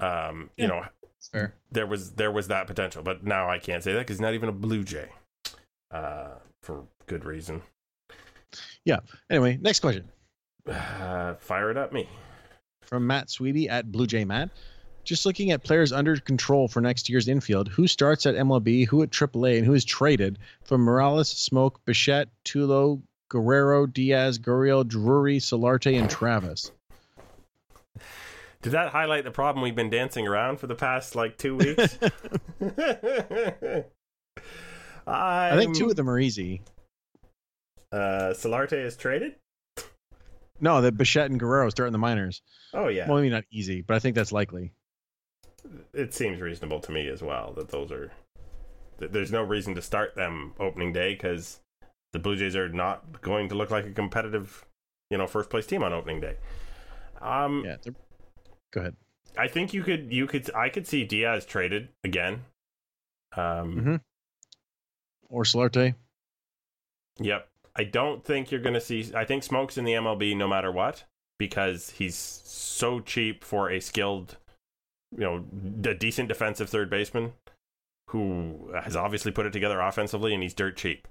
um, 0.00 0.50
you 0.56 0.66
know, 0.66 0.84
Fair. 1.32 1.54
there 1.70 1.86
was 1.86 2.12
there 2.12 2.32
was 2.32 2.48
that 2.48 2.66
potential. 2.66 3.02
But 3.02 3.24
now 3.24 3.48
I 3.48 3.58
can't 3.58 3.84
say 3.84 3.92
that 3.92 4.00
because 4.00 4.16
he's 4.16 4.20
not 4.20 4.34
even 4.34 4.48
a 4.48 4.52
Blue 4.52 4.82
Jay, 4.82 5.08
uh, 5.92 6.30
for 6.62 6.84
good 7.06 7.24
reason. 7.24 7.62
Yeah. 8.84 9.00
Anyway, 9.30 9.58
next 9.60 9.80
question 9.80 10.08
Uh, 10.68 11.34
fire 11.34 11.70
it 11.70 11.76
up, 11.76 11.92
me. 11.92 12.08
from 12.82 13.06
Matt 13.06 13.28
Sweeby 13.28 13.68
at 13.70 13.92
Blue 13.92 14.06
Jay 14.06 14.24
Matt. 14.24 14.50
Just 15.06 15.24
looking 15.24 15.52
at 15.52 15.62
players 15.62 15.92
under 15.92 16.16
control 16.16 16.66
for 16.66 16.80
next 16.80 17.08
year's 17.08 17.28
infield, 17.28 17.68
who 17.68 17.86
starts 17.86 18.26
at 18.26 18.34
MLB, 18.34 18.88
who 18.88 19.02
at 19.02 19.10
AAA, 19.10 19.56
and 19.56 19.64
who 19.64 19.72
is 19.72 19.84
traded 19.84 20.40
from 20.64 20.80
Morales, 20.80 21.28
Smoke, 21.28 21.80
Bichette, 21.84 22.28
Tulo, 22.44 23.00
Guerrero, 23.28 23.86
Diaz, 23.86 24.40
Gurriel, 24.40 24.86
Drury, 24.86 25.38
Solarte, 25.38 25.96
and 25.96 26.10
Travis. 26.10 26.72
Did 28.62 28.72
that 28.72 28.90
highlight 28.90 29.22
the 29.22 29.30
problem 29.30 29.62
we've 29.62 29.76
been 29.76 29.90
dancing 29.90 30.26
around 30.26 30.58
for 30.58 30.66
the 30.66 30.74
past 30.74 31.14
like 31.14 31.38
two 31.38 31.54
weeks? 31.54 31.98
I 35.06 35.56
think 35.56 35.76
two 35.76 35.88
of 35.88 35.94
them 35.94 36.10
are 36.10 36.18
easy. 36.18 36.62
Uh, 37.92 38.34
Solarte 38.34 38.84
is 38.84 38.96
traded. 38.96 39.36
No, 40.60 40.80
that 40.80 40.96
Bichette 40.96 41.30
and 41.30 41.38
Guerrero 41.38 41.70
start 41.70 41.86
in 41.86 41.92
the 41.92 41.98
minors. 41.98 42.42
Oh 42.74 42.88
yeah, 42.88 43.06
Well, 43.06 43.18
maybe 43.18 43.30
not 43.30 43.44
easy, 43.52 43.82
but 43.82 43.94
I 43.94 44.00
think 44.00 44.16
that's 44.16 44.32
likely. 44.32 44.72
It 45.92 46.14
seems 46.14 46.40
reasonable 46.40 46.80
to 46.80 46.92
me 46.92 47.08
as 47.08 47.22
well 47.22 47.52
that 47.56 47.68
those 47.68 47.90
are. 47.92 48.12
that 48.98 49.12
There's 49.12 49.32
no 49.32 49.42
reason 49.42 49.74
to 49.74 49.82
start 49.82 50.14
them 50.14 50.54
opening 50.58 50.92
day 50.92 51.14
because 51.14 51.60
the 52.12 52.18
Blue 52.18 52.36
Jays 52.36 52.56
are 52.56 52.68
not 52.68 53.20
going 53.20 53.48
to 53.50 53.54
look 53.54 53.70
like 53.70 53.86
a 53.86 53.90
competitive, 53.92 54.64
you 55.10 55.18
know, 55.18 55.26
first 55.26 55.50
place 55.50 55.66
team 55.66 55.82
on 55.82 55.92
opening 55.92 56.20
day. 56.20 56.36
Um, 57.20 57.62
Yeah. 57.64 57.76
Go 58.72 58.80
ahead. 58.80 58.96
I 59.38 59.48
think 59.48 59.74
you 59.74 59.82
could, 59.82 60.12
you 60.12 60.26
could, 60.26 60.52
I 60.54 60.68
could 60.70 60.86
see 60.86 61.04
Diaz 61.04 61.44
traded 61.44 61.88
again. 62.04 62.44
Um, 63.36 63.76
Mhm. 63.76 64.00
Or 65.28 65.42
Solarte. 65.42 65.94
Yep. 67.18 67.48
I 67.74 67.84
don't 67.84 68.24
think 68.24 68.50
you're 68.50 68.60
going 68.60 68.74
to 68.74 68.80
see. 68.80 69.12
I 69.14 69.24
think 69.24 69.42
Smoke's 69.42 69.76
in 69.76 69.84
the 69.84 69.92
MLB 69.92 70.34
no 70.36 70.48
matter 70.48 70.72
what 70.72 71.04
because 71.38 71.90
he's 71.90 72.14
so 72.16 73.00
cheap 73.00 73.44
for 73.44 73.70
a 73.70 73.80
skilled, 73.80 74.36
you 75.12 75.20
know, 75.20 75.44
a 75.90 75.94
decent 75.94 76.28
defensive 76.28 76.68
third 76.68 76.90
baseman 76.90 77.32
who 78.10 78.70
has 78.82 78.96
obviously 78.96 79.32
put 79.32 79.46
it 79.46 79.52
together 79.52 79.80
offensively 79.80 80.32
and 80.32 80.42
he's 80.42 80.54
dirt 80.54 80.76
cheap. 80.76 81.08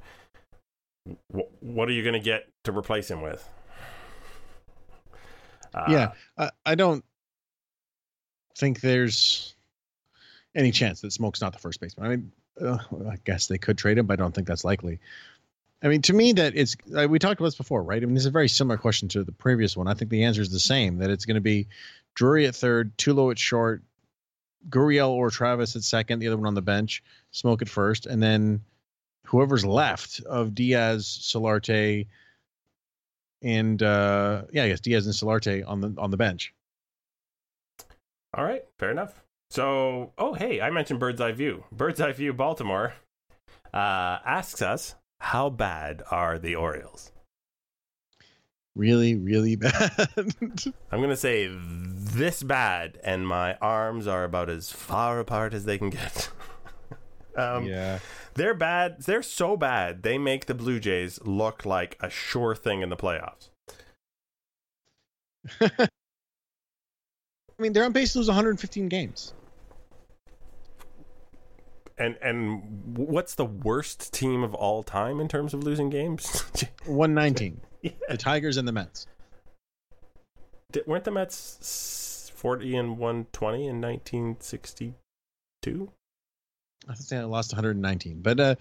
Wh- 1.33 1.63
What 1.63 1.89
are 1.89 1.91
you 1.91 2.03
going 2.03 2.13
to 2.13 2.19
get 2.19 2.47
to 2.63 2.71
replace 2.71 3.09
him 3.11 3.21
with? 3.21 3.47
Uh, 5.73 5.85
yeah, 5.89 6.11
I, 6.37 6.51
I 6.65 6.75
don't 6.75 7.03
think 8.57 8.79
there's 8.79 9.55
any 10.55 10.71
chance 10.71 11.01
that 11.01 11.11
Smoke's 11.11 11.41
not 11.41 11.51
the 11.51 11.59
first 11.59 11.81
baseman. 11.81 12.05
I 12.05 12.09
mean, 12.15 12.31
uh, 12.61 12.77
I 13.09 13.17
guess 13.25 13.47
they 13.47 13.57
could 13.57 13.77
trade 13.77 13.97
him, 13.97 14.05
but 14.05 14.13
I 14.13 14.23
don't 14.23 14.33
think 14.33 14.47
that's 14.47 14.63
likely. 14.63 14.99
I 15.83 15.89
mean, 15.89 16.01
to 16.03 16.13
me, 16.13 16.31
that 16.33 16.55
it's 16.55 16.77
uh, 16.97 17.07
we 17.09 17.19
talked 17.19 17.41
about 17.41 17.47
this 17.47 17.55
before, 17.55 17.83
right? 17.83 18.01
I 18.01 18.05
mean, 18.05 18.15
this 18.15 18.23
is 18.23 18.27
a 18.27 18.31
very 18.31 18.47
similar 18.47 18.77
question 18.77 19.09
to 19.09 19.23
the 19.25 19.33
previous 19.33 19.75
one. 19.75 19.87
I 19.87 19.93
think 19.93 20.09
the 20.09 20.23
answer 20.23 20.41
is 20.41 20.49
the 20.49 20.59
same. 20.59 20.99
That 20.99 21.09
it's 21.09 21.25
going 21.25 21.35
to 21.35 21.41
be 21.41 21.67
Drury 22.15 22.47
at 22.47 22.55
third, 22.55 22.97
Tulo 22.97 23.31
at 23.31 23.37
short, 23.37 23.83
Gurriel 24.69 25.09
or 25.09 25.29
Travis 25.29 25.75
at 25.75 25.83
second, 25.83 26.19
the 26.19 26.27
other 26.27 26.37
one 26.37 26.47
on 26.47 26.55
the 26.55 26.61
bench, 26.61 27.03
Smoke 27.31 27.61
at 27.61 27.69
first, 27.69 28.05
and 28.05 28.23
then 28.23 28.61
whoever's 29.25 29.65
left 29.65 30.21
of 30.21 30.55
Diaz, 30.55 31.05
Solarte, 31.21 32.07
and 33.41 33.83
uh, 33.83 34.43
yeah, 34.51 34.63
I 34.63 34.69
guess 34.69 34.79
Diaz 34.79 35.05
and 35.05 35.13
Solarte 35.15 35.67
on 35.67 35.81
the 35.81 35.93
on 35.97 36.09
the 36.09 36.17
bench. 36.17 36.53
All 38.33 38.43
right. 38.43 38.63
Fair 38.79 38.91
enough. 38.91 39.21
So, 39.49 40.11
oh 40.17 40.33
hey, 40.33 40.61
I 40.61 40.69
mentioned 40.71 40.99
Bird's 40.99 41.21
Eye 41.21 41.31
View. 41.31 41.63
Bird's 41.71 42.01
Eye 42.01 42.11
View 42.11 42.33
Baltimore 42.33 42.93
uh, 43.73 44.19
asks 44.25 44.61
us, 44.61 44.95
how 45.19 45.49
bad 45.49 46.01
are 46.11 46.39
the 46.39 46.55
Orioles? 46.55 47.11
Really, 48.75 49.15
really 49.15 49.55
bad. 49.55 50.09
I'm 50.91 51.01
gonna 51.01 51.15
say 51.15 51.49
this 51.49 52.43
bad, 52.43 52.99
and 53.03 53.27
my 53.27 53.55
arms 53.55 54.05
are 54.05 54.25
about 54.25 54.49
as 54.49 54.69
far 54.71 55.19
apart 55.19 55.53
as 55.53 55.65
they 55.65 55.77
can 55.77 55.89
get. 55.89 56.29
um, 57.37 57.65
yeah. 57.65 57.99
They're 58.33 58.53
bad. 58.53 59.01
They're 59.03 59.23
so 59.23 59.55
bad. 59.55 60.03
They 60.03 60.17
make 60.17 60.45
the 60.45 60.53
Blue 60.53 60.79
Jays 60.79 61.21
look 61.23 61.65
like 61.65 61.97
a 62.01 62.09
sure 62.09 62.53
thing 62.53 62.81
in 62.81 62.89
the 62.89 62.97
playoffs. 62.97 63.49
I 65.61 65.87
mean, 67.57 67.71
they're 67.71 67.85
on 67.85 67.93
pace 67.93 68.11
to 68.13 68.19
lose 68.19 68.27
115 68.27 68.89
games. 68.89 69.33
And 71.97 72.17
and 72.21 72.97
what's 72.97 73.35
the 73.35 73.45
worst 73.45 74.13
team 74.13 74.43
of 74.43 74.53
all 74.53 74.83
time 74.83 75.21
in 75.21 75.29
terms 75.29 75.53
of 75.53 75.63
losing 75.63 75.89
games? 75.89 76.43
119. 76.85 77.61
The 78.09 78.17
Tigers 78.17 78.57
and 78.57 78.67
the 78.67 78.71
Mets. 78.71 79.07
Did, 80.71 80.87
weren't 80.87 81.03
the 81.03 81.11
Mets 81.11 82.31
40 82.35 82.75
and 82.75 82.97
120 82.97 83.67
in 83.67 83.81
1962? 83.81 84.93
I 86.87 86.93
think 86.93 87.09
they 87.09 87.19
lost 87.21 87.51
119. 87.53 88.21
But 88.21 88.39
uh, 88.39 88.55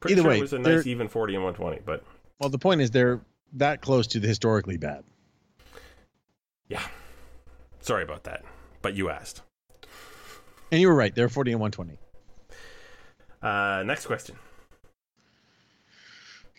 Pretty 0.00 0.14
Either 0.14 0.22
sure 0.22 0.30
way, 0.30 0.38
it 0.38 0.42
was 0.42 0.52
a 0.52 0.58
nice 0.58 0.86
even 0.86 1.08
40 1.08 1.34
and 1.36 1.44
120, 1.44 1.82
but 1.86 2.04
well, 2.38 2.50
the 2.50 2.58
point 2.58 2.80
is 2.80 2.90
they're 2.90 3.20
that 3.54 3.80
close 3.80 4.06
to 4.08 4.20
the 4.20 4.28
historically 4.28 4.76
bad. 4.76 5.04
yeah. 6.68 6.82
Sorry 7.80 8.02
about 8.02 8.24
that. 8.24 8.44
But 8.82 8.94
you 8.94 9.08
asked. 9.10 9.42
And 10.70 10.80
you 10.80 10.88
were 10.88 10.94
right. 10.94 11.14
They're 11.14 11.28
40 11.28 11.52
and 11.52 11.60
120. 11.60 11.98
Uh, 13.40 13.84
next 13.84 14.06
question. 14.06 14.36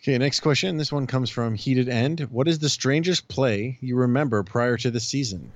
Okay, 0.00 0.16
next 0.16 0.40
question. 0.40 0.76
This 0.76 0.92
one 0.92 1.08
comes 1.08 1.28
from 1.28 1.54
Heated 1.54 1.88
End. 1.88 2.20
What 2.30 2.46
is 2.46 2.60
the 2.60 2.68
strangest 2.68 3.26
play 3.26 3.78
you 3.80 3.96
remember 3.96 4.44
prior 4.44 4.76
to 4.76 4.90
the 4.92 5.00
season? 5.00 5.50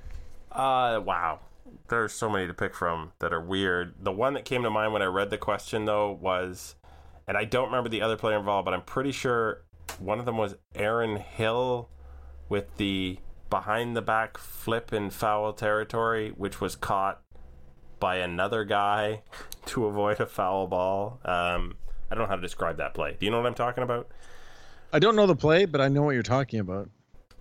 Uh, 0.51 1.01
wow. 1.03 1.39
There's 1.87 2.11
so 2.11 2.29
many 2.29 2.47
to 2.47 2.53
pick 2.53 2.75
from 2.75 3.13
that 3.19 3.31
are 3.31 3.39
weird. 3.41 3.93
The 4.01 4.11
one 4.11 4.33
that 4.33 4.43
came 4.43 4.63
to 4.63 4.69
mind 4.69 4.91
when 4.91 5.01
I 5.01 5.05
read 5.05 5.29
the 5.29 5.37
question, 5.37 5.85
though, 5.85 6.11
was, 6.11 6.75
and 7.25 7.37
I 7.37 7.45
don't 7.45 7.67
remember 7.67 7.89
the 7.89 8.01
other 8.01 8.17
player 8.17 8.37
involved, 8.37 8.65
but 8.65 8.73
I'm 8.73 8.81
pretty 8.81 9.13
sure 9.13 9.63
one 9.97 10.19
of 10.19 10.25
them 10.25 10.37
was 10.37 10.55
Aaron 10.75 11.17
Hill 11.17 11.89
with 12.49 12.75
the 12.77 13.19
behind 13.49 13.95
the 13.95 14.01
back 14.01 14.37
flip 14.37 14.91
in 14.91 15.09
foul 15.09 15.53
territory, 15.53 16.33
which 16.35 16.59
was 16.59 16.75
caught 16.75 17.21
by 17.99 18.17
another 18.17 18.65
guy 18.65 19.21
to 19.67 19.85
avoid 19.85 20.19
a 20.19 20.25
foul 20.25 20.67
ball. 20.67 21.21
Um, 21.23 21.75
I 22.11 22.15
don't 22.15 22.23
know 22.23 22.29
how 22.29 22.35
to 22.35 22.41
describe 22.41 22.77
that 22.77 22.93
play. 22.93 23.15
Do 23.17 23.25
you 23.25 23.31
know 23.31 23.37
what 23.37 23.47
I'm 23.47 23.53
talking 23.53 23.83
about? 23.83 24.09
I 24.93 24.99
don't 24.99 25.15
know 25.15 25.25
the 25.27 25.35
play, 25.35 25.65
but 25.65 25.81
I 25.81 25.87
know 25.89 26.03
what 26.03 26.11
you're 26.11 26.23
talking 26.23 26.59
about. 26.59 26.89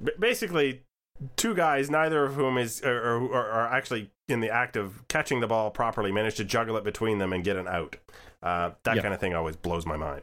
B- 0.03 0.12
basically 0.18 0.82
two 1.36 1.55
guys 1.55 1.90
neither 1.90 2.24
of 2.24 2.34
whom 2.34 2.59
is 2.59 2.82
or, 2.82 2.98
or, 3.18 3.46
are 3.46 3.66
actually 3.72 4.11
in 4.28 4.40
the 4.40 4.50
act 4.50 4.74
of 4.76 5.07
catching 5.09 5.40
the 5.40 5.46
ball 5.46 5.70
properly 5.70 6.11
manage 6.11 6.34
to 6.36 6.44
juggle 6.44 6.76
it 6.76 6.82
between 6.84 7.18
them 7.18 7.32
and 7.32 7.44
get 7.44 7.57
an 7.57 7.68
out 7.68 7.96
uh, 8.42 8.70
that 8.84 8.96
Yeah. 8.96 9.03
kind 9.03 9.14
of 9.14 9.20
thing 9.20 9.34
always 9.34 9.55
blows 9.55 9.86
my 9.86 9.96
mind 9.96 10.22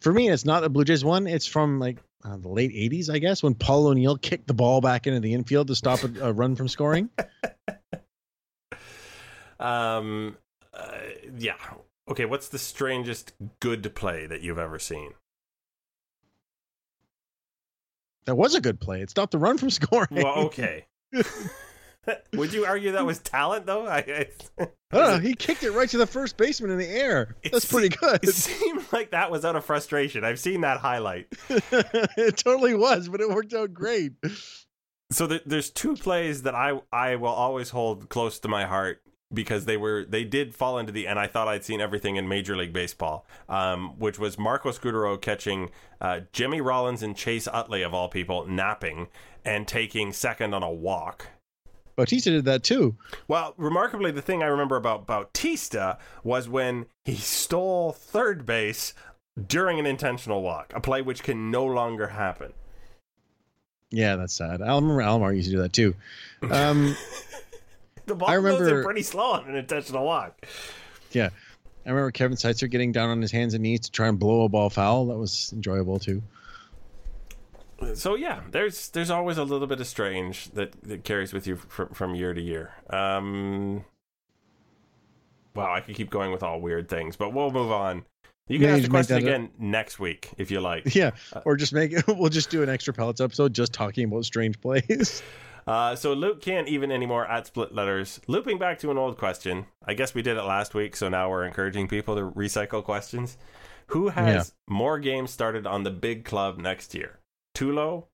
For 0.00 0.12
me, 0.12 0.28
it's 0.28 0.44
not 0.44 0.64
a 0.64 0.68
Blue 0.68 0.84
Jays 0.84 1.04
one. 1.04 1.26
It's 1.26 1.46
from 1.46 1.78
like 1.78 1.98
uh, 2.24 2.36
the 2.36 2.48
late 2.48 2.72
80s, 2.72 3.08
I 3.08 3.18
guess, 3.18 3.42
when 3.42 3.54
Paul 3.54 3.86
O'Neill 3.86 4.18
kicked 4.18 4.48
the 4.48 4.54
ball 4.54 4.80
back 4.80 5.06
into 5.06 5.20
the 5.20 5.32
infield 5.32 5.68
to 5.68 5.74
stop 5.76 6.02
a, 6.02 6.10
a 6.28 6.32
run 6.32 6.56
from 6.56 6.68
scoring. 6.68 7.08
um 9.58 10.36
uh, 10.74 10.98
yeah 11.38 11.54
okay 12.10 12.26
what's 12.26 12.48
the 12.48 12.58
strangest 12.58 13.32
good 13.60 13.94
play 13.94 14.26
that 14.26 14.42
you've 14.42 14.58
ever 14.58 14.78
seen 14.78 15.12
That 18.26 18.34
was 18.36 18.54
a 18.54 18.60
good 18.60 18.78
play. 18.80 19.00
It 19.00 19.10
stopped 19.10 19.32
the 19.32 19.38
run 19.38 19.56
from 19.58 19.70
scoring. 19.80 20.08
well 20.10 20.34
okay 20.46 20.84
would 22.34 22.52
you 22.52 22.64
argue 22.64 22.92
that 22.92 23.04
was 23.06 23.18
talent 23.18 23.66
though 23.66 23.86
I, 23.86 24.28
I 24.58 24.68
know. 24.92 25.18
He 25.18 25.34
kicked 25.34 25.62
it 25.64 25.72
right 25.72 25.88
to 25.88 25.98
the 25.98 26.06
first 26.06 26.36
baseman 26.36 26.70
in 26.70 26.78
the 26.78 26.86
air. 26.88 27.34
That's 27.50 27.64
pretty 27.64 27.88
good. 27.88 28.22
it 28.22 28.34
seemed 28.34 28.84
like 28.92 29.10
that 29.10 29.30
was 29.30 29.44
out 29.44 29.56
of 29.56 29.64
frustration 29.64 30.22
i've 30.24 30.38
seen 30.38 30.60
that 30.60 30.78
highlight 30.78 31.26
it 31.48 32.36
totally 32.36 32.74
was, 32.74 33.08
but 33.08 33.20
it 33.20 33.28
worked 33.28 33.54
out 33.54 33.72
great. 33.74 34.12
so 35.10 35.26
there, 35.26 35.40
there's 35.46 35.70
two 35.70 35.96
plays 35.96 36.42
that 36.42 36.54
I 36.54 36.80
I 36.92 37.16
will 37.16 37.28
always 37.28 37.70
hold 37.70 38.08
close 38.08 38.38
to 38.40 38.48
my 38.48 38.66
heart 38.66 39.00
because 39.32 39.64
they 39.64 39.76
were 39.76 40.04
they 40.04 40.24
did 40.24 40.54
fall 40.54 40.78
into 40.78 40.92
the 40.92 41.06
and 41.06 41.18
I 41.18 41.26
thought 41.26 41.48
I'd 41.48 41.64
seen 41.64 41.80
everything 41.80 42.16
in 42.16 42.28
Major 42.28 42.56
League 42.56 42.72
Baseball, 42.72 43.26
um, 43.48 43.98
which 43.98 44.18
was 44.18 44.38
Marco 44.38 44.70
Scutaro 44.70 45.20
catching 45.20 45.70
uh, 46.00 46.20
Jimmy 46.32 46.60
Rollins 46.60 47.02
and 47.02 47.16
Chase 47.16 47.48
Utley 47.48 47.82
of 47.82 47.92
all 47.92 48.08
people 48.08 48.46
napping 48.46 49.08
and 49.44 49.66
taking 49.66 50.12
second 50.12 50.54
on 50.54 50.62
a 50.62 50.70
walk. 50.70 51.28
Bautista 51.96 52.30
did 52.30 52.44
that 52.44 52.62
too. 52.62 52.96
Well, 53.26 53.54
remarkably, 53.56 54.10
the 54.10 54.22
thing 54.22 54.42
I 54.42 54.46
remember 54.46 54.76
about 54.76 55.06
Bautista 55.06 55.98
was 56.22 56.48
when 56.48 56.86
he 57.06 57.16
stole 57.16 57.92
third 57.92 58.44
base 58.44 58.92
during 59.48 59.78
an 59.78 59.86
intentional 59.86 60.42
walk, 60.42 60.72
a 60.74 60.80
play 60.80 61.00
which 61.00 61.22
can 61.22 61.50
no 61.50 61.64
longer 61.64 62.08
happen. 62.08 62.52
Yeah, 63.90 64.16
that's 64.16 64.34
sad. 64.34 64.60
I 64.60 64.74
remember 64.74 65.02
Alomar 65.02 65.34
used 65.34 65.48
to 65.48 65.56
do 65.56 65.62
that 65.62 65.72
too. 65.72 65.94
Um, 66.50 66.94
The 68.06 68.14
ball 68.14 68.28
I 68.30 68.36
goes 68.36 68.44
remember- 68.44 68.78
in 68.78 68.84
pretty 68.84 69.02
slow 69.02 69.32
on 69.32 69.48
an 69.48 69.56
intentional 69.56 70.04
walk. 70.04 70.46
yeah, 71.12 71.30
I 71.84 71.90
remember 71.90 72.10
Kevin 72.12 72.36
Seitzer 72.36 72.70
getting 72.70 72.92
down 72.92 73.10
on 73.10 73.20
his 73.20 73.30
hands 73.32 73.54
and 73.54 73.62
knees 73.62 73.80
to 73.80 73.90
try 73.90 74.08
and 74.08 74.18
blow 74.18 74.44
a 74.44 74.48
ball 74.48 74.70
foul. 74.70 75.06
That 75.06 75.16
was 75.18 75.52
enjoyable 75.52 75.98
too. 75.98 76.22
So 77.94 78.14
yeah, 78.14 78.40
there's 78.50 78.88
there's 78.90 79.10
always 79.10 79.36
a 79.38 79.44
little 79.44 79.66
bit 79.66 79.80
of 79.80 79.86
strange 79.86 80.50
that, 80.52 80.72
that 80.84 81.04
carries 81.04 81.32
with 81.34 81.46
you 81.46 81.56
from 81.56 81.88
from 81.90 82.14
year 82.14 82.32
to 82.32 82.40
year. 82.40 82.72
Um, 82.88 83.84
wow, 85.54 85.72
I 85.74 85.80
could 85.80 85.94
keep 85.94 86.08
going 86.10 86.32
with 86.32 86.42
all 86.42 86.60
weird 86.60 86.88
things, 86.88 87.16
but 87.16 87.34
we'll 87.34 87.50
move 87.50 87.70
on. 87.70 88.04
You 88.48 88.58
can 88.58 88.68
Yeah, 88.68 88.72
ask 88.74 88.76
you 88.78 88.82
the 88.84 88.90
question 88.90 89.14
that 89.16 89.24
a- 89.24 89.26
again 89.26 89.50
next 89.58 89.98
week 89.98 90.30
if 90.38 90.50
you 90.50 90.60
like. 90.60 90.94
Yeah, 90.94 91.10
or 91.44 91.56
just 91.56 91.72
make 91.74 91.92
it. 91.92 92.04
We'll 92.08 92.30
just 92.30 92.48
do 92.48 92.62
an 92.62 92.68
extra 92.70 92.94
pellets 92.94 93.20
episode 93.20 93.52
just 93.52 93.72
talking 93.74 94.04
about 94.04 94.24
strange 94.24 94.58
plays. 94.60 95.22
Uh, 95.66 95.96
so 95.96 96.12
Luke 96.12 96.40
can't 96.40 96.68
even 96.68 96.92
anymore 96.92 97.26
at 97.26 97.46
split 97.48 97.74
letters. 97.74 98.20
Looping 98.28 98.58
back 98.58 98.78
to 98.80 98.90
an 98.90 98.98
old 98.98 99.18
question. 99.18 99.66
I 99.84 99.94
guess 99.94 100.14
we 100.14 100.22
did 100.22 100.36
it 100.36 100.42
last 100.42 100.74
week, 100.74 100.94
so 100.94 101.08
now 101.08 101.28
we're 101.28 101.44
encouraging 101.44 101.88
people 101.88 102.14
to 102.14 102.22
recycle 102.22 102.84
questions. 102.84 103.36
Who 103.88 104.08
has 104.08 104.52
more 104.68 104.98
games 104.98 105.30
started 105.30 105.66
on 105.66 105.82
the 105.82 105.90
big 105.90 106.24
club 106.24 106.58
next 106.58 106.94
year? 106.94 107.18
Tulo 107.56 108.04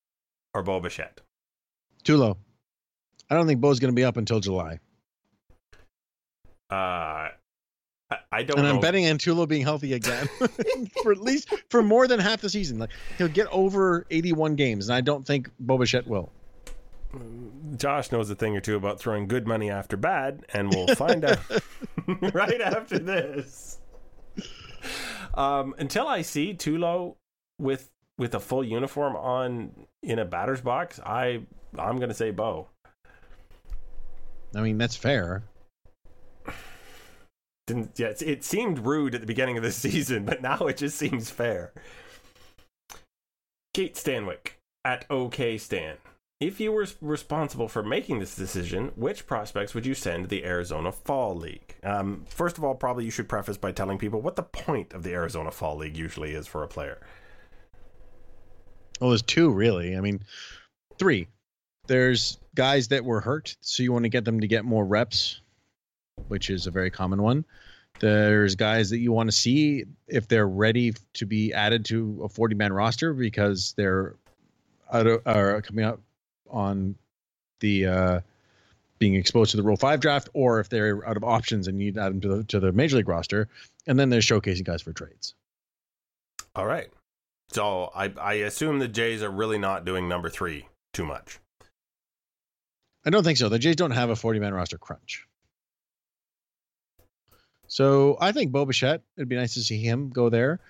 or 0.54 0.62
Bo 0.62 0.80
Bichette? 0.80 1.20
Too. 2.04 2.34
I 3.30 3.34
don't 3.34 3.46
think 3.46 3.60
Bo's 3.60 3.78
going 3.80 3.92
to 3.92 3.96
be 3.96 4.04
up 4.04 4.16
until 4.16 4.40
July, 4.40 4.78
Uh, 6.70 7.28
I, 8.30 8.42
don't 8.42 8.58
and 8.58 8.68
know. 8.68 8.74
I'm 8.74 8.80
betting 8.80 9.06
on 9.08 9.16
Tulo 9.18 9.48
being 9.48 9.62
healthy 9.62 9.94
again 9.94 10.26
for 11.02 11.12
at 11.12 11.18
least 11.18 11.52
for 11.70 11.82
more 11.82 12.06
than 12.06 12.20
half 12.20 12.40
the 12.42 12.50
season. 12.50 12.78
Like 12.78 12.90
he'll 13.18 13.28
get 13.28 13.46
over 13.48 14.06
81 14.10 14.56
games, 14.56 14.88
and 14.88 14.96
I 14.96 15.00
don't 15.00 15.26
think 15.26 15.50
Bo 15.60 15.78
Bichette 15.78 16.06
will. 16.06 16.30
Josh 17.76 18.12
knows 18.12 18.30
a 18.30 18.34
thing 18.34 18.56
or 18.56 18.60
two 18.60 18.76
about 18.76 18.98
throwing 18.98 19.26
good 19.26 19.46
money 19.46 19.70
after 19.70 19.96
bad, 19.96 20.44
and 20.52 20.72
we'll 20.72 20.94
find 20.94 21.24
out 21.24 21.38
right 22.34 22.60
after 22.60 22.98
this. 22.98 23.78
Um, 25.34 25.74
until 25.78 26.06
I 26.06 26.22
see 26.22 26.54
Tulo 26.54 27.16
with 27.58 27.90
with 28.18 28.34
a 28.34 28.40
full 28.40 28.64
uniform 28.64 29.16
on 29.16 29.86
in 30.02 30.18
a 30.18 30.24
batter's 30.24 30.60
box, 30.60 31.00
I 31.00 31.42
I'm 31.78 31.98
gonna 31.98 32.14
say 32.14 32.30
Bo. 32.30 32.68
I 34.54 34.60
mean, 34.60 34.78
that's 34.78 34.96
fair. 34.96 35.44
Didn't 37.66 37.98
yeah, 37.98 38.08
it, 38.08 38.22
it 38.22 38.44
seemed 38.44 38.80
rude 38.80 39.14
at 39.14 39.20
the 39.20 39.26
beginning 39.26 39.56
of 39.56 39.62
the 39.62 39.72
season, 39.72 40.24
but 40.24 40.42
now 40.42 40.58
it 40.66 40.76
just 40.78 40.98
seems 40.98 41.30
fair. 41.30 41.72
Kate 43.74 43.94
Stanwick 43.94 44.52
at 44.84 45.06
OK 45.10 45.56
Stan. 45.58 45.96
If 46.42 46.58
you 46.58 46.72
were 46.72 46.88
responsible 47.00 47.68
for 47.68 47.84
making 47.84 48.18
this 48.18 48.34
decision, 48.34 48.90
which 48.96 49.28
prospects 49.28 49.74
would 49.74 49.86
you 49.86 49.94
send 49.94 50.24
to 50.24 50.28
the 50.28 50.44
Arizona 50.44 50.90
Fall 50.90 51.36
League? 51.36 51.76
Um, 51.84 52.24
first 52.28 52.58
of 52.58 52.64
all, 52.64 52.74
probably 52.74 53.04
you 53.04 53.12
should 53.12 53.28
preface 53.28 53.56
by 53.56 53.70
telling 53.70 53.96
people 53.96 54.20
what 54.20 54.34
the 54.34 54.42
point 54.42 54.92
of 54.92 55.04
the 55.04 55.12
Arizona 55.12 55.52
Fall 55.52 55.76
League 55.76 55.96
usually 55.96 56.32
is 56.32 56.48
for 56.48 56.64
a 56.64 56.66
player. 56.66 56.98
Well, 59.00 59.10
there's 59.10 59.22
two 59.22 59.52
really. 59.52 59.96
I 59.96 60.00
mean, 60.00 60.24
three. 60.98 61.28
There's 61.86 62.38
guys 62.56 62.88
that 62.88 63.04
were 63.04 63.20
hurt, 63.20 63.56
so 63.60 63.84
you 63.84 63.92
want 63.92 64.04
to 64.04 64.08
get 64.08 64.24
them 64.24 64.40
to 64.40 64.48
get 64.48 64.64
more 64.64 64.84
reps, 64.84 65.40
which 66.26 66.50
is 66.50 66.66
a 66.66 66.72
very 66.72 66.90
common 66.90 67.22
one. 67.22 67.44
There's 68.00 68.56
guys 68.56 68.90
that 68.90 68.98
you 68.98 69.12
want 69.12 69.30
to 69.30 69.36
see 69.36 69.84
if 70.08 70.26
they're 70.26 70.48
ready 70.48 70.94
to 71.14 71.24
be 71.24 71.52
added 71.52 71.84
to 71.84 72.22
a 72.24 72.28
40 72.28 72.56
man 72.56 72.72
roster 72.72 73.14
because 73.14 73.74
they're 73.76 74.16
out 74.92 75.06
of, 75.06 75.22
are 75.24 75.62
coming 75.62 75.84
up 75.84 76.00
on 76.52 76.94
the 77.60 77.86
uh, 77.86 78.20
being 78.98 79.14
exposed 79.14 79.50
to 79.52 79.56
the 79.56 79.62
Rule 79.62 79.76
Five 79.76 80.00
draft, 80.00 80.28
or 80.32 80.60
if 80.60 80.68
they're 80.68 81.06
out 81.06 81.16
of 81.16 81.24
options 81.24 81.66
and 81.66 81.78
need 81.78 81.94
to 81.94 82.02
add 82.02 82.12
them 82.12 82.20
to 82.20 82.28
the 82.28 82.44
to 82.44 82.60
the 82.60 82.72
major 82.72 82.96
league 82.96 83.08
roster, 83.08 83.48
and 83.86 83.98
then 83.98 84.10
they're 84.10 84.20
showcasing 84.20 84.64
guys 84.64 84.82
for 84.82 84.92
trades. 84.92 85.34
All 86.54 86.66
right. 86.66 86.88
So 87.50 87.90
I 87.94 88.12
I 88.20 88.34
assume 88.34 88.78
the 88.78 88.88
Jays 88.88 89.22
are 89.22 89.30
really 89.30 89.58
not 89.58 89.84
doing 89.84 90.08
number 90.08 90.28
three 90.28 90.68
too 90.92 91.04
much. 91.04 91.38
I 93.04 93.10
don't 93.10 93.24
think 93.24 93.38
so. 93.38 93.48
The 93.48 93.58
Jays 93.58 93.76
don't 93.76 93.90
have 93.90 94.10
a 94.10 94.16
40 94.16 94.38
man 94.38 94.54
roster 94.54 94.78
crunch. 94.78 95.26
So 97.66 98.16
I 98.20 98.32
think 98.32 98.52
Bo 98.52 98.66
Bichette, 98.66 99.02
it'd 99.16 99.28
be 99.28 99.36
nice 99.36 99.54
to 99.54 99.60
see 99.60 99.78
him 99.78 100.10
go 100.10 100.28
there. 100.28 100.60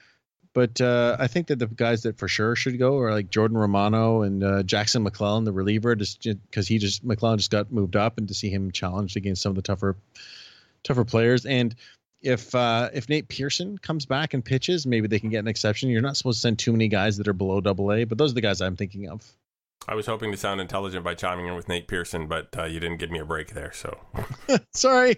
But 0.55 0.81
uh, 0.81 1.17
I 1.19 1.29
think 1.29 1.47
that 1.47 1.59
the 1.59 1.67
guys 1.67 2.03
that 2.03 2.19
for 2.19 2.29
sure 2.29 2.55
should 2.55 2.79
go 2.79 2.99
are 2.99 3.11
like 3.11 3.31
Jordan 3.31 3.57
Romano 3.57 4.23
and 4.23 4.45
uh, 4.45 4.63
Jackson 4.63 5.05
McClelland, 5.05 5.47
the 5.47 5.53
reliever, 5.53 5.95
just 5.95 6.23
because 6.23 6.69
he 6.69 6.79
just 6.79 7.07
McClelland 7.07 7.39
just 7.39 7.51
got 7.51 7.73
moved 7.73 7.97
up, 7.97 8.19
and 8.19 8.29
to 8.29 8.35
see 8.35 8.51
him 8.51 8.71
challenged 8.71 9.17
against 9.17 9.43
some 9.43 9.51
of 9.51 9.57
the 9.57 9.63
tougher, 9.63 9.97
tougher 10.83 11.05
players. 11.05 11.47
And 11.47 11.75
if 12.21 12.55
uh, 12.55 12.91
if 12.93 13.09
Nate 13.09 13.29
Pearson 13.29 13.79
comes 13.79 14.05
back 14.05 14.35
and 14.35 14.45
pitches, 14.45 14.87
maybe 14.87 15.09
they 15.09 15.19
can 15.19 15.31
get 15.31 15.39
an 15.39 15.49
exception. 15.49 15.89
You're 15.89 16.03
not 16.03 16.19
supposed 16.19 16.39
to 16.39 16.43
send 16.43 16.59
too 16.59 16.73
many 16.73 16.89
guys 16.89 17.17
that 17.17 17.29
are 17.29 17.33
below 17.33 17.63
Double 17.63 17.91
A, 17.91 18.05
but 18.05 18.19
those 18.19 18.33
are 18.33 18.35
the 18.35 18.43
guys 18.43 18.61
I'm 18.61 18.77
thinking 18.77 19.09
of. 19.09 19.27
I 19.89 19.97
was 19.97 20.07
hoping 20.07 20.31
to 20.31 20.37
sound 20.37 20.61
intelligent 20.61 21.05
by 21.05 21.15
chiming 21.15 21.49
in 21.49 21.57
with 21.57 21.69
Nate 21.69 21.89
Pearson, 21.89 22.29
but 22.29 22.57
uh, 22.57 22.65
you 22.65 22.79
didn't 22.79 22.99
give 22.99 23.11
me 23.11 23.19
a 23.19 23.25
break 23.25 23.55
there. 23.55 23.73
So 23.73 23.99
Sorry. 24.73 25.17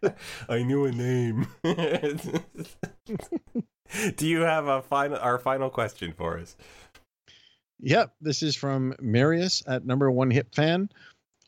I 0.48 0.62
knew 0.62 0.84
a 0.84 0.92
name. 0.92 1.46
Do 4.16 4.26
you 4.26 4.40
have 4.40 4.66
a 4.66 4.82
final 4.82 5.18
our 5.18 5.38
final 5.38 5.70
question 5.70 6.12
for 6.12 6.38
us? 6.38 6.56
Yep, 7.80 8.14
this 8.20 8.42
is 8.42 8.54
from 8.54 8.94
Marius 9.00 9.62
at 9.66 9.84
number 9.84 10.10
one 10.10 10.30
hip 10.30 10.54
fan. 10.54 10.88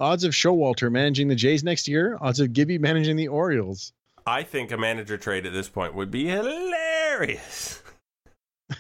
Odds 0.01 0.25
of 0.25 0.33
Showalter 0.33 0.91
managing 0.91 1.29
the 1.29 1.37
Jays 1.37 1.63
next 1.63 1.87
year. 1.87 2.19
Odds 2.21 2.41
of 2.41 2.53
Gibby 2.53 2.79
managing 2.79 3.17
the 3.17 3.29
Orioles. 3.29 3.93
I 4.27 4.43
think 4.43 4.73
a 4.73 4.77
manager 4.77 5.17
trade 5.17 5.47
at 5.47 5.53
this 5.53 5.69
point 5.69 5.95
would 5.95 6.11
be 6.11 6.27
hilarious. 6.27 7.83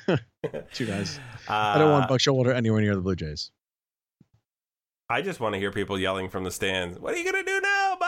Two 0.72 0.86
guys. 0.86 1.20
Uh, 1.48 1.52
I 1.52 1.78
don't 1.78 1.92
want 1.92 2.08
Buck 2.08 2.18
Showalter 2.18 2.54
anywhere 2.54 2.80
near 2.80 2.96
the 2.96 3.02
Blue 3.02 3.14
Jays. 3.14 3.50
I 5.08 5.22
just 5.22 5.38
want 5.38 5.52
to 5.52 5.58
hear 5.58 5.70
people 5.70 5.98
yelling 5.98 6.28
from 6.30 6.44
the 6.44 6.50
stands. 6.50 6.98
What 6.98 7.14
are 7.14 7.18
you 7.18 7.30
gonna 7.30 7.44
do 7.44 7.60
now, 7.60 7.98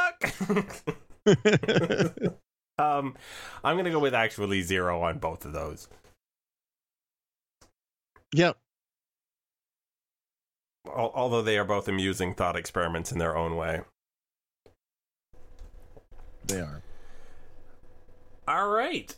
Buck? 2.17 2.33
um, 2.79 3.15
I'm 3.65 3.77
gonna 3.77 3.91
go 3.91 3.99
with 3.99 4.15
actually 4.15 4.63
zero 4.63 5.01
on 5.03 5.19
both 5.19 5.45
of 5.45 5.53
those. 5.53 5.89
yep. 8.35 8.57
Al- 10.87 11.13
although 11.15 11.43
they 11.43 11.59
are 11.59 11.65
both 11.65 11.89
amusing 11.89 12.35
thought 12.35 12.57
experiments 12.57 13.11
in 13.11 13.19
their 13.19 13.37
own 13.37 13.57
way. 13.57 13.81
They 16.47 16.61
are. 16.61 16.83
All 18.47 18.69
right. 18.69 19.13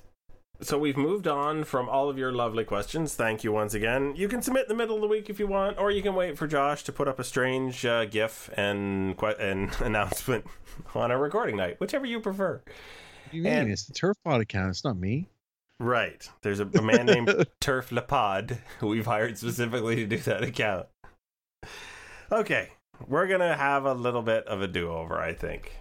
So 0.60 0.78
we've 0.78 0.96
moved 0.96 1.28
on 1.28 1.62
from 1.64 1.88
all 1.88 2.08
of 2.08 2.18
your 2.18 2.32
lovely 2.32 2.64
questions. 2.64 3.14
Thank 3.14 3.44
you 3.44 3.52
once 3.52 3.74
again. 3.74 4.14
You 4.16 4.28
can 4.28 4.40
submit 4.42 4.62
in 4.62 4.68
the 4.68 4.74
middle 4.74 4.96
of 4.96 5.02
the 5.02 5.06
week 5.08 5.28
if 5.30 5.38
you 5.38 5.46
want, 5.46 5.78
or 5.78 5.90
you 5.90 6.02
can 6.02 6.14
wait 6.14 6.36
for 6.38 6.46
Josh 6.48 6.82
to 6.84 6.92
put 6.92 7.06
up 7.06 7.18
a 7.18 7.24
strange 7.24 7.84
uh, 7.84 8.06
GIF 8.06 8.50
and 8.56 9.16
que- 9.18 9.36
and 9.38 9.70
announcement 9.80 10.46
on 10.94 11.10
a 11.10 11.18
recording 11.18 11.56
night, 11.56 11.78
whichever 11.80 12.06
you 12.06 12.18
prefer. 12.18 12.60
What 13.28 13.34
you 13.34 13.42
mean? 13.42 13.52
And- 13.52 13.70
it's 13.70 13.84
the 13.84 13.92
Turf 13.92 14.16
Pod 14.24 14.40
account. 14.40 14.70
It's 14.70 14.84
not 14.84 14.96
me. 14.96 15.28
Right. 15.80 16.28
There's 16.42 16.58
a, 16.60 16.66
a 16.66 16.82
man 16.82 17.06
named 17.06 17.46
Turf 17.60 17.90
Lapod 17.90 18.58
who 18.80 18.88
we've 18.88 19.06
hired 19.06 19.38
specifically 19.38 19.96
to 19.96 20.06
do 20.06 20.16
that 20.18 20.42
account. 20.42 20.86
Okay. 22.32 22.70
We're 23.06 23.28
going 23.28 23.40
to 23.40 23.54
have 23.54 23.84
a 23.84 23.94
little 23.94 24.22
bit 24.22 24.46
of 24.48 24.60
a 24.60 24.66
do 24.66 24.90
over, 24.90 25.18
I 25.20 25.34
think. 25.34 25.72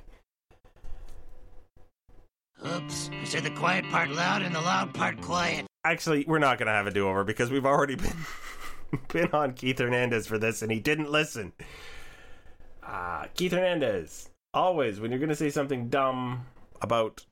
Oops. 2.65 3.09
I 3.11 3.23
said 3.23 3.43
the 3.43 3.49
quiet 3.51 3.85
part 3.89 4.09
loud 4.09 4.41
and 4.41 4.53
the 4.53 4.61
loud 4.61 4.93
part 4.93 5.21
quiet. 5.21 5.65
Actually, 5.83 6.25
we're 6.27 6.39
not 6.39 6.57
going 6.57 6.67
to 6.67 6.73
have 6.73 6.87
a 6.87 6.91
do 6.91 7.07
over 7.07 7.23
because 7.23 7.49
we've 7.49 7.65
already 7.65 7.95
been 7.95 8.17
been 9.11 9.29
on 9.31 9.53
Keith 9.53 9.79
Hernandez 9.79 10.27
for 10.27 10.37
this 10.37 10.61
and 10.61 10.71
he 10.71 10.79
didn't 10.79 11.09
listen. 11.11 11.53
Ah, 12.83 13.27
Keith 13.35 13.51
Hernandez. 13.51 14.29
Always, 14.53 14.99
when 14.99 15.11
you're 15.11 15.19
going 15.19 15.29
to 15.29 15.35
say 15.35 15.49
something 15.49 15.89
dumb 15.89 16.45
about 16.81 17.25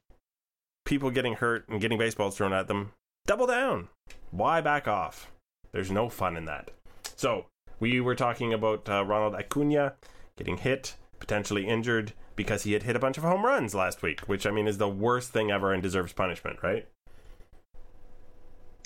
people 0.86 1.12
getting 1.12 1.34
hurt 1.34 1.68
and 1.68 1.82
getting 1.82 1.98
baseballs 1.98 2.38
thrown 2.38 2.54
at 2.54 2.68
them, 2.68 2.94
double 3.26 3.48
down. 3.48 3.90
Why 4.32 4.62
back 4.62 4.88
off? 4.88 5.32
There's 5.72 5.92
no 5.92 6.10
fun 6.10 6.38
in 6.38 6.46
that. 6.46 6.72
So, 7.16 7.48
we 7.80 8.00
were 8.00 8.16
talking 8.16 8.54
about 8.54 8.88
uh, 8.90 9.04
Ronald 9.04 9.36
Acuna 9.36 9.96
getting 10.38 10.58
hit, 10.58 10.96
potentially 11.20 11.68
injured 11.68 12.14
because 12.36 12.64
he 12.64 12.74
had 12.74 12.84
hit 12.84 12.96
a 12.96 13.00
bunch 13.00 13.18
of 13.18 13.24
home 13.24 13.46
runs 13.46 13.74
last 13.74 14.02
week, 14.02 14.22
which 14.22 14.46
I 14.46 14.52
mean 14.52 14.68
is 14.68 14.78
the 14.78 14.90
worst 14.90 15.32
thing 15.32 15.52
ever 15.52 15.74
and 15.74 15.82
deserves 15.82 16.14
punishment, 16.14 16.60
right? 16.62 16.88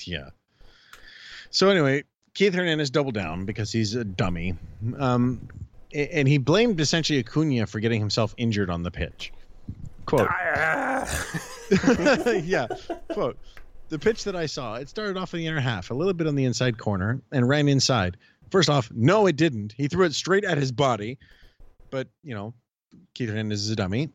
Yeah. 0.05 0.29
So 1.49 1.69
anyway, 1.69 2.03
Keith 2.33 2.53
Hernandez 2.53 2.89
doubled 2.89 3.15
down 3.15 3.45
because 3.45 3.71
he's 3.71 3.95
a 3.95 4.03
dummy. 4.03 4.53
Um, 4.97 5.47
and 5.93 6.27
he 6.27 6.37
blamed 6.37 6.79
essentially 6.79 7.19
Acuna 7.19 7.65
for 7.65 7.79
getting 7.79 7.99
himself 7.99 8.35
injured 8.37 8.69
on 8.69 8.83
the 8.83 8.91
pitch. 8.91 9.31
Quote. 10.09 10.27
yeah. 12.43 12.67
Quote. 13.11 13.37
The 13.89 13.99
pitch 13.99 14.23
that 14.23 14.35
I 14.35 14.45
saw, 14.45 14.75
it 14.75 14.89
started 14.89 15.17
off 15.17 15.33
in 15.33 15.39
the 15.39 15.47
inner 15.47 15.59
half, 15.59 15.91
a 15.91 15.93
little 15.93 16.13
bit 16.13 16.27
on 16.27 16.35
the 16.35 16.45
inside 16.45 16.77
corner, 16.77 17.21
and 17.31 17.47
ran 17.47 17.67
inside. 17.67 18.17
First 18.51 18.69
off, 18.69 18.91
no, 18.91 19.27
it 19.27 19.35
didn't. 19.35 19.73
He 19.73 19.87
threw 19.87 20.05
it 20.05 20.13
straight 20.13 20.43
at 20.43 20.57
his 20.57 20.71
body. 20.71 21.17
But, 21.91 22.07
you 22.23 22.35
know, 22.35 22.53
Keith 23.13 23.29
Hernandez 23.29 23.63
is 23.63 23.69
a 23.69 23.75
dummy. 23.75 24.09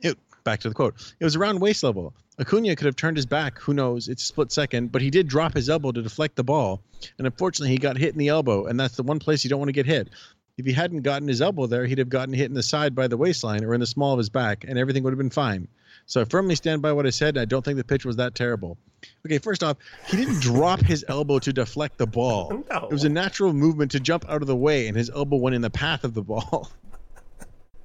It, 0.00 0.18
back 0.44 0.60
to 0.60 0.68
the 0.68 0.74
quote. 0.74 1.14
It 1.18 1.24
was 1.24 1.36
around 1.36 1.60
waist 1.60 1.82
level. 1.82 2.14
Acuna 2.40 2.76
could 2.76 2.86
have 2.86 2.96
turned 2.96 3.16
his 3.16 3.26
back. 3.26 3.58
Who 3.58 3.74
knows? 3.74 4.08
It's 4.08 4.22
a 4.22 4.26
split 4.26 4.52
second, 4.52 4.92
but 4.92 5.02
he 5.02 5.10
did 5.10 5.26
drop 5.26 5.54
his 5.54 5.68
elbow 5.68 5.90
to 5.90 6.02
deflect 6.02 6.36
the 6.36 6.44
ball. 6.44 6.80
And 7.18 7.26
unfortunately, 7.26 7.70
he 7.70 7.78
got 7.78 7.96
hit 7.96 8.12
in 8.12 8.18
the 8.18 8.28
elbow, 8.28 8.66
and 8.66 8.78
that's 8.78 8.96
the 8.96 9.02
one 9.02 9.18
place 9.18 9.42
you 9.42 9.50
don't 9.50 9.58
want 9.58 9.68
to 9.68 9.72
get 9.72 9.86
hit. 9.86 10.10
If 10.58 10.66
he 10.66 10.72
hadn't 10.72 11.02
gotten 11.02 11.28
his 11.28 11.40
elbow 11.40 11.66
there, 11.66 11.86
he'd 11.86 11.98
have 11.98 12.08
gotten 12.08 12.34
hit 12.34 12.46
in 12.46 12.54
the 12.54 12.64
side 12.64 12.94
by 12.94 13.06
the 13.06 13.16
waistline 13.16 13.64
or 13.64 13.74
in 13.74 13.80
the 13.80 13.86
small 13.86 14.12
of 14.12 14.18
his 14.18 14.28
back, 14.28 14.64
and 14.66 14.76
everything 14.76 15.04
would 15.04 15.12
have 15.12 15.18
been 15.18 15.30
fine. 15.30 15.68
So 16.06 16.20
I 16.20 16.24
firmly 16.24 16.56
stand 16.56 16.82
by 16.82 16.92
what 16.92 17.06
I 17.06 17.10
said. 17.10 17.38
I 17.38 17.44
don't 17.44 17.64
think 17.64 17.76
the 17.76 17.84
pitch 17.84 18.04
was 18.04 18.16
that 18.16 18.34
terrible. 18.34 18.76
Okay, 19.24 19.38
first 19.38 19.62
off, 19.62 19.76
he 20.06 20.16
didn't 20.16 20.40
drop 20.40 20.80
his 20.80 21.04
elbow 21.06 21.38
to 21.38 21.52
deflect 21.52 21.96
the 21.96 22.06
ball. 22.06 22.64
No. 22.70 22.84
It 22.84 22.92
was 22.92 23.04
a 23.04 23.08
natural 23.08 23.52
movement 23.52 23.92
to 23.92 24.00
jump 24.00 24.28
out 24.28 24.42
of 24.42 24.48
the 24.48 24.56
way, 24.56 24.88
and 24.88 24.96
his 24.96 25.10
elbow 25.10 25.36
went 25.36 25.54
in 25.54 25.62
the 25.62 25.70
path 25.70 26.02
of 26.02 26.12
the 26.14 26.22
ball. 26.22 26.70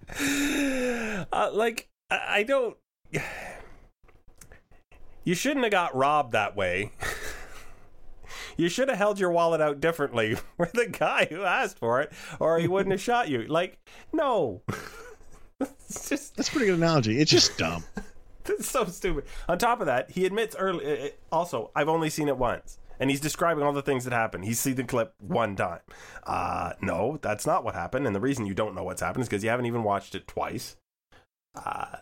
uh, 1.32 1.49
like 1.53 1.89
I 2.09 2.19
I 2.28 2.43
don't. 2.43 2.76
You 5.26 5.36
shouldn't 5.36 5.63
have 5.63 5.71
got 5.71 5.95
robbed 5.95 6.34
that 6.34 6.57
way. 6.57 6.91
you 8.58 8.70
should 8.70 8.89
have 8.89 8.97
held 8.97 9.20
your 9.20 9.32
wallet 9.32 9.62
out 9.62 9.80
differently 9.80 10.36
for 10.58 10.70
the 10.74 10.88
guy 10.88 11.28
who 11.30 11.43
asked 11.43 11.80
for 11.80 12.01
it, 12.01 12.12
or 12.39 12.60
he 12.60 12.68
wouldn't 12.68 12.91
have 12.91 13.01
shot 13.01 13.30
you. 13.30 13.43
Like, 13.43 13.78
no. 14.12 14.62
it's 15.60 16.10
just 16.10 16.36
That's 16.36 16.49
a 16.49 16.51
pretty 16.51 16.68
good 16.68 16.78
analogy. 16.78 17.20
It's 17.20 17.32
just 17.32 17.58
dumb. 17.58 17.84
it's 18.45 18.70
so 18.70 18.86
stupid. 18.86 19.26
On 19.47 19.58
top 19.58 19.80
of 19.80 19.86
that, 19.88 20.12
he 20.12 20.26
admits 20.26 20.56
early. 20.56 20.86
uh, 20.86 21.06
uh, 21.06 21.10
Also, 21.32 21.72
I've 21.76 21.89
only 21.89 22.10
seen 22.10 22.28
it 22.28 22.38
once, 22.38 22.80
and 22.99 23.10
he's 23.10 23.22
describing 23.22 23.64
all 23.64 23.74
the 23.74 23.82
things 23.82 24.04
that 24.04 24.14
happened. 24.14 24.45
He's 24.45 24.60
seen 24.60 24.76
the 24.76 24.84
clip 24.84 25.14
one 25.20 25.56
time. 25.56 25.80
Uh, 26.26 26.74
no, 26.82 27.20
that's 27.22 27.45
not 27.45 27.64
what 27.64 27.76
happened, 27.76 28.06
and 28.08 28.16
the 28.16 28.20
reason 28.22 28.45
you 28.45 28.54
don't 28.54 28.76
know 28.76 28.84
what's 28.84 29.01
happened 29.01 29.24
is 29.24 29.30
because 29.30 29.43
you 29.43 29.49
haven't 29.49 29.66
even 29.66 29.84
watched 29.84 30.16
it 30.16 30.28
twice. 30.28 30.76
Uh, 31.56 31.97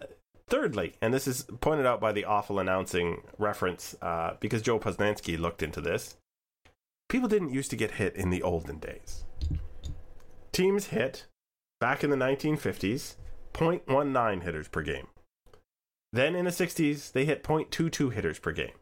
thirdly, 0.48 0.94
and 1.02 1.14
this 1.14 1.28
is 1.28 1.44
pointed 1.60 1.86
out 1.86 2.00
by 2.02 2.12
the 2.12 2.26
awful 2.26 2.60
announcing 2.60 3.22
reference, 3.38 3.96
uh, 4.02 4.36
because 4.40 4.62
Joe 4.62 4.80
Posnanski 4.80 5.38
looked 5.38 5.62
into 5.62 5.82
this. 5.82 6.18
People 7.12 7.28
didn't 7.28 7.52
used 7.52 7.70
to 7.72 7.76
get 7.76 7.92
hit 7.92 8.16
in 8.16 8.30
the 8.30 8.42
olden 8.42 8.78
days. 8.78 9.26
Teams 10.54 10.86
hit 10.88 11.28
back 11.82 12.06
in 12.06 12.10
the 12.10 12.16
1950s 12.16 13.16
0.19 13.54 14.44
hitters 14.44 14.70
per 14.70 14.82
game. 14.82 15.08
Then 16.14 16.36
in 16.36 16.46
the 16.46 16.52
60s, 16.52 17.12
they 17.12 17.26
hit 17.26 17.44
0.22 17.44 18.14
hitters 18.14 18.40
per 18.40 18.54
game. 18.54 18.78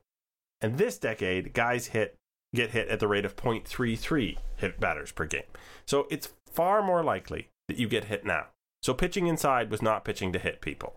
And 0.62 0.78
this 0.78 1.00
decade, 1.00 1.54
guys 1.54 1.88
hit 1.88 2.18
get 2.54 2.70
hit 2.70 2.88
at 2.90 3.00
the 3.00 3.08
rate 3.08 3.26
of 3.26 3.36
0.33 3.36 4.38
hit 4.58 4.80
batters 4.80 5.12
per 5.12 5.26
game. 5.26 5.50
So 5.88 6.06
it's 6.12 6.30
far 6.52 6.84
more 6.84 7.04
likely 7.04 7.50
that 7.68 7.78
you 7.78 7.88
get 7.88 8.06
hit 8.06 8.26
now. 8.26 8.50
So 8.84 8.94
pitching 8.94 9.26
inside 9.26 9.72
was 9.72 9.82
not 9.82 10.06
pitching 10.06 10.32
to 10.34 10.40
hit 10.40 10.62
people. 10.62 10.94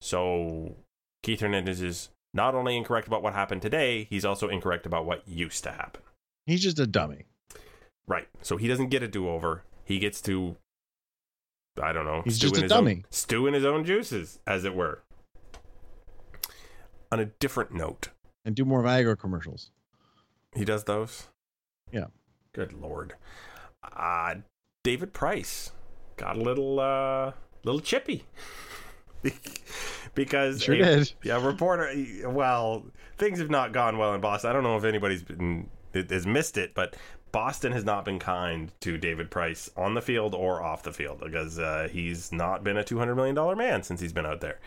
So 0.00 0.76
Keith 1.22 1.40
Hernandez 1.40 1.82
is 1.82 2.08
not 2.32 2.54
only 2.54 2.78
incorrect 2.78 3.08
about 3.08 3.22
what 3.22 3.34
happened 3.34 3.60
today, 3.60 4.06
he's 4.08 4.24
also 4.24 4.48
incorrect 4.48 4.86
about 4.86 5.04
what 5.04 5.28
used 5.28 5.64
to 5.64 5.72
happen. 5.72 6.00
He's 6.46 6.62
just 6.62 6.78
a 6.78 6.86
dummy. 6.86 7.26
Right. 8.06 8.28
So 8.42 8.56
he 8.56 8.66
doesn't 8.68 8.88
get 8.88 9.02
a 9.02 9.08
do 9.08 9.28
over. 9.28 9.62
He 9.84 9.98
gets 9.98 10.20
to 10.22 10.56
I 11.82 11.92
don't 11.92 12.04
know. 12.04 12.22
He's 12.24 12.36
stew 12.36 12.48
just 12.48 12.56
in 12.56 12.60
a 12.60 12.64
his 12.64 12.72
own- 12.72 12.84
dummy. 12.84 13.04
stew 13.10 13.46
in 13.46 13.54
his 13.54 13.64
own 13.64 13.84
juices, 13.84 14.38
as 14.46 14.64
it 14.64 14.74
were. 14.74 15.02
On 17.10 17.20
a 17.20 17.26
different 17.26 17.72
note, 17.72 18.08
And 18.44 18.54
do 18.54 18.64
more 18.64 18.82
Viagra 18.82 19.18
commercials. 19.18 19.70
he 20.54 20.64
does 20.64 20.84
those. 20.84 21.28
Yeah. 21.92 22.06
Good 22.54 22.72
lord. 22.72 23.14
Uh 23.82 24.36
David 24.84 25.12
Price 25.12 25.72
got 26.16 26.36
a 26.36 26.40
little 26.40 26.80
uh 26.80 27.32
little 27.64 27.80
chippy. 27.80 28.24
because 30.14 30.62
Sure 30.62 30.74
a, 30.74 30.78
did. 30.78 31.12
yeah, 31.22 31.44
reporter 31.44 31.92
well, 32.28 32.84
things 33.18 33.38
have 33.38 33.50
not 33.50 33.72
gone 33.72 33.96
well 33.98 34.14
in 34.14 34.20
Boston. 34.20 34.50
I 34.50 34.52
don't 34.52 34.62
know 34.64 34.76
if 34.76 34.84
anybody's 34.84 35.22
been 35.22 35.68
has 35.94 36.26
missed 36.26 36.56
it, 36.56 36.74
but 36.74 36.96
Boston 37.32 37.72
has 37.72 37.84
not 37.84 38.04
been 38.04 38.18
kind 38.18 38.70
to 38.80 38.98
David 38.98 39.30
Price 39.30 39.70
on 39.76 39.94
the 39.94 40.02
field 40.02 40.34
or 40.34 40.62
off 40.62 40.82
the 40.82 40.92
field 40.92 41.20
because 41.24 41.58
uh, 41.58 41.88
he's 41.90 42.30
not 42.30 42.62
been 42.62 42.76
a 42.76 42.84
$200 42.84 43.16
million 43.16 43.58
man 43.58 43.82
since 43.82 44.00
he's 44.00 44.12
been 44.12 44.26
out 44.26 44.42
there. 44.42 44.60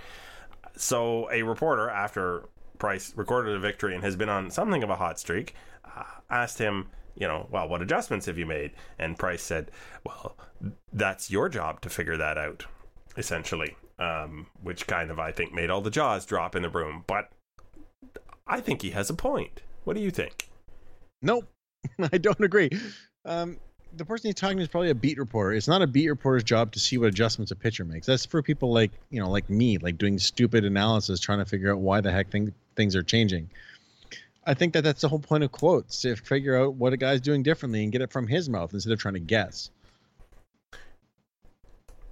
So 0.75 1.29
a 1.31 1.43
reporter, 1.43 1.89
after 1.89 2.45
Price 2.79 3.13
recorded 3.15 3.55
a 3.55 3.59
victory 3.59 3.93
and 3.93 4.03
has 4.03 4.15
been 4.15 4.29
on 4.29 4.49
something 4.49 4.83
of 4.83 4.89
a 4.89 4.95
hot 4.95 5.19
streak, 5.19 5.53
uh, 5.85 6.03
asked 6.29 6.57
him, 6.57 6.89
you 7.15 7.27
know, 7.27 7.47
well, 7.51 7.69
what 7.69 7.81
adjustments 7.81 8.25
have 8.25 8.37
you 8.37 8.47
made? 8.47 8.71
And 8.97 9.17
Price 9.17 9.43
said, 9.43 9.69
well, 10.03 10.35
that's 10.91 11.31
your 11.31 11.47
job 11.49 11.81
to 11.81 11.89
figure 11.89 12.17
that 12.17 12.37
out, 12.37 12.65
essentially. 13.15 13.77
Um, 13.97 14.47
which 14.61 14.87
kind 14.87 15.09
of, 15.09 15.19
I 15.19 15.31
think, 15.31 15.53
made 15.53 15.69
all 15.69 15.79
the 15.79 15.89
jaws 15.89 16.25
drop 16.25 16.53
in 16.53 16.63
the 16.63 16.69
room. 16.69 17.05
But 17.07 17.31
I 18.45 18.59
think 18.59 18.81
he 18.81 18.89
has 18.89 19.09
a 19.09 19.13
point. 19.13 19.61
What 19.85 19.95
do 19.95 20.01
you 20.01 20.11
think? 20.11 20.49
Nope, 21.25 21.45
I 22.13 22.19
don't 22.19 22.39
agree. 22.39 22.69
Um, 23.25 23.57
the 23.97 24.05
person 24.05 24.27
he's 24.27 24.35
talking 24.35 24.57
to 24.57 24.63
is 24.63 24.69
probably 24.69 24.91
a 24.91 24.95
beat 24.95 25.17
reporter. 25.17 25.53
It's 25.53 25.67
not 25.67 25.81
a 25.81 25.87
beat 25.87 26.07
reporter's 26.07 26.43
job 26.43 26.71
to 26.73 26.79
see 26.79 26.99
what 26.99 27.07
adjustments 27.07 27.51
a 27.51 27.55
pitcher 27.55 27.83
makes. 27.83 28.05
That's 28.05 28.25
for 28.25 28.43
people 28.43 28.71
like 28.71 28.91
you 29.09 29.19
know, 29.19 29.29
like 29.29 29.49
me, 29.49 29.79
like 29.79 29.97
doing 29.97 30.19
stupid 30.19 30.65
analysis, 30.65 31.19
trying 31.19 31.39
to 31.39 31.45
figure 31.45 31.73
out 31.73 31.79
why 31.79 31.99
the 31.99 32.11
heck 32.11 32.29
thing, 32.29 32.53
things 32.75 32.95
are 32.95 33.01
changing. 33.01 33.49
I 34.45 34.53
think 34.53 34.73
that 34.73 34.83
that's 34.83 35.01
the 35.01 35.09
whole 35.09 35.19
point 35.19 35.43
of 35.43 35.51
quotes 35.51 36.01
to 36.03 36.15
figure 36.15 36.55
out 36.55 36.75
what 36.75 36.93
a 36.93 36.97
guy's 36.97 37.21
doing 37.21 37.41
differently 37.41 37.81
and 37.81 37.91
get 37.91 38.01
it 38.01 38.11
from 38.11 38.27
his 38.27 38.47
mouth 38.47 38.71
instead 38.73 38.93
of 38.93 38.99
trying 38.99 39.15
to 39.15 39.19
guess. 39.19 39.71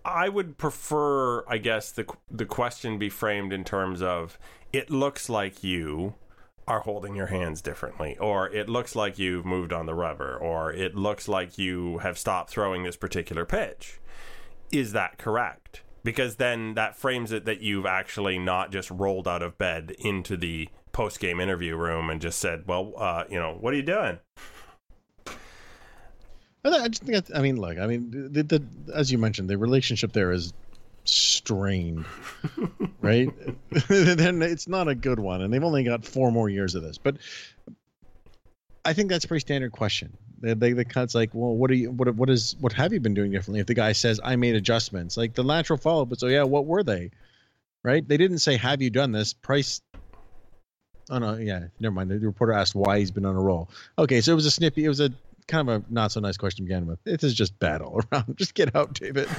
I 0.04 0.28
would 0.28 0.58
prefer, 0.58 1.48
I 1.48 1.60
guess, 1.60 1.92
the 1.92 2.06
the 2.32 2.46
question 2.46 2.98
be 2.98 3.10
framed 3.10 3.54
in 3.54 3.64
terms 3.64 4.02
of 4.02 4.40
it 4.72 4.90
looks 4.90 5.30
like 5.30 5.64
you 5.64 6.16
are 6.68 6.82
holding 6.82 7.16
your 7.16 7.28
hands 7.28 7.62
differently, 7.62 8.18
or 8.20 8.50
it 8.50 8.70
looks 8.70 8.96
like 8.96 9.20
you've 9.20 9.46
moved 9.46 9.74
on 9.74 9.86
the 9.86 9.94
rubber, 9.94 10.38
or 10.38 10.72
it 10.72 10.96
looks 10.96 11.28
like 11.28 11.58
you 11.58 12.00
have 12.00 12.18
stopped 12.18 12.50
throwing 12.50 12.84
this 12.84 12.96
particular 12.96 13.46
pitch. 13.46 14.00
Is 14.72 14.94
that 14.94 15.18
correct? 15.18 15.82
Because 16.04 16.36
then 16.36 16.74
that 16.74 16.98
frames 16.98 17.32
it 17.32 17.46
that 17.46 17.62
you've 17.62 17.86
actually 17.86 18.38
not 18.38 18.72
just 18.72 18.90
rolled 18.92 19.28
out 19.28 19.42
of 19.42 19.58
bed 19.58 19.96
into 20.00 20.36
the 20.36 20.70
post 20.92 21.20
game 21.20 21.40
interview 21.40 21.76
room 21.76 22.10
and 22.10 22.22
just 22.22 22.40
said, 22.40 22.64
"Well, 22.68 22.94
uh, 22.98 23.24
you 23.30 23.40
know, 23.40 23.58
what 23.60 23.74
are 23.74 23.78
you 23.78 23.84
doing?" 23.84 24.20
I 26.66 26.88
just 26.88 27.04
think. 27.04 27.26
I 27.36 27.42
mean, 27.42 27.60
look. 27.60 27.78
I 27.78 27.88
mean, 27.88 28.30
the, 28.32 28.44
the 28.44 28.64
as 28.94 29.12
you 29.12 29.18
mentioned, 29.18 29.50
the 29.50 29.58
relationship 29.58 30.14
there 30.14 30.32
is 30.32 30.54
strained, 31.04 32.06
right? 33.04 33.30
then 33.90 34.42
it's 34.42 34.68
not 34.68 34.88
a 34.88 34.96
good 34.96 35.20
one, 35.20 35.42
and 35.42 35.54
they've 35.54 35.64
only 35.64 35.84
got 35.84 36.06
four 36.06 36.32
more 36.32 36.50
years 36.50 36.74
of 36.74 36.82
this. 36.82 36.98
But 36.98 37.18
I 38.86 38.94
think 38.94 39.10
that's 39.10 39.26
a 39.26 39.28
pretty 39.28 39.42
standard 39.42 39.74
question. 39.74 40.18
They, 40.40 40.54
they, 40.54 40.74
the 40.74 40.86
cut's 40.86 41.14
like, 41.14 41.30
well, 41.34 41.56
what 41.56 41.70
are 41.70 41.76
you? 41.76 41.92
What 41.92 42.16
what 42.16 42.30
is 42.30 42.56
what 42.60 42.74
have 42.74 42.94
you 42.94 43.00
been 43.00 43.14
doing 43.14 43.32
differently? 43.32 43.60
If 43.60 43.68
the 43.68 43.74
guy 43.74 43.92
says 43.92 44.20
I 44.24 44.38
made 44.38 44.56
adjustments, 44.56 45.18
like 45.18 45.36
the 45.36 45.44
natural 45.44 45.78
follow 45.78 46.04
up, 46.04 46.18
so 46.18 46.28
oh, 46.28 46.30
yeah, 46.30 46.44
what 46.44 46.66
were 46.66 46.84
they? 46.84 47.12
Right? 47.84 48.08
They 48.08 48.18
didn't 48.18 48.40
say 48.40 48.58
have 48.58 48.82
you 48.82 48.90
done 48.90 49.12
this? 49.12 49.34
Price. 49.34 49.82
Oh 51.10 51.20
no, 51.20 51.36
yeah, 51.36 51.66
never 51.82 51.94
mind. 51.94 52.10
The 52.10 52.20
reporter 52.20 52.54
asked 52.54 52.74
why 52.74 53.00
he's 53.00 53.12
been 53.12 53.26
on 53.26 53.36
a 53.36 53.42
roll. 53.42 53.70
Okay, 53.98 54.22
so 54.22 54.32
it 54.32 54.36
was 54.36 54.46
a 54.46 54.52
snippy. 54.52 54.86
It 54.86 54.90
was 54.90 55.02
a 55.02 55.12
kind 55.44 55.70
of 55.70 55.84
a 55.84 55.86
not 55.94 56.12
so 56.12 56.20
nice 56.20 56.38
question 56.38 56.66
to 56.66 56.70
begin 56.70 56.86
with. 56.86 57.00
It 57.06 57.24
is 57.24 57.34
just 57.34 57.58
bad 57.60 57.82
all 57.82 58.02
around. 58.12 58.36
Just 58.38 58.54
get 58.54 58.76
out, 58.76 58.94
David. 58.94 59.30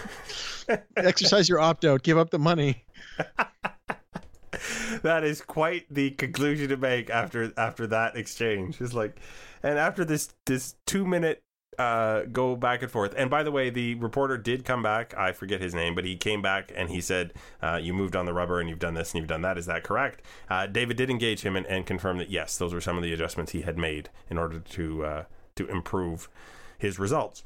Exercise 0.96 1.48
your 1.48 1.60
opt 1.60 1.84
out. 1.84 2.02
Give 2.02 2.18
up 2.18 2.30
the 2.30 2.38
money. 2.38 2.84
that 5.02 5.24
is 5.24 5.40
quite 5.40 5.86
the 5.90 6.10
conclusion 6.12 6.68
to 6.68 6.76
make 6.76 7.10
after 7.10 7.52
after 7.56 7.86
that 7.88 8.16
exchange. 8.16 8.80
It's 8.80 8.94
like, 8.94 9.18
and 9.62 9.78
after 9.78 10.04
this 10.04 10.34
this 10.46 10.74
two 10.86 11.06
minute 11.06 11.42
uh 11.78 12.22
go 12.24 12.56
back 12.56 12.82
and 12.82 12.90
forth. 12.90 13.14
And 13.16 13.30
by 13.30 13.42
the 13.42 13.50
way, 13.50 13.70
the 13.70 13.94
reporter 13.96 14.38
did 14.38 14.64
come 14.64 14.82
back. 14.82 15.16
I 15.16 15.32
forget 15.32 15.60
his 15.60 15.74
name, 15.74 15.94
but 15.94 16.04
he 16.04 16.16
came 16.16 16.42
back 16.42 16.72
and 16.74 16.88
he 16.88 17.00
said, 17.00 17.32
uh, 17.62 17.78
"You 17.82 17.92
moved 17.92 18.16
on 18.16 18.26
the 18.26 18.34
rubber 18.34 18.60
and 18.60 18.68
you've 18.68 18.78
done 18.78 18.94
this 18.94 19.12
and 19.12 19.20
you've 19.20 19.28
done 19.28 19.42
that. 19.42 19.58
Is 19.58 19.66
that 19.66 19.82
correct?" 19.82 20.22
Uh, 20.48 20.66
David 20.66 20.96
did 20.96 21.10
engage 21.10 21.40
him 21.42 21.56
and, 21.56 21.66
and 21.66 21.86
confirm 21.86 22.18
that 22.18 22.30
yes, 22.30 22.56
those 22.58 22.72
were 22.72 22.80
some 22.80 22.96
of 22.96 23.02
the 23.02 23.12
adjustments 23.12 23.52
he 23.52 23.62
had 23.62 23.76
made 23.78 24.10
in 24.30 24.38
order 24.38 24.60
to 24.60 25.04
uh, 25.04 25.24
to 25.56 25.66
improve 25.66 26.28
his 26.78 26.98
results. 26.98 27.44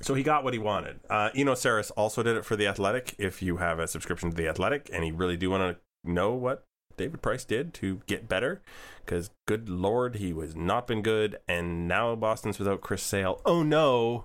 So 0.00 0.14
he 0.14 0.22
got 0.22 0.44
what 0.44 0.52
he 0.52 0.58
wanted. 0.58 1.00
Uh, 1.08 1.30
Eno 1.34 1.54
Sarris 1.54 1.90
also 1.96 2.22
did 2.22 2.36
it 2.36 2.44
for 2.44 2.56
the 2.56 2.66
Athletic. 2.66 3.14
If 3.18 3.42
you 3.42 3.58
have 3.58 3.78
a 3.78 3.86
subscription 3.86 4.30
to 4.30 4.36
the 4.36 4.48
Athletic 4.48 4.90
and 4.92 5.06
you 5.06 5.14
really 5.14 5.36
do 5.36 5.50
want 5.50 5.76
to 5.76 6.10
know 6.10 6.32
what 6.32 6.66
David 6.96 7.22
Price 7.22 7.44
did 7.44 7.72
to 7.74 8.00
get 8.06 8.28
better, 8.28 8.60
because 9.04 9.30
good 9.46 9.68
lord, 9.68 10.16
he 10.16 10.32
was 10.32 10.54
not 10.56 10.86
been 10.86 11.02
good, 11.02 11.38
and 11.48 11.88
now 11.88 12.14
Boston's 12.14 12.58
without 12.58 12.80
Chris 12.80 13.02
Sale. 13.02 13.40
Oh 13.44 13.62
no, 13.62 14.24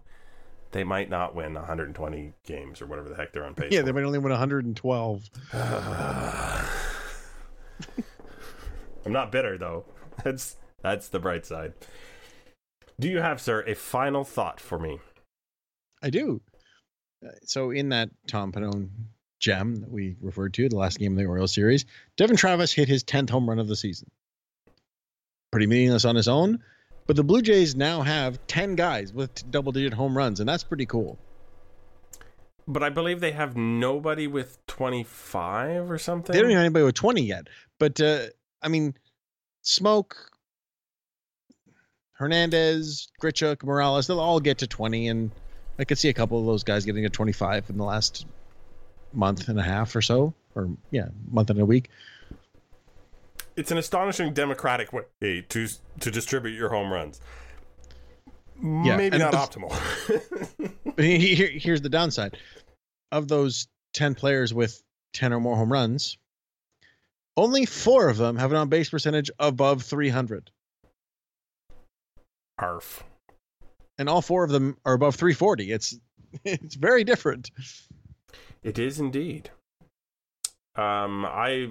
they 0.72 0.84
might 0.84 1.10
not 1.10 1.36
win 1.36 1.54
120 1.54 2.34
games 2.46 2.82
or 2.82 2.86
whatever 2.86 3.10
the 3.10 3.16
heck 3.16 3.34
they're 3.34 3.46
on 3.46 3.56
pace. 3.56 3.72
Yeah, 3.72 3.80
for. 3.80 3.88
they 3.88 3.92
might 3.92 4.04
only 4.04 4.20
win 4.20 4.32
112. 4.32 5.30
I'm 9.06 9.14
not 9.14 9.32
bitter 9.32 9.58
though. 9.58 9.86
That's 10.24 10.58
that's 10.82 11.08
the 11.10 11.20
bright 11.20 11.46
side. 11.46 11.74
Do 13.00 13.08
you 13.08 13.20
have, 13.20 13.40
sir, 13.40 13.64
a 13.66 13.76
final 13.76 14.24
thought 14.24 14.60
for 14.60 14.78
me? 14.78 15.00
I 16.04 16.10
do. 16.10 16.42
Uh, 17.26 17.30
So 17.44 17.72
in 17.72 17.90
that 17.90 18.10
Tom 18.28 18.52
Pannone 18.52 18.90
gem 19.40 19.78
that 19.78 19.90
we 19.92 20.18
referred 20.22 20.54
to, 20.56 20.68
the 20.68 20.76
last 20.78 21.00
game 21.00 21.14
of 21.14 21.18
the 21.18 21.26
Orioles 21.26 21.54
series, 21.54 21.86
Devon 22.18 22.36
Travis 22.36 22.74
hit 22.74 22.90
his 22.90 23.04
10th 23.04 23.30
home 23.30 23.48
run 23.50 23.60
of 23.60 23.68
the 23.68 23.76
season. 23.76 24.10
Pretty 25.52 25.68
meaningless 25.68 26.06
on 26.06 26.16
his 26.16 26.28
own, 26.28 26.60
but 27.08 27.16
the 27.16 27.24
Blue 27.24 27.42
Jays 27.42 27.76
now 27.76 28.02
have 28.02 28.46
10 28.48 28.76
guys 28.76 29.14
with 29.14 29.50
double 29.50 29.72
digit 29.72 29.94
home 29.94 30.16
runs, 30.16 30.40
and 30.42 30.48
that's 30.48 30.64
pretty 30.64 30.86
cool. 30.86 31.18
But 32.68 32.84
I 32.84 32.90
believe 32.90 33.20
they 33.20 33.32
have 33.32 33.56
nobody 33.58 34.28
with 34.28 34.64
25 34.68 35.90
or 35.90 35.98
something. 35.98 36.34
They 36.34 36.40
don't 36.40 36.52
even 36.52 36.58
have 36.58 36.66
anybody 36.66 36.86
with 36.86 36.96
20 36.96 37.24
yet. 37.24 37.48
But 37.80 38.00
uh, 38.00 38.28
I 38.62 38.68
mean, 38.68 38.94
Smoke, 39.64 40.16
Hernandez, 42.20 43.08
Grichuk, 43.22 43.64
Morales, 43.64 44.08
they'll 44.08 44.20
all 44.20 44.40
get 44.42 44.58
to 44.60 44.68
20. 44.68 45.08
And 45.08 45.32
I 45.80 45.86
could 45.86 45.98
see 45.98 46.10
a 46.10 46.14
couple 46.14 46.38
of 46.40 46.46
those 46.46 46.64
guys 46.64 46.84
getting 46.86 47.04
to 47.04 47.10
25 47.10 47.70
in 47.70 47.78
the 47.78 47.86
last 47.86 48.28
month 49.14 49.48
and 49.48 49.58
a 49.58 49.64
half 49.64 49.96
or 49.96 50.02
so. 50.02 50.34
Or, 50.54 50.70
yeah, 50.92 51.08
month 51.32 51.50
and 51.50 51.60
a 51.62 51.66
week. 51.66 51.90
It's 53.56 53.72
an 53.72 53.78
astonishing 53.78 54.34
democratic 54.34 54.92
way 54.94 55.42
to 55.50 55.68
to 56.02 56.12
distribute 56.12 56.56
your 56.56 56.70
home 56.70 56.92
runs. 56.92 57.20
Maybe 58.62 59.16
and 59.16 59.20
not 59.20 59.34
optimal. 59.34 59.72
But 60.96 61.06
he- 61.06 61.18
he- 61.20 61.36
here- 61.36 61.52
here's 61.54 61.82
the 61.82 61.90
downside 61.90 62.38
of 63.12 63.28
those 63.30 63.68
10 63.94 64.16
players 64.16 64.54
with 64.54 64.82
10 65.14 65.32
or 65.34 65.40
more 65.40 65.56
home 65.56 65.72
runs, 65.72 66.18
only 67.38 67.66
four 67.66 68.10
of 68.10 68.18
them 68.18 68.36
have 68.38 68.52
an 68.52 68.58
on 68.58 68.68
base 68.70 68.90
percentage 68.90 69.32
above 69.40 69.84
300. 69.84 70.52
Arf. 72.60 73.04
And 73.98 74.08
all 74.08 74.22
four 74.22 74.44
of 74.44 74.52
them 74.52 74.78
are 74.86 74.94
above 74.94 75.16
340. 75.16 75.72
It's 75.72 75.98
it's 76.44 76.76
very 76.76 77.04
different. 77.04 77.52
It 78.64 78.78
is 78.78 79.00
indeed. 79.00 79.50
Um, 80.76 81.26
I, 81.26 81.70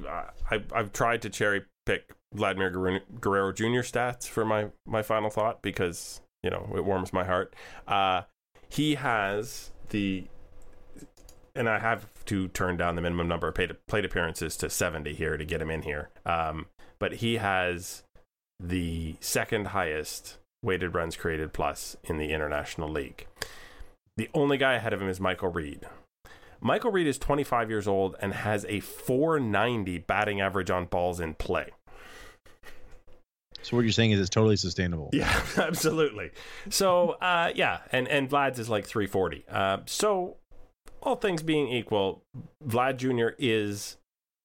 I 0.51 0.62
I've 0.72 0.93
tried 0.93 1.22
to 1.22 1.30
cherry 1.30 1.62
pick 1.86 2.12
Vladimir 2.34 2.70
Guerrero- 2.70 3.01
Guerrero 3.20 3.53
Jr. 3.53 3.80
stats 3.80 4.28
for 4.28 4.45
my 4.45 4.68
my 4.86 5.03
final 5.03 5.30
thought 5.30 5.62
because 5.62 6.20
you 6.43 6.51
know 6.51 6.70
it 6.74 6.84
warms 6.84 7.12
my 7.12 7.24
heart. 7.24 7.55
Uh, 7.86 8.22
he 8.68 8.97
has 8.97 9.70
the, 9.89 10.24
and 11.55 11.68
I 11.68 11.78
have 11.78 12.07
to 12.26 12.49
turn 12.49 12.76
down 12.76 12.97
the 12.97 13.01
minimum 13.03 13.28
number 13.28 13.49
of 13.49 13.55
plate, 13.55 13.70
plate 13.86 14.05
appearances 14.05 14.57
to 14.59 14.68
seventy 14.68 15.14
here 15.14 15.36
to 15.39 15.45
get 15.45 15.62
him 15.62 15.70
in 15.70 15.82
here. 15.82 16.11
Um, 16.26 16.66
but 16.99 17.14
he 17.14 17.36
has 17.36 18.03
the 18.61 19.16
second 19.20 19.68
highest 19.68 20.36
weighted 20.63 20.95
runs 20.95 21.17
created 21.17 21.53
plus 21.53 21.97
in 22.05 22.19
the 22.19 22.33
International 22.33 22.89
League. 22.89 23.27
The 24.17 24.29
only 24.35 24.59
guy 24.59 24.75
ahead 24.75 24.93
of 24.93 25.01
him 25.01 25.09
is 25.09 25.21
Michael 25.21 25.51
Reed. 25.51 25.87
Michael 26.61 26.91
Reed 26.91 27.07
is 27.07 27.19
25 27.19 27.71
years 27.71 27.87
old 27.87 28.17
and 28.21 28.35
has 28.35 28.67
a 28.69 28.81
490 28.81 29.99
batting 29.99 30.41
average 30.41 30.71
on 30.71 30.87
balls 30.87 31.21
in 31.21 31.35
play. 31.35 31.71
So 33.63 33.77
what 33.77 33.83
you're 33.83 33.93
saying 33.93 34.13
is 34.13 34.21
it's 34.21 34.31
totally 34.31 34.57
sustainable. 34.57 35.11
Yeah, 35.13 35.43
absolutely. 35.57 36.31
So, 36.71 37.11
uh, 37.21 37.53
yeah, 37.55 37.81
and 37.93 38.09
and 38.09 38.29
Vlad's 38.29 38.59
is 38.59 38.69
like 38.69 38.87
340. 38.87 39.45
Uh, 39.49 39.79
so, 39.87 40.37
all 41.03 41.17
things 41.17 41.43
being 41.43 41.69
equal, 41.69 42.23
Vlad 42.65 42.97
Jr. 42.97 43.35
is 43.39 43.97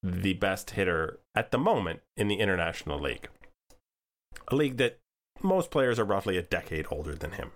the 0.02 0.34
best 0.34 0.72
hitter 0.72 1.20
at 1.36 1.52
the 1.52 1.58
moment 1.58 2.02
in 2.18 2.28
the 2.28 2.36
International 2.36 3.00
League, 3.00 3.30
a 4.50 4.56
league 4.56 4.78
that 4.78 5.00
most 5.44 5.72
players 5.72 6.00
are 6.00 6.06
roughly 6.06 6.38
a 6.38 6.42
decade 6.42 6.88
older 6.90 7.16
than 7.16 7.32
him. 7.34 7.52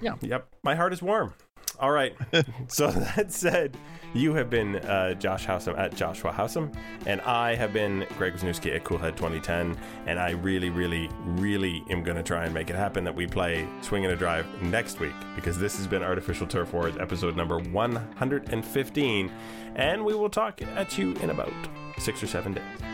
Yeah. 0.00 0.14
Yep. 0.20 0.48
My 0.62 0.74
heart 0.74 0.92
is 0.92 1.02
warm. 1.02 1.34
All 1.78 1.90
right. 1.90 2.14
so 2.68 2.90
that 3.16 3.32
said, 3.32 3.76
you 4.14 4.34
have 4.34 4.50
been 4.50 4.76
uh, 4.76 5.14
Josh 5.14 5.46
Howsam 5.46 5.78
at 5.78 5.96
Joshua 5.96 6.32
Howsam, 6.32 6.74
and 7.06 7.20
I 7.22 7.54
have 7.54 7.72
been 7.72 8.06
Greg 8.18 8.34
Wisniewski 8.34 8.74
at 8.74 8.84
Coolhead 8.84 9.16
2010. 9.16 9.76
And 10.06 10.18
I 10.18 10.30
really, 10.30 10.70
really, 10.70 11.08
really 11.24 11.82
am 11.90 12.02
going 12.02 12.16
to 12.16 12.22
try 12.22 12.44
and 12.44 12.52
make 12.54 12.70
it 12.70 12.76
happen 12.76 13.04
that 13.04 13.14
we 13.14 13.26
play 13.26 13.66
Swing 13.80 14.04
and 14.04 14.12
a 14.12 14.16
Drive 14.16 14.46
next 14.62 15.00
week 15.00 15.14
because 15.34 15.58
this 15.58 15.76
has 15.76 15.86
been 15.86 16.02
Artificial 16.02 16.46
Turf 16.46 16.72
Wars 16.72 16.94
episode 16.98 17.36
number 17.36 17.58
115. 17.58 19.32
And 19.74 20.04
we 20.04 20.14
will 20.14 20.30
talk 20.30 20.60
at 20.62 20.98
you 20.98 21.12
in 21.16 21.30
about 21.30 21.52
six 21.98 22.22
or 22.22 22.26
seven 22.26 22.54
days. 22.54 22.91